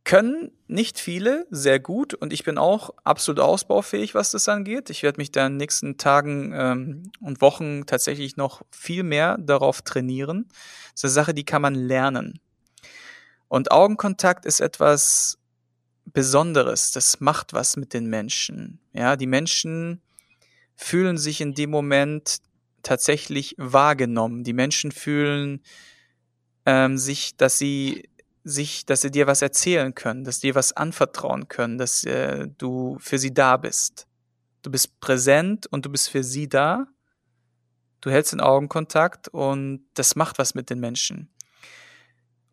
können 0.04 0.52
nicht 0.68 1.00
viele, 1.00 1.48
sehr 1.50 1.80
gut 1.80 2.14
und 2.14 2.34
ich 2.34 2.44
bin 2.44 2.58
auch 2.58 2.90
absolut 3.04 3.40
ausbaufähig, 3.40 4.16
was 4.16 4.32
das 4.32 4.50
angeht. 4.50 4.90
Ich 4.90 5.02
werde 5.02 5.18
mich 5.18 5.32
da 5.32 5.46
in 5.46 5.54
den 5.54 5.58
nächsten 5.58 5.98
Tagen 5.98 6.52
ähm, 6.54 7.12
und 7.22 7.42
Wochen 7.42 7.86
tatsächlich 7.86 8.36
noch 8.36 8.64
viel 8.72 9.04
mehr 9.04 9.38
darauf 9.38 9.82
trainieren. 9.82 10.46
Das 10.92 11.04
ist 11.04 11.06
eine 11.06 11.12
Sache, 11.12 11.34
die 11.34 11.46
kann 11.46 11.62
man 11.62 11.76
lernen. 11.76 12.40
Und 13.48 13.72
Augenkontakt 13.72 14.46
ist 14.46 14.60
etwas 14.60 15.38
Besonderes. 16.06 16.92
Das 16.92 17.20
macht 17.22 17.54
was 17.54 17.78
mit 17.78 17.94
den 17.94 18.08
Menschen. 18.08 18.80
Ja, 18.94 19.16
die 19.16 19.28
Menschen 19.28 20.02
fühlen 20.76 21.18
sich 21.18 21.40
in 21.40 21.54
dem 21.54 21.70
Moment 21.70 22.40
tatsächlich 22.82 23.56
wahrgenommen. 23.58 24.44
Die 24.44 24.54
Menschen 24.54 24.92
fühlen 24.92 25.62
ähm, 26.66 26.98
sich, 26.98 27.38
dass 27.38 27.58
sie 27.58 28.10
sich, 28.44 28.86
dass 28.86 29.02
sie 29.02 29.12
dir 29.12 29.28
was 29.28 29.42
erzählen 29.42 29.96
können, 29.96 30.24
dass 30.24 30.42
sie 30.42 30.48
dir 30.48 30.56
was 30.56 30.74
anvertrauen 30.74 31.48
können, 31.48 31.78
dass 31.78 32.04
äh, 32.04 32.48
du 32.58 32.98
für 33.00 33.18
sie 33.18 33.34
da 33.34 33.58
bist. 33.58 34.08
Du 34.62 34.72
bist 34.72 35.00
präsent 35.00 35.68
und 35.68 35.86
du 35.86 35.90
bist 35.90 36.10
für 36.10 36.24
sie 36.24 36.48
da. 36.48 36.88
Du 38.02 38.10
hältst 38.12 38.34
den 38.34 38.42
Augenkontakt 38.42 39.30
und 39.30 39.86
das 39.94 40.16
macht 40.16 40.40
was 40.40 40.56
mit 40.56 40.70
den 40.70 40.80
Menschen. 40.80 41.30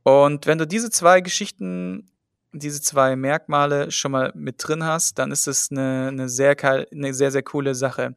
Und 0.03 0.47
wenn 0.47 0.59
du 0.59 0.66
diese 0.66 0.91
zwei 0.91 1.20
Geschichten, 1.20 2.11
diese 2.53 2.80
zwei 2.80 3.16
Merkmale 3.16 3.91
schon 3.91 4.12
mal 4.12 4.32
mit 4.34 4.57
drin 4.59 4.84
hast, 4.84 5.18
dann 5.18 5.30
ist 5.30 5.47
es 5.47 5.70
eine, 5.70 6.09
eine, 6.09 6.28
sehr, 6.28 6.57
eine 6.62 7.14
sehr, 7.14 7.30
sehr 7.30 7.43
coole 7.43 7.74
Sache. 7.74 8.16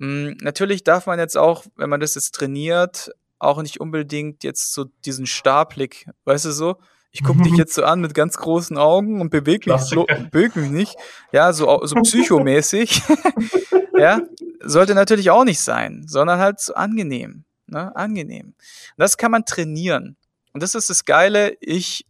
Hm, 0.00 0.36
natürlich 0.40 0.84
darf 0.84 1.06
man 1.06 1.18
jetzt 1.18 1.36
auch, 1.36 1.64
wenn 1.76 1.90
man 1.90 2.00
das 2.00 2.14
jetzt 2.14 2.34
trainiert, 2.34 3.10
auch 3.38 3.62
nicht 3.62 3.80
unbedingt 3.80 4.42
jetzt 4.42 4.72
so 4.72 4.84
diesen 5.04 5.26
Starblick, 5.26 6.08
weißt 6.24 6.46
du 6.46 6.50
so, 6.50 6.78
ich 7.14 7.22
gucke 7.22 7.42
dich 7.42 7.52
jetzt 7.56 7.74
so 7.74 7.84
an 7.84 8.00
mit 8.00 8.12
ganz 8.12 8.36
großen 8.36 8.76
Augen 8.76 9.20
und 9.20 9.30
bewege 9.30 9.72
mich, 9.72 9.90
beweg 10.30 10.56
mich 10.56 10.70
nicht. 10.70 10.96
Ja, 11.32 11.52
so, 11.52 11.80
so 11.84 11.94
psychomäßig. 11.94 13.02
ja, 13.96 14.20
sollte 14.60 14.94
natürlich 14.94 15.30
auch 15.30 15.44
nicht 15.44 15.60
sein, 15.60 16.04
sondern 16.08 16.40
halt 16.40 16.60
so 16.60 16.74
angenehm. 16.74 17.44
Ne? 17.66 17.94
Angenehm. 17.94 18.46
Und 18.46 18.54
das 18.98 19.16
kann 19.16 19.30
man 19.30 19.44
trainieren. 19.44 20.16
Und 20.52 20.62
das 20.62 20.74
ist 20.74 20.90
das 20.90 21.04
Geile. 21.04 21.56
Ich 21.60 22.04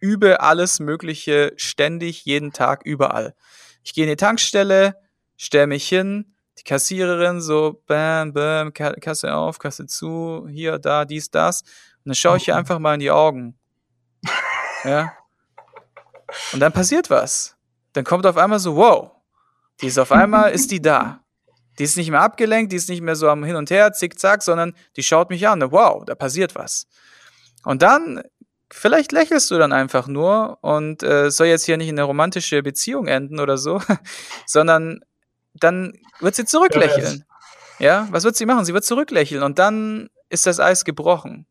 übe 0.00 0.40
alles 0.40 0.80
Mögliche 0.80 1.52
ständig, 1.56 2.24
jeden 2.24 2.52
Tag, 2.52 2.84
überall. 2.84 3.34
Ich 3.84 3.94
gehe 3.94 4.04
in 4.04 4.10
die 4.10 4.16
Tankstelle, 4.16 4.96
stelle 5.36 5.68
mich 5.68 5.88
hin, 5.88 6.34
die 6.58 6.64
Kassiererin 6.64 7.40
so, 7.40 7.82
bam, 7.86 8.32
bam, 8.32 8.72
Kasse 8.72 9.34
auf, 9.34 9.60
Kasse 9.60 9.86
zu, 9.86 10.48
hier, 10.50 10.78
da, 10.78 11.04
dies, 11.04 11.30
das. 11.30 11.62
Und 11.62 12.06
dann 12.06 12.14
schaue 12.14 12.38
ich 12.38 12.48
ihr 12.48 12.56
einfach 12.56 12.80
mal 12.80 12.94
in 12.94 13.00
die 13.00 13.10
Augen. 13.12 13.56
Ja. 14.84 15.12
Und 16.52 16.60
dann 16.60 16.72
passiert 16.72 17.10
was. 17.10 17.56
Dann 17.92 18.04
kommt 18.04 18.26
auf 18.26 18.36
einmal 18.36 18.58
so, 18.58 18.76
wow, 18.76 19.12
die 19.80 19.86
ist 19.86 19.98
auf 19.98 20.12
einmal, 20.12 20.52
ist 20.52 20.70
die 20.70 20.82
da. 20.82 21.20
Die 21.78 21.84
ist 21.84 21.96
nicht 21.96 22.10
mehr 22.10 22.20
abgelenkt, 22.20 22.72
die 22.72 22.76
ist 22.76 22.88
nicht 22.88 23.02
mehr 23.02 23.16
so 23.16 23.28
am 23.28 23.44
Hin 23.44 23.56
und 23.56 23.70
Her, 23.70 23.92
zickzack, 23.92 24.42
sondern 24.42 24.74
die 24.96 25.02
schaut 25.02 25.30
mich 25.30 25.46
an. 25.48 25.60
Wow, 25.72 26.04
da 26.04 26.14
passiert 26.14 26.54
was. 26.54 26.86
Und 27.64 27.82
dann, 27.82 28.22
vielleicht 28.70 29.12
lächelst 29.12 29.50
du 29.50 29.58
dann 29.58 29.72
einfach 29.72 30.06
nur 30.06 30.58
und 30.60 31.02
äh, 31.02 31.30
soll 31.30 31.48
jetzt 31.48 31.64
hier 31.64 31.76
nicht 31.76 31.88
in 31.88 31.98
eine 31.98 32.04
romantische 32.04 32.62
Beziehung 32.62 33.06
enden 33.06 33.40
oder 33.40 33.58
so, 33.58 33.80
sondern 34.46 35.00
dann 35.54 35.92
wird 36.20 36.34
sie 36.34 36.44
zurücklächeln. 36.44 37.24
Ja, 37.78 38.06
was 38.10 38.24
wird 38.24 38.36
sie 38.36 38.46
machen? 38.46 38.64
Sie 38.64 38.74
wird 38.74 38.84
zurücklächeln 38.84 39.42
und 39.42 39.58
dann 39.58 40.10
ist 40.28 40.46
das 40.46 40.60
Eis 40.60 40.84
gebrochen. 40.84 41.46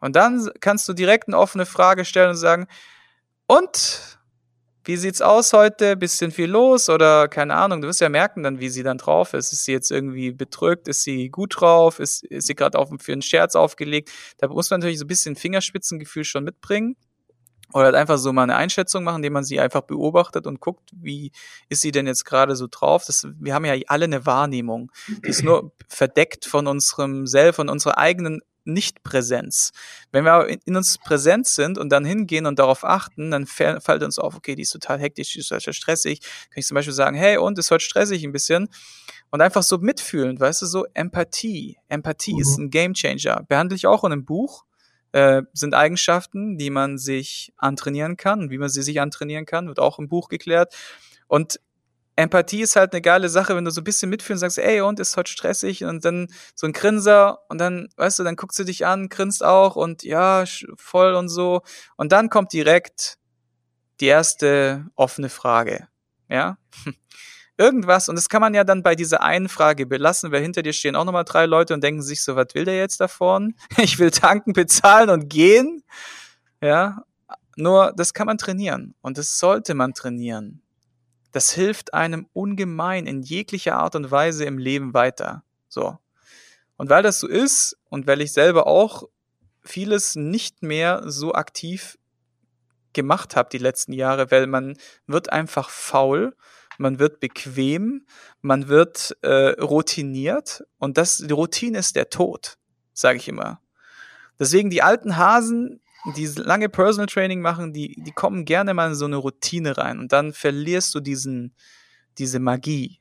Und 0.00 0.16
dann 0.16 0.50
kannst 0.60 0.88
du 0.88 0.92
direkt 0.92 1.28
eine 1.28 1.38
offene 1.38 1.66
Frage 1.66 2.04
stellen 2.04 2.30
und 2.30 2.36
sagen, 2.36 2.66
und 3.46 4.18
wie 4.84 4.96
sieht's 4.96 5.20
aus 5.20 5.52
heute? 5.52 5.96
Bisschen 5.96 6.30
viel 6.30 6.50
los 6.50 6.88
oder 6.88 7.28
keine 7.28 7.54
Ahnung. 7.54 7.82
Du 7.82 7.88
wirst 7.88 8.00
ja 8.00 8.08
merken 8.08 8.42
dann, 8.42 8.60
wie 8.60 8.70
sie 8.70 8.82
dann 8.82 8.96
drauf 8.96 9.34
ist. 9.34 9.52
Ist 9.52 9.64
sie 9.64 9.72
jetzt 9.72 9.90
irgendwie 9.90 10.32
bedrückt? 10.32 10.88
Ist 10.88 11.02
sie 11.02 11.28
gut 11.28 11.60
drauf? 11.60 12.00
Ist, 12.00 12.24
ist 12.24 12.46
sie 12.46 12.54
gerade 12.54 12.78
für 12.98 13.12
einen 13.12 13.22
Scherz 13.22 13.54
aufgelegt? 13.54 14.10
Da 14.38 14.48
muss 14.48 14.70
man 14.70 14.80
natürlich 14.80 14.98
so 14.98 15.04
ein 15.04 15.08
bisschen 15.08 15.36
Fingerspitzengefühl 15.36 16.24
schon 16.24 16.44
mitbringen. 16.44 16.96
Oder 17.72 17.84
halt 17.84 17.94
einfach 17.94 18.18
so 18.18 18.32
mal 18.32 18.42
eine 18.42 18.56
Einschätzung 18.56 19.04
machen, 19.04 19.16
indem 19.16 19.34
man 19.34 19.44
sie 19.44 19.60
einfach 19.60 19.82
beobachtet 19.82 20.46
und 20.46 20.60
guckt, 20.60 20.90
wie 20.92 21.30
ist 21.68 21.82
sie 21.82 21.92
denn 21.92 22.06
jetzt 22.06 22.24
gerade 22.24 22.56
so 22.56 22.66
drauf. 22.68 23.04
Das, 23.06 23.28
wir 23.38 23.54
haben 23.54 23.64
ja 23.64 23.74
alle 23.86 24.06
eine 24.06 24.26
Wahrnehmung. 24.26 24.90
Die 25.24 25.28
ist 25.28 25.44
nur 25.44 25.72
verdeckt 25.88 26.46
von 26.46 26.66
unserem 26.66 27.26
Self, 27.26 27.56
von 27.56 27.68
unserer 27.68 27.98
eigenen 27.98 28.40
nicht-Präsenz. 28.64 29.70
Wenn 30.12 30.24
wir 30.24 30.48
in 30.64 30.76
uns 30.76 30.98
präsent 30.98 31.46
sind 31.46 31.78
und 31.78 31.90
dann 31.90 32.04
hingehen 32.04 32.46
und 32.46 32.58
darauf 32.58 32.84
achten, 32.84 33.30
dann 33.30 33.46
fällt 33.46 34.02
uns 34.02 34.18
auf, 34.18 34.36
okay, 34.36 34.54
die 34.54 34.62
ist 34.62 34.70
total 34.70 34.98
hektisch, 34.98 35.32
die 35.32 35.40
ist 35.40 35.48
total 35.48 35.72
stressig. 35.72 36.20
Kann 36.20 36.56
ich 36.56 36.66
zum 36.66 36.74
Beispiel 36.74 36.94
sagen, 36.94 37.16
hey, 37.16 37.36
und 37.38 37.58
ist 37.58 37.70
heute 37.70 37.84
stressig 37.84 38.24
ein 38.24 38.32
bisschen. 38.32 38.68
Und 39.30 39.40
einfach 39.40 39.62
so 39.62 39.78
mitfühlend, 39.78 40.40
weißt 40.40 40.62
du, 40.62 40.66
so 40.66 40.86
Empathie. 40.94 41.78
Empathie 41.88 42.34
mhm. 42.34 42.40
ist 42.40 42.58
ein 42.58 42.70
Gamechanger. 42.70 43.44
Behandle 43.48 43.76
ich 43.76 43.86
auch 43.86 44.04
in 44.04 44.12
einem 44.12 44.24
Buch. 44.24 44.64
Äh, 45.12 45.42
sind 45.52 45.74
Eigenschaften, 45.74 46.56
die 46.56 46.70
man 46.70 46.96
sich 46.96 47.52
antrainieren 47.56 48.16
kann, 48.16 48.50
wie 48.50 48.58
man 48.58 48.68
sie 48.68 48.82
sich 48.82 49.00
antrainieren 49.00 49.44
kann, 49.44 49.66
wird 49.66 49.80
auch 49.80 49.98
im 49.98 50.08
Buch 50.08 50.28
geklärt. 50.28 50.72
Und 51.26 51.60
Empathie 52.20 52.62
ist 52.62 52.76
halt 52.76 52.92
eine 52.92 53.02
geile 53.02 53.28
Sache, 53.28 53.56
wenn 53.56 53.64
du 53.64 53.70
so 53.70 53.80
ein 53.80 53.84
bisschen 53.84 54.10
mitfühlen 54.10 54.38
sagst, 54.38 54.58
ey, 54.58 54.80
und 54.80 55.00
ist 55.00 55.16
heute 55.16 55.30
stressig 55.30 55.84
und 55.84 56.04
dann 56.04 56.28
so 56.54 56.66
ein 56.66 56.72
Grinser 56.72 57.40
und 57.48 57.58
dann, 57.58 57.88
weißt 57.96 58.18
du, 58.18 58.24
dann 58.24 58.36
guckst 58.36 58.58
du 58.58 58.64
dich 58.64 58.86
an, 58.86 59.08
grinst 59.08 59.44
auch 59.44 59.76
und 59.76 60.02
ja, 60.02 60.44
voll 60.76 61.14
und 61.14 61.28
so. 61.28 61.62
Und 61.96 62.12
dann 62.12 62.30
kommt 62.30 62.52
direkt 62.52 63.18
die 64.00 64.06
erste 64.06 64.86
offene 64.96 65.28
Frage. 65.28 65.88
Ja? 66.28 66.58
Irgendwas, 67.58 68.08
und 68.08 68.16
das 68.16 68.28
kann 68.28 68.40
man 68.40 68.54
ja 68.54 68.64
dann 68.64 68.82
bei 68.82 68.94
dieser 68.94 69.22
einen 69.22 69.48
Frage 69.48 69.86
belassen, 69.86 70.32
weil 70.32 70.40
hinter 70.40 70.62
dir 70.62 70.72
stehen 70.72 70.96
auch 70.96 71.04
nochmal 71.04 71.24
drei 71.24 71.44
Leute 71.44 71.74
und 71.74 71.84
denken 71.84 72.02
sich 72.02 72.22
so, 72.22 72.34
was 72.34 72.54
will 72.54 72.64
der 72.64 72.78
jetzt 72.78 73.00
davon? 73.00 73.54
Ich 73.76 73.98
will 73.98 74.10
tanken, 74.10 74.54
bezahlen 74.54 75.10
und 75.10 75.28
gehen. 75.28 75.82
Ja, 76.62 77.04
nur 77.56 77.92
das 77.96 78.14
kann 78.14 78.26
man 78.26 78.38
trainieren 78.38 78.94
und 79.02 79.18
das 79.18 79.38
sollte 79.38 79.74
man 79.74 79.92
trainieren. 79.92 80.62
Das 81.32 81.52
hilft 81.52 81.94
einem 81.94 82.26
ungemein 82.32 83.06
in 83.06 83.22
jeglicher 83.22 83.76
Art 83.76 83.94
und 83.94 84.10
Weise 84.10 84.44
im 84.44 84.58
Leben 84.58 84.94
weiter. 84.94 85.44
So. 85.68 85.98
Und 86.76 86.90
weil 86.90 87.02
das 87.02 87.20
so 87.20 87.28
ist 87.28 87.76
und 87.88 88.06
weil 88.06 88.20
ich 88.20 88.32
selber 88.32 88.66
auch 88.66 89.04
vieles 89.62 90.16
nicht 90.16 90.62
mehr 90.62 91.02
so 91.06 91.34
aktiv 91.34 91.98
gemacht 92.92 93.36
habe 93.36 93.50
die 93.52 93.58
letzten 93.58 93.92
Jahre, 93.92 94.30
weil 94.30 94.46
man 94.46 94.76
wird 95.06 95.32
einfach 95.32 95.70
faul, 95.70 96.34
man 96.78 96.98
wird 96.98 97.20
bequem, 97.20 98.06
man 98.40 98.68
wird 98.68 99.16
äh, 99.22 99.60
routiniert 99.60 100.64
und 100.78 100.96
das 100.96 101.18
die 101.18 101.32
Routine 101.32 101.78
ist 101.78 101.94
der 101.94 102.10
Tod, 102.10 102.56
sage 102.92 103.18
ich 103.18 103.28
immer. 103.28 103.60
Deswegen 104.38 104.70
die 104.70 104.82
alten 104.82 105.18
Hasen, 105.18 105.82
die 106.16 106.26
lange 106.26 106.68
Personal 106.68 107.06
Training 107.06 107.40
machen, 107.40 107.72
die, 107.72 107.94
die 108.02 108.12
kommen 108.12 108.44
gerne 108.44 108.74
mal 108.74 108.88
in 108.88 108.94
so 108.94 109.04
eine 109.04 109.16
Routine 109.16 109.76
rein 109.76 109.98
und 109.98 110.12
dann 110.12 110.32
verlierst 110.32 110.94
du 110.94 111.00
diesen, 111.00 111.54
diese 112.18 112.38
Magie. 112.38 113.00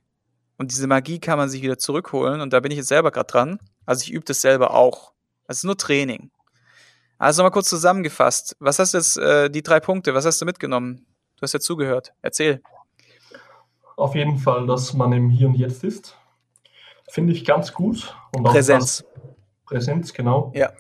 Und 0.58 0.72
diese 0.72 0.88
Magie 0.88 1.20
kann 1.20 1.38
man 1.38 1.50
sich 1.50 1.62
wieder 1.62 1.78
zurückholen 1.78 2.42
und 2.42 2.52
da 2.52 2.60
bin 2.60 2.72
ich 2.72 2.78
jetzt 2.78 2.90
selber 2.90 3.12
gerade 3.12 3.28
dran. 3.28 3.60
Also 3.86 4.04
ich 4.04 4.12
übe 4.12 4.26
das 4.26 4.42
selber 4.42 4.74
auch. 4.74 5.14
Es 5.48 5.58
ist 5.58 5.64
nur 5.64 5.78
Training. 5.78 6.32
Also 7.18 7.42
nochmal 7.42 7.52
kurz 7.52 7.70
zusammengefasst. 7.70 8.56
Was 8.60 8.80
hast 8.80 8.94
du 8.94 8.98
jetzt, 8.98 9.18
äh, 9.18 9.50
die 9.50 9.64
drei 9.64 9.80
Punkte, 9.80 10.14
was 10.14 10.26
hast 10.26 10.42
du 10.42 10.46
mitgenommen? 10.46 11.06
Du 11.38 11.44
hast 11.44 11.54
ja 11.54 11.60
zugehört. 11.60 12.14
Erzähl. 12.22 12.62
Auf 13.96 14.16
jeden 14.16 14.38
Fall, 14.38 14.68
dass 14.68 14.94
man 14.94 15.12
im 15.14 15.30
Hier 15.30 15.48
und 15.48 15.56
Jetzt 15.56 15.84
ist. 15.84 16.16
Finde 17.10 17.34
ich 17.34 17.46
ganz 17.46 17.74
gut. 17.74 18.16
Und 18.36 18.44
Präsenz. 18.44 19.04
Präsenz, 19.66 20.14
genau. 20.14 20.52
Ja. 20.56 20.72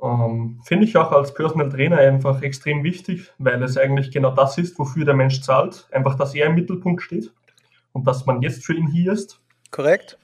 Ähm, 0.00 0.60
Finde 0.64 0.84
ich 0.84 0.96
auch 0.96 1.10
als 1.10 1.34
Personal 1.34 1.68
Trainer 1.68 1.98
einfach 1.98 2.42
extrem 2.42 2.84
wichtig, 2.84 3.32
weil 3.38 3.62
es 3.62 3.76
eigentlich 3.76 4.10
genau 4.10 4.30
das 4.30 4.58
ist, 4.58 4.78
wofür 4.78 5.04
der 5.04 5.14
Mensch 5.14 5.40
zahlt. 5.40 5.88
Einfach, 5.90 6.16
dass 6.16 6.34
er 6.34 6.46
im 6.46 6.54
Mittelpunkt 6.54 7.02
steht 7.02 7.32
und 7.92 8.06
dass 8.06 8.26
man 8.26 8.42
jetzt 8.42 8.64
für 8.64 8.74
ihn 8.74 8.86
hier 8.86 9.12
ist. 9.12 9.40
Korrekt. 9.70 10.18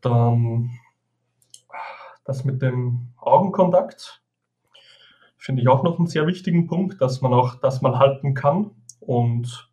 Dann 0.00 0.70
das 2.24 2.44
mit 2.44 2.60
dem 2.60 3.08
Augenkontakt 3.16 4.22
finde 5.38 5.62
ich 5.62 5.68
auch 5.68 5.84
noch 5.84 5.98
einen 5.98 6.08
sehr 6.08 6.26
wichtigen 6.26 6.66
Punkt, 6.66 7.00
dass 7.00 7.20
man 7.20 7.32
auch 7.32 7.54
das 7.54 7.80
mal 7.80 7.98
halten 8.00 8.34
kann 8.34 8.72
und 8.98 9.70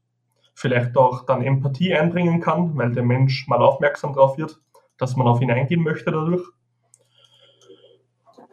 vielleicht 0.53 0.95
auch 0.97 1.25
dann 1.25 1.41
Empathie 1.41 1.95
einbringen 1.95 2.41
kann, 2.41 2.77
weil 2.77 2.91
der 2.91 3.03
Mensch 3.03 3.47
mal 3.47 3.59
aufmerksam 3.59 4.13
darauf 4.13 4.37
wird, 4.37 4.61
dass 4.97 5.15
man 5.15 5.27
auf 5.27 5.41
ihn 5.41 5.49
eingehen 5.49 5.81
möchte 5.81 6.11
dadurch. 6.11 6.43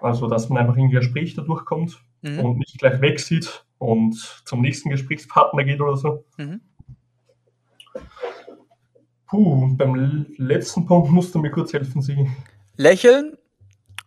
Also, 0.00 0.28
dass 0.28 0.48
man 0.48 0.58
einfach 0.58 0.76
in 0.76 0.84
ein 0.84 0.90
Gespräch 0.90 1.34
dadurch 1.34 1.64
kommt 1.64 2.02
mhm. 2.22 2.40
und 2.40 2.58
nicht 2.58 2.78
gleich 2.78 3.00
wegsieht 3.00 3.64
und 3.78 4.42
zum 4.44 4.60
nächsten 4.60 4.90
Gesprächspartner 4.90 5.64
geht 5.64 5.80
oder 5.80 5.96
so. 5.96 6.24
Mhm. 6.36 6.60
Puh, 9.26 9.76
beim 9.76 10.26
letzten 10.36 10.86
Punkt 10.86 11.10
musst 11.10 11.34
du 11.34 11.38
mir 11.38 11.50
kurz 11.50 11.72
helfen, 11.72 12.02
Sie. 12.02 12.28
Lächeln 12.76 13.36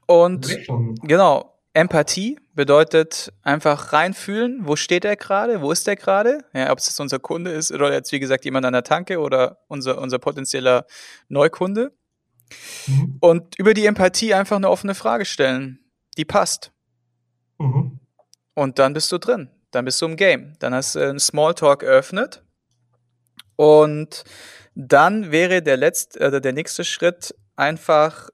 und 0.06 0.48
Lächeln. 0.48 0.96
genau, 1.04 1.54
Empathie 1.74 2.40
bedeutet 2.54 3.34
einfach 3.42 3.94
reinfühlen, 3.94 4.68
wo 4.68 4.76
steht 4.76 5.06
er 5.06 5.16
gerade, 5.16 5.62
wo 5.62 5.72
ist 5.72 5.88
er 5.88 5.96
gerade, 5.96 6.40
ja, 6.54 6.72
ob 6.72 6.80
es 6.80 6.88
jetzt 6.88 7.00
unser 7.00 7.20
Kunde 7.20 7.52
ist 7.52 7.72
oder 7.72 7.92
jetzt 7.94 8.12
wie 8.12 8.20
gesagt 8.20 8.46
jemand 8.46 8.66
an 8.66 8.74
der 8.74 8.84
Tanke 8.84 9.20
oder 9.20 9.60
unser, 9.68 10.00
unser 10.00 10.20
potenzieller 10.20 10.86
Neukunde. 11.30 11.94
Mhm. 12.86 13.18
Und 13.22 13.58
über 13.58 13.74
die 13.74 13.86
Empathie 13.86 14.34
einfach 14.34 14.58
eine 14.58 14.70
offene 14.70 14.94
Frage 14.94 15.26
stellen 15.26 15.83
die 16.18 16.26
passt. 16.26 16.72
Mhm. 17.60 18.00
Und 18.54 18.80
dann 18.80 18.94
bist 18.94 19.12
du 19.12 19.18
drin. 19.18 19.50
Dann 19.72 19.86
bist 19.86 20.02
du 20.02 20.06
im 20.06 20.16
Game. 20.16 20.56
Dann 20.60 20.74
hast 20.74 20.96
du 20.96 21.00
einen 21.00 21.20
Smalltalk 21.20 21.84
eröffnet. 21.84 22.44
Und 23.56 24.24
dann 24.76 25.32
wäre 25.32 25.62
der 25.62 25.78
letzte, 25.78 26.20
äh, 26.20 26.42
der 26.42 26.54
nächste 26.54 26.84
Schritt 26.84 27.36
einfach 27.56 28.30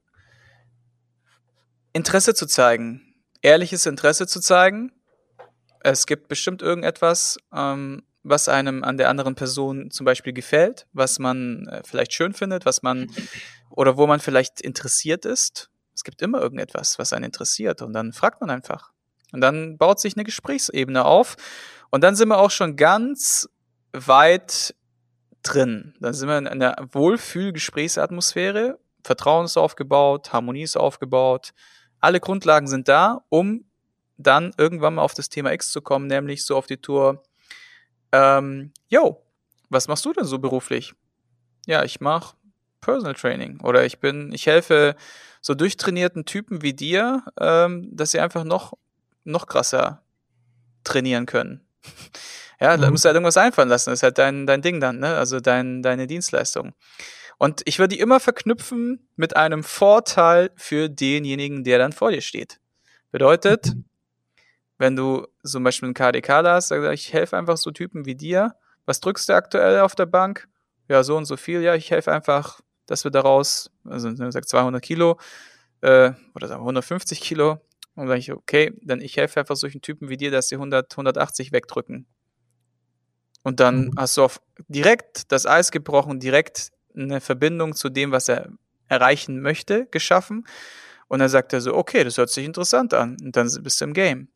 Interesse 1.93 2.33
zu 2.33 2.45
zeigen. 2.45 3.15
Ehrliches 3.41 3.85
Interesse 3.85 4.27
zu 4.27 4.39
zeigen. 4.39 4.91
Es 5.81 6.05
gibt 6.05 6.27
bestimmt 6.27 6.61
irgendetwas, 6.61 7.37
ähm, 7.53 8.03
was 8.23 8.49
einem 8.49 8.83
an 8.83 8.97
der 8.97 9.09
anderen 9.09 9.35
Person 9.35 9.91
zum 9.91 10.05
Beispiel 10.05 10.33
gefällt, 10.33 10.87
was 10.91 11.19
man 11.19 11.67
äh, 11.67 11.81
vielleicht 11.85 12.13
schön 12.13 12.33
findet, 12.33 12.65
was 12.65 12.83
man 12.83 13.09
oder 13.69 13.97
wo 13.97 14.07
man 14.07 14.19
vielleicht 14.19 14.61
interessiert 14.61 15.25
ist. 15.25 15.69
Es 15.99 16.05
gibt 16.05 16.21
immer 16.21 16.39
irgendetwas, 16.39 16.97
was 16.97 17.11
einen 17.11 17.25
interessiert 17.25 17.81
und 17.81 17.91
dann 17.91 18.13
fragt 18.13 18.39
man 18.39 18.49
einfach. 18.49 18.93
Und 19.33 19.41
dann 19.41 19.77
baut 19.77 19.99
sich 19.99 20.15
eine 20.15 20.23
Gesprächsebene 20.23 21.03
auf 21.03 21.35
und 21.89 22.05
dann 22.05 22.15
sind 22.15 22.29
wir 22.29 22.37
auch 22.37 22.51
schon 22.51 22.77
ganz 22.77 23.49
weit 23.91 24.75
drin. 25.43 25.93
Dann 25.99 26.13
sind 26.13 26.29
wir 26.29 26.37
in 26.37 26.47
einer 26.47 26.77
Wohlfühl-Gesprächsatmosphäre. 26.93 28.79
Vertrauen 29.03 29.43
ist 29.43 29.57
aufgebaut, 29.57 30.31
Harmonie 30.31 30.63
ist 30.63 30.77
aufgebaut. 30.77 31.51
Alle 31.99 32.21
Grundlagen 32.21 32.67
sind 32.67 32.87
da, 32.87 33.25
um 33.27 33.65
dann 34.15 34.53
irgendwann 34.57 34.95
mal 34.95 35.01
auf 35.01 35.15
das 35.15 35.27
Thema 35.27 35.51
X 35.51 35.73
zu 35.73 35.81
kommen, 35.81 36.07
nämlich 36.07 36.45
so 36.45 36.55
auf 36.55 36.65
die 36.65 36.77
Tour. 36.77 37.23
Ähm, 38.13 38.71
yo, 38.87 39.21
was 39.67 39.89
machst 39.89 40.05
du 40.05 40.13
denn 40.13 40.23
so 40.23 40.39
beruflich? 40.39 40.93
Ja, 41.65 41.83
ich 41.83 41.99
mache 41.99 42.37
Personal 42.81 43.13
Training 43.13 43.59
oder 43.61 43.85
ich 43.85 43.99
bin, 43.99 44.31
ich 44.31 44.47
helfe 44.47 44.95
so 45.41 45.53
durchtrainierten 45.53 46.25
Typen 46.25 46.61
wie 46.61 46.73
dir, 46.73 47.23
ähm, 47.39 47.89
dass 47.91 48.11
sie 48.11 48.19
einfach 48.19 48.43
noch, 48.43 48.73
noch 49.23 49.47
krasser 49.47 50.03
trainieren 50.83 51.25
können. 51.25 51.65
ja, 52.59 52.75
mhm. 52.75 52.81
da 52.81 52.91
musst 52.91 53.05
du 53.05 53.07
halt 53.07 53.15
irgendwas 53.15 53.37
einfallen 53.37 53.69
lassen. 53.69 53.89
Das 53.89 53.99
ist 53.99 54.03
halt 54.03 54.17
dein, 54.17 54.45
dein 54.47 54.61
Ding 54.61 54.79
dann, 54.79 54.99
ne? 54.99 55.15
Also 55.15 55.39
dein, 55.39 55.81
deine 55.81 56.07
Dienstleistung. 56.07 56.73
Und 57.37 57.61
ich 57.65 57.79
würde 57.79 57.95
die 57.95 58.01
immer 58.01 58.19
verknüpfen 58.19 59.07
mit 59.15 59.37
einem 59.37 59.63
Vorteil 59.63 60.51
für 60.57 60.89
denjenigen, 60.89 61.63
der 61.63 61.77
dann 61.77 61.93
vor 61.93 62.11
dir 62.11 62.21
steht. 62.21 62.59
Bedeutet, 63.11 63.73
wenn 64.77 64.95
du 64.95 65.25
zum 65.43 65.63
Beispiel 65.63 65.87
einen 65.87 65.93
KDK 65.93 66.43
hast, 66.43 66.67
sag 66.67 66.83
ich, 66.93 67.07
ich 67.07 67.13
helfe 67.13 67.37
einfach 67.37 67.57
so 67.57 67.71
Typen 67.71 68.05
wie 68.05 68.15
dir. 68.15 68.55
Was 68.85 68.99
drückst 68.99 69.29
du 69.29 69.33
aktuell 69.33 69.79
auf 69.79 69.95
der 69.95 70.05
Bank? 70.05 70.49
Ja, 70.89 71.03
so 71.03 71.15
und 71.15 71.25
so 71.25 71.37
viel. 71.37 71.61
Ja, 71.61 71.75
ich 71.75 71.91
helfe 71.91 72.11
einfach 72.11 72.59
dass 72.89 73.03
wir 73.03 73.11
daraus, 73.11 73.71
also 73.85 74.13
sagt 74.31 74.49
200 74.49 74.81
Kilo 74.81 75.19
äh, 75.81 76.11
oder 76.35 76.47
sagen 76.47 76.61
150 76.61 77.21
Kilo, 77.21 77.59
und 77.95 78.05
dann 78.05 78.07
sage 78.07 78.19
ich, 78.19 78.31
okay, 78.31 78.73
dann 78.81 79.01
ich 79.01 79.17
helfe 79.17 79.39
einfach 79.41 79.55
solchen 79.55 79.81
Typen 79.81 80.09
wie 80.09 80.17
dir, 80.17 80.31
dass 80.31 80.47
sie 80.47 80.55
100, 80.55 80.93
180 80.93 81.51
wegdrücken. 81.51 82.07
Und 83.43 83.59
dann 83.59 83.87
mhm. 83.87 83.93
hast 83.97 84.17
du 84.17 84.23
auf 84.23 84.41
direkt 84.67 85.31
das 85.31 85.45
Eis 85.45 85.71
gebrochen, 85.71 86.19
direkt 86.19 86.71
eine 86.95 87.21
Verbindung 87.21 87.75
zu 87.75 87.89
dem, 87.89 88.11
was 88.11 88.29
er 88.29 88.49
erreichen 88.87 89.41
möchte, 89.41 89.85
geschaffen. 89.87 90.45
Und 91.07 91.19
dann 91.19 91.29
sagt 91.29 91.53
er 91.53 91.61
so, 91.61 91.75
okay, 91.75 92.03
das 92.03 92.17
hört 92.17 92.29
sich 92.29 92.45
interessant 92.45 92.93
an. 92.93 93.17
Und 93.21 93.35
dann 93.35 93.49
bist 93.61 93.81
du 93.81 93.85
im 93.85 93.93
Game. 93.93 94.29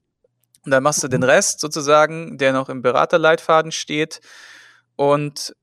Und 0.66 0.72
dann 0.72 0.84
machst 0.84 1.04
du 1.04 1.08
den 1.08 1.22
mhm. 1.22 1.28
Rest 1.28 1.60
sozusagen, 1.60 2.38
der 2.38 2.54
noch 2.54 2.70
im 2.70 2.82
Beraterleitfaden 2.82 3.72
steht 3.72 4.22
und 4.96 5.56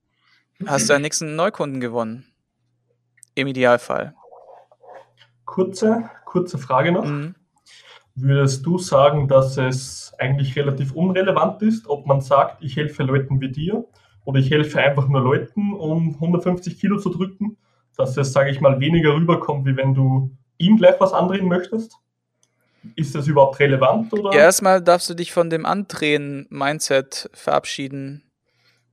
hast 0.66 0.90
deinen 0.90 1.02
nächsten 1.02 1.36
Neukunden 1.36 1.80
gewonnen. 1.80 2.29
Im 3.40 3.46
Idealfall. 3.46 4.14
Kurze, 5.46 6.10
kurze 6.26 6.58
Frage 6.58 6.92
noch. 6.92 7.06
Mhm. 7.06 7.34
Würdest 8.14 8.66
du 8.66 8.76
sagen, 8.76 9.28
dass 9.28 9.56
es 9.56 10.12
eigentlich 10.18 10.54
relativ 10.56 10.92
unrelevant 10.92 11.62
ist, 11.62 11.88
ob 11.88 12.06
man 12.06 12.20
sagt, 12.20 12.62
ich 12.62 12.76
helfe 12.76 13.02
Leuten 13.02 13.40
wie 13.40 13.50
dir 13.50 13.86
oder 14.26 14.40
ich 14.40 14.50
helfe 14.50 14.78
einfach 14.78 15.08
nur 15.08 15.22
Leuten, 15.22 15.72
um 15.72 16.16
150 16.16 16.78
Kilo 16.78 16.98
zu 16.98 17.08
drücken, 17.08 17.56
dass 17.96 18.14
es, 18.18 18.34
sage 18.34 18.50
ich 18.50 18.60
mal, 18.60 18.78
weniger 18.78 19.14
rüberkommt, 19.14 19.64
wie 19.64 19.76
wenn 19.76 19.94
du 19.94 20.36
ihm 20.58 20.76
gleich 20.76 21.00
was 21.00 21.14
andrehen 21.14 21.48
möchtest? 21.48 21.96
Ist 22.94 23.14
das 23.14 23.26
überhaupt 23.26 23.58
relevant? 23.58 24.12
Oder? 24.12 24.34
Ja, 24.34 24.40
erstmal 24.40 24.82
darfst 24.82 25.08
du 25.08 25.14
dich 25.14 25.32
von 25.32 25.48
dem 25.48 25.64
Andrehen-Mindset 25.64 27.30
verabschieden, 27.32 28.22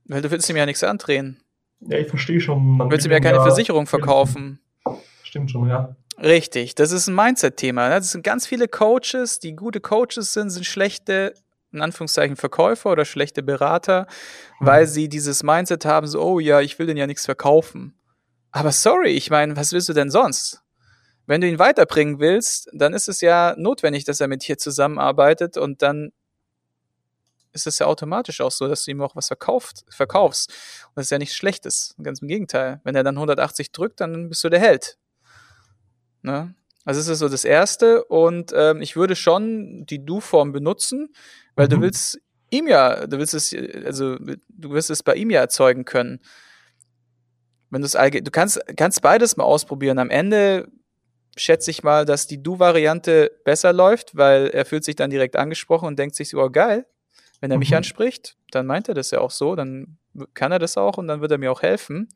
weil 0.06 0.22
du 0.22 0.30
willst 0.30 0.48
ihm 0.48 0.56
ja 0.56 0.64
nichts 0.64 0.84
andrehen. 0.84 1.42
Ja, 1.80 1.98
ich 1.98 2.08
verstehe 2.08 2.40
schon. 2.40 2.76
Man 2.76 2.90
Willst 2.90 3.06
du 3.06 3.10
mir 3.10 3.20
keine 3.20 3.40
Versicherung 3.40 3.86
verkaufen? 3.86 4.60
Stimmt 5.22 5.50
schon, 5.50 5.68
ja. 5.68 5.94
Richtig, 6.20 6.74
das 6.74 6.90
ist 6.90 7.06
ein 7.06 7.14
Mindset-Thema. 7.14 7.88
Ne? 7.88 7.94
Das 7.96 8.10
sind 8.10 8.24
ganz 8.24 8.46
viele 8.46 8.66
Coaches, 8.66 9.38
die 9.38 9.54
gute 9.54 9.80
Coaches 9.80 10.32
sind, 10.32 10.50
sind 10.50 10.66
schlechte 10.66 11.32
in 11.72 11.82
Anführungszeichen 11.82 12.36
Verkäufer 12.36 12.90
oder 12.90 13.04
schlechte 13.04 13.42
Berater, 13.42 14.06
weil 14.60 14.84
mhm. 14.84 14.88
sie 14.88 15.08
dieses 15.08 15.42
Mindset 15.42 15.84
haben, 15.84 16.06
so, 16.06 16.22
oh 16.22 16.40
ja, 16.40 16.60
ich 16.60 16.78
will 16.78 16.86
den 16.86 16.96
ja 16.96 17.06
nichts 17.06 17.26
verkaufen. 17.26 17.94
Aber 18.50 18.72
sorry, 18.72 19.10
ich 19.10 19.30
meine, 19.30 19.56
was 19.56 19.72
willst 19.72 19.88
du 19.88 19.92
denn 19.92 20.10
sonst? 20.10 20.62
Wenn 21.26 21.42
du 21.42 21.48
ihn 21.48 21.58
weiterbringen 21.58 22.20
willst, 22.20 22.70
dann 22.72 22.94
ist 22.94 23.08
es 23.08 23.20
ja 23.20 23.54
notwendig, 23.58 24.04
dass 24.04 24.20
er 24.20 24.28
mit 24.28 24.48
dir 24.48 24.56
zusammenarbeitet 24.56 25.58
und 25.58 25.82
dann 25.82 26.10
ist 27.66 27.74
es 27.74 27.78
ja 27.80 27.86
automatisch 27.86 28.40
auch 28.40 28.50
so, 28.50 28.68
dass 28.68 28.84
du 28.84 28.90
ihm 28.90 29.02
auch 29.02 29.16
was 29.16 29.26
verkauft, 29.26 29.84
verkaufst. 29.90 30.50
Und 30.88 30.96
das 30.96 31.06
ist 31.06 31.10
ja 31.10 31.18
nichts 31.18 31.36
Schlechtes. 31.36 31.94
Ganz 32.02 32.20
im 32.20 32.28
Gegenteil. 32.28 32.80
Wenn 32.84 32.94
er 32.94 33.04
dann 33.04 33.16
180 33.16 33.72
drückt, 33.72 34.00
dann 34.00 34.28
bist 34.28 34.42
du 34.44 34.48
der 34.48 34.60
Held. 34.60 34.98
Ne? 36.22 36.54
Also 36.84 37.00
das 37.00 37.08
ist 37.08 37.18
so 37.18 37.28
das 37.28 37.44
Erste. 37.44 38.04
Und 38.04 38.52
ähm, 38.54 38.80
ich 38.80 38.96
würde 38.96 39.16
schon 39.16 39.84
die 39.86 40.04
Du-Form 40.04 40.52
benutzen, 40.52 41.12
weil 41.54 41.66
mhm. 41.66 41.70
du 41.70 41.80
willst 41.82 42.20
ihm 42.50 42.66
ja, 42.66 43.06
du 43.06 43.18
willst 43.18 43.34
es, 43.34 43.54
also 43.84 44.16
du 44.16 44.70
wirst 44.70 44.90
es 44.90 45.02
bei 45.02 45.14
ihm 45.14 45.30
ja 45.30 45.40
erzeugen 45.40 45.84
können. 45.84 46.20
Wenn 47.70 47.82
du 47.82 47.86
es 47.86 47.92
du 47.92 48.30
kannst, 48.30 48.60
kannst 48.76 49.02
beides 49.02 49.36
mal 49.36 49.44
ausprobieren. 49.44 49.98
Am 49.98 50.10
Ende 50.10 50.68
schätze 51.36 51.70
ich 51.70 51.82
mal, 51.82 52.04
dass 52.04 52.26
die 52.26 52.42
Du-Variante 52.42 53.30
besser 53.44 53.72
läuft, 53.72 54.16
weil 54.16 54.48
er 54.48 54.64
fühlt 54.64 54.84
sich 54.84 54.96
dann 54.96 55.10
direkt 55.10 55.36
angesprochen 55.36 55.86
und 55.86 55.98
denkt 55.98 56.16
sich 56.16 56.30
so, 56.30 56.42
oh 56.42 56.50
geil, 56.50 56.86
wenn 57.40 57.50
er 57.50 57.58
mich 57.58 57.70
mhm. 57.70 57.78
anspricht, 57.78 58.36
dann 58.50 58.66
meint 58.66 58.88
er 58.88 58.94
das 58.94 59.10
ja 59.10 59.20
auch 59.20 59.30
so, 59.30 59.54
dann 59.54 59.98
kann 60.34 60.52
er 60.52 60.58
das 60.58 60.76
auch 60.76 60.96
und 60.98 61.08
dann 61.08 61.20
wird 61.20 61.30
er 61.30 61.38
mir 61.38 61.52
auch 61.52 61.62
helfen. 61.62 62.08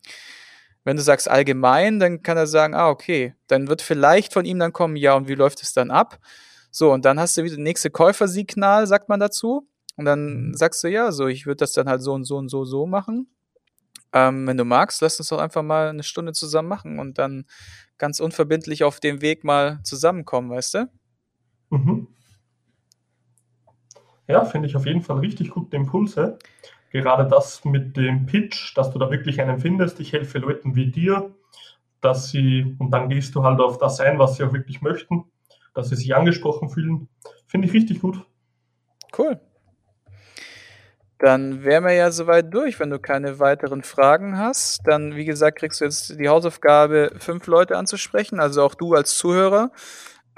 Wenn 0.84 0.96
du 0.96 1.02
sagst 1.02 1.30
allgemein, 1.30 2.00
dann 2.00 2.22
kann 2.22 2.36
er 2.36 2.46
sagen, 2.46 2.74
ah, 2.74 2.88
okay, 2.88 3.34
dann 3.46 3.68
wird 3.68 3.82
vielleicht 3.82 4.32
von 4.32 4.44
ihm 4.44 4.58
dann 4.58 4.72
kommen, 4.72 4.96
ja, 4.96 5.14
und 5.14 5.28
wie 5.28 5.34
läuft 5.34 5.62
es 5.62 5.72
dann 5.72 5.90
ab? 5.90 6.18
So, 6.70 6.92
und 6.92 7.04
dann 7.04 7.20
hast 7.20 7.36
du 7.36 7.44
wieder 7.44 7.54
das 7.54 7.62
nächste 7.62 7.90
Käufersignal, 7.90 8.86
sagt 8.86 9.08
man 9.08 9.20
dazu. 9.20 9.68
Und 9.96 10.06
dann 10.06 10.48
mhm. 10.48 10.54
sagst 10.54 10.82
du, 10.82 10.88
ja, 10.88 11.12
so, 11.12 11.26
ich 11.28 11.46
würde 11.46 11.58
das 11.58 11.72
dann 11.72 11.88
halt 11.88 12.02
so 12.02 12.14
und 12.14 12.24
so 12.24 12.36
und 12.36 12.48
so, 12.48 12.64
so 12.64 12.86
machen. 12.86 13.28
Ähm, 14.12 14.46
wenn 14.46 14.56
du 14.56 14.64
magst, 14.64 15.00
lass 15.02 15.18
uns 15.18 15.28
doch 15.28 15.38
einfach 15.38 15.62
mal 15.62 15.88
eine 15.88 16.02
Stunde 16.02 16.32
zusammen 16.32 16.68
machen 16.68 16.98
und 16.98 17.18
dann 17.18 17.44
ganz 17.98 18.20
unverbindlich 18.20 18.84
auf 18.84 19.00
dem 19.00 19.20
Weg 19.20 19.44
mal 19.44 19.80
zusammenkommen, 19.84 20.50
weißt 20.50 20.74
du? 20.74 20.90
Mhm. 21.70 22.08
Ja, 24.28 24.44
finde 24.44 24.68
ich 24.68 24.76
auf 24.76 24.86
jeden 24.86 25.02
Fall 25.02 25.18
richtig 25.18 25.50
gute 25.50 25.76
Impulse. 25.76 26.38
Gerade 26.90 27.26
das 27.26 27.64
mit 27.64 27.96
dem 27.96 28.26
Pitch, 28.26 28.76
dass 28.76 28.90
du 28.90 28.98
da 28.98 29.10
wirklich 29.10 29.40
einen 29.40 29.58
findest. 29.58 29.98
Ich 30.00 30.12
helfe 30.12 30.38
Leuten 30.38 30.76
wie 30.76 30.90
dir, 30.90 31.34
dass 32.00 32.28
sie, 32.28 32.76
und 32.78 32.90
dann 32.90 33.08
gehst 33.08 33.34
du 33.34 33.42
halt 33.42 33.60
auf 33.60 33.78
das 33.78 34.00
ein, 34.00 34.18
was 34.18 34.36
sie 34.36 34.44
auch 34.44 34.52
wirklich 34.52 34.82
möchten, 34.82 35.24
dass 35.74 35.88
sie 35.88 35.96
sich 35.96 36.14
angesprochen 36.14 36.68
fühlen. 36.68 37.08
Finde 37.46 37.66
ich 37.66 37.74
richtig 37.74 38.00
gut. 38.00 38.24
Cool. 39.16 39.40
Dann 41.18 41.62
wären 41.62 41.84
wir 41.84 41.92
ja 41.92 42.10
soweit 42.10 42.52
durch. 42.52 42.80
Wenn 42.80 42.90
du 42.90 42.98
keine 42.98 43.38
weiteren 43.38 43.84
Fragen 43.84 44.36
hast, 44.38 44.80
dann, 44.86 45.14
wie 45.14 45.24
gesagt, 45.24 45.58
kriegst 45.58 45.80
du 45.80 45.84
jetzt 45.84 46.18
die 46.18 46.28
Hausaufgabe, 46.28 47.12
fünf 47.18 47.46
Leute 47.46 47.76
anzusprechen, 47.78 48.40
also 48.40 48.62
auch 48.62 48.74
du 48.74 48.94
als 48.94 49.16
Zuhörer. 49.16 49.70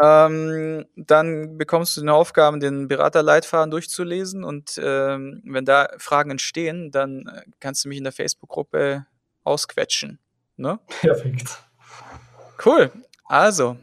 Ähm, 0.02 0.86
dann 0.96 1.56
bekommst 1.56 1.96
du 1.96 2.00
eine 2.00 2.14
Aufgabe, 2.14 2.58
den 2.58 2.88
Beraterleitfaden 2.88 3.70
durchzulesen 3.70 4.42
und 4.42 4.80
ähm, 4.82 5.40
wenn 5.44 5.64
da 5.64 5.88
Fragen 5.98 6.32
entstehen, 6.32 6.90
dann 6.90 7.26
äh, 7.28 7.42
kannst 7.60 7.84
du 7.84 7.88
mich 7.88 7.98
in 7.98 8.04
der 8.04 8.12
Facebook-Gruppe 8.12 9.06
ausquetschen. 9.44 10.18
Ne? 10.56 10.80
Perfekt. 11.00 11.62
Cool. 12.64 12.90
Also, 13.24 13.76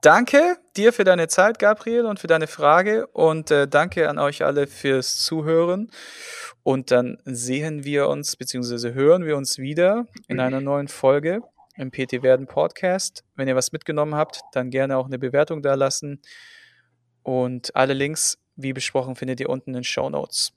danke 0.00 0.56
dir 0.76 0.92
für 0.92 1.04
deine 1.04 1.28
Zeit, 1.28 1.58
Gabriel, 1.58 2.06
und 2.06 2.18
für 2.18 2.26
deine 2.28 2.46
Frage. 2.46 3.06
Und 3.08 3.50
äh, 3.50 3.68
danke 3.68 4.08
an 4.08 4.18
euch 4.18 4.44
alle 4.44 4.66
fürs 4.66 5.16
Zuhören. 5.16 5.90
Und 6.62 6.90
dann 6.90 7.18
sehen 7.24 7.84
wir 7.84 8.08
uns, 8.08 8.36
beziehungsweise 8.36 8.94
hören 8.94 9.24
wir 9.24 9.36
uns 9.36 9.58
wieder 9.58 10.06
in 10.28 10.40
einer 10.40 10.60
neuen 10.60 10.88
Folge 10.88 11.42
im 11.76 11.90
PT 11.90 12.22
Werden 12.22 12.46
Podcast. 12.46 13.24
Wenn 13.34 13.48
ihr 13.48 13.56
was 13.56 13.72
mitgenommen 13.72 14.14
habt, 14.14 14.40
dann 14.52 14.70
gerne 14.70 14.96
auch 14.96 15.06
eine 15.06 15.18
Bewertung 15.18 15.62
da 15.62 15.74
lassen. 15.74 16.20
Und 17.22 17.74
alle 17.74 17.94
Links, 17.94 18.38
wie 18.56 18.72
besprochen, 18.72 19.16
findet 19.16 19.40
ihr 19.40 19.50
unten 19.50 19.70
in 19.70 19.74
den 19.74 19.84
Show 19.84 20.08
Notes. 20.10 20.52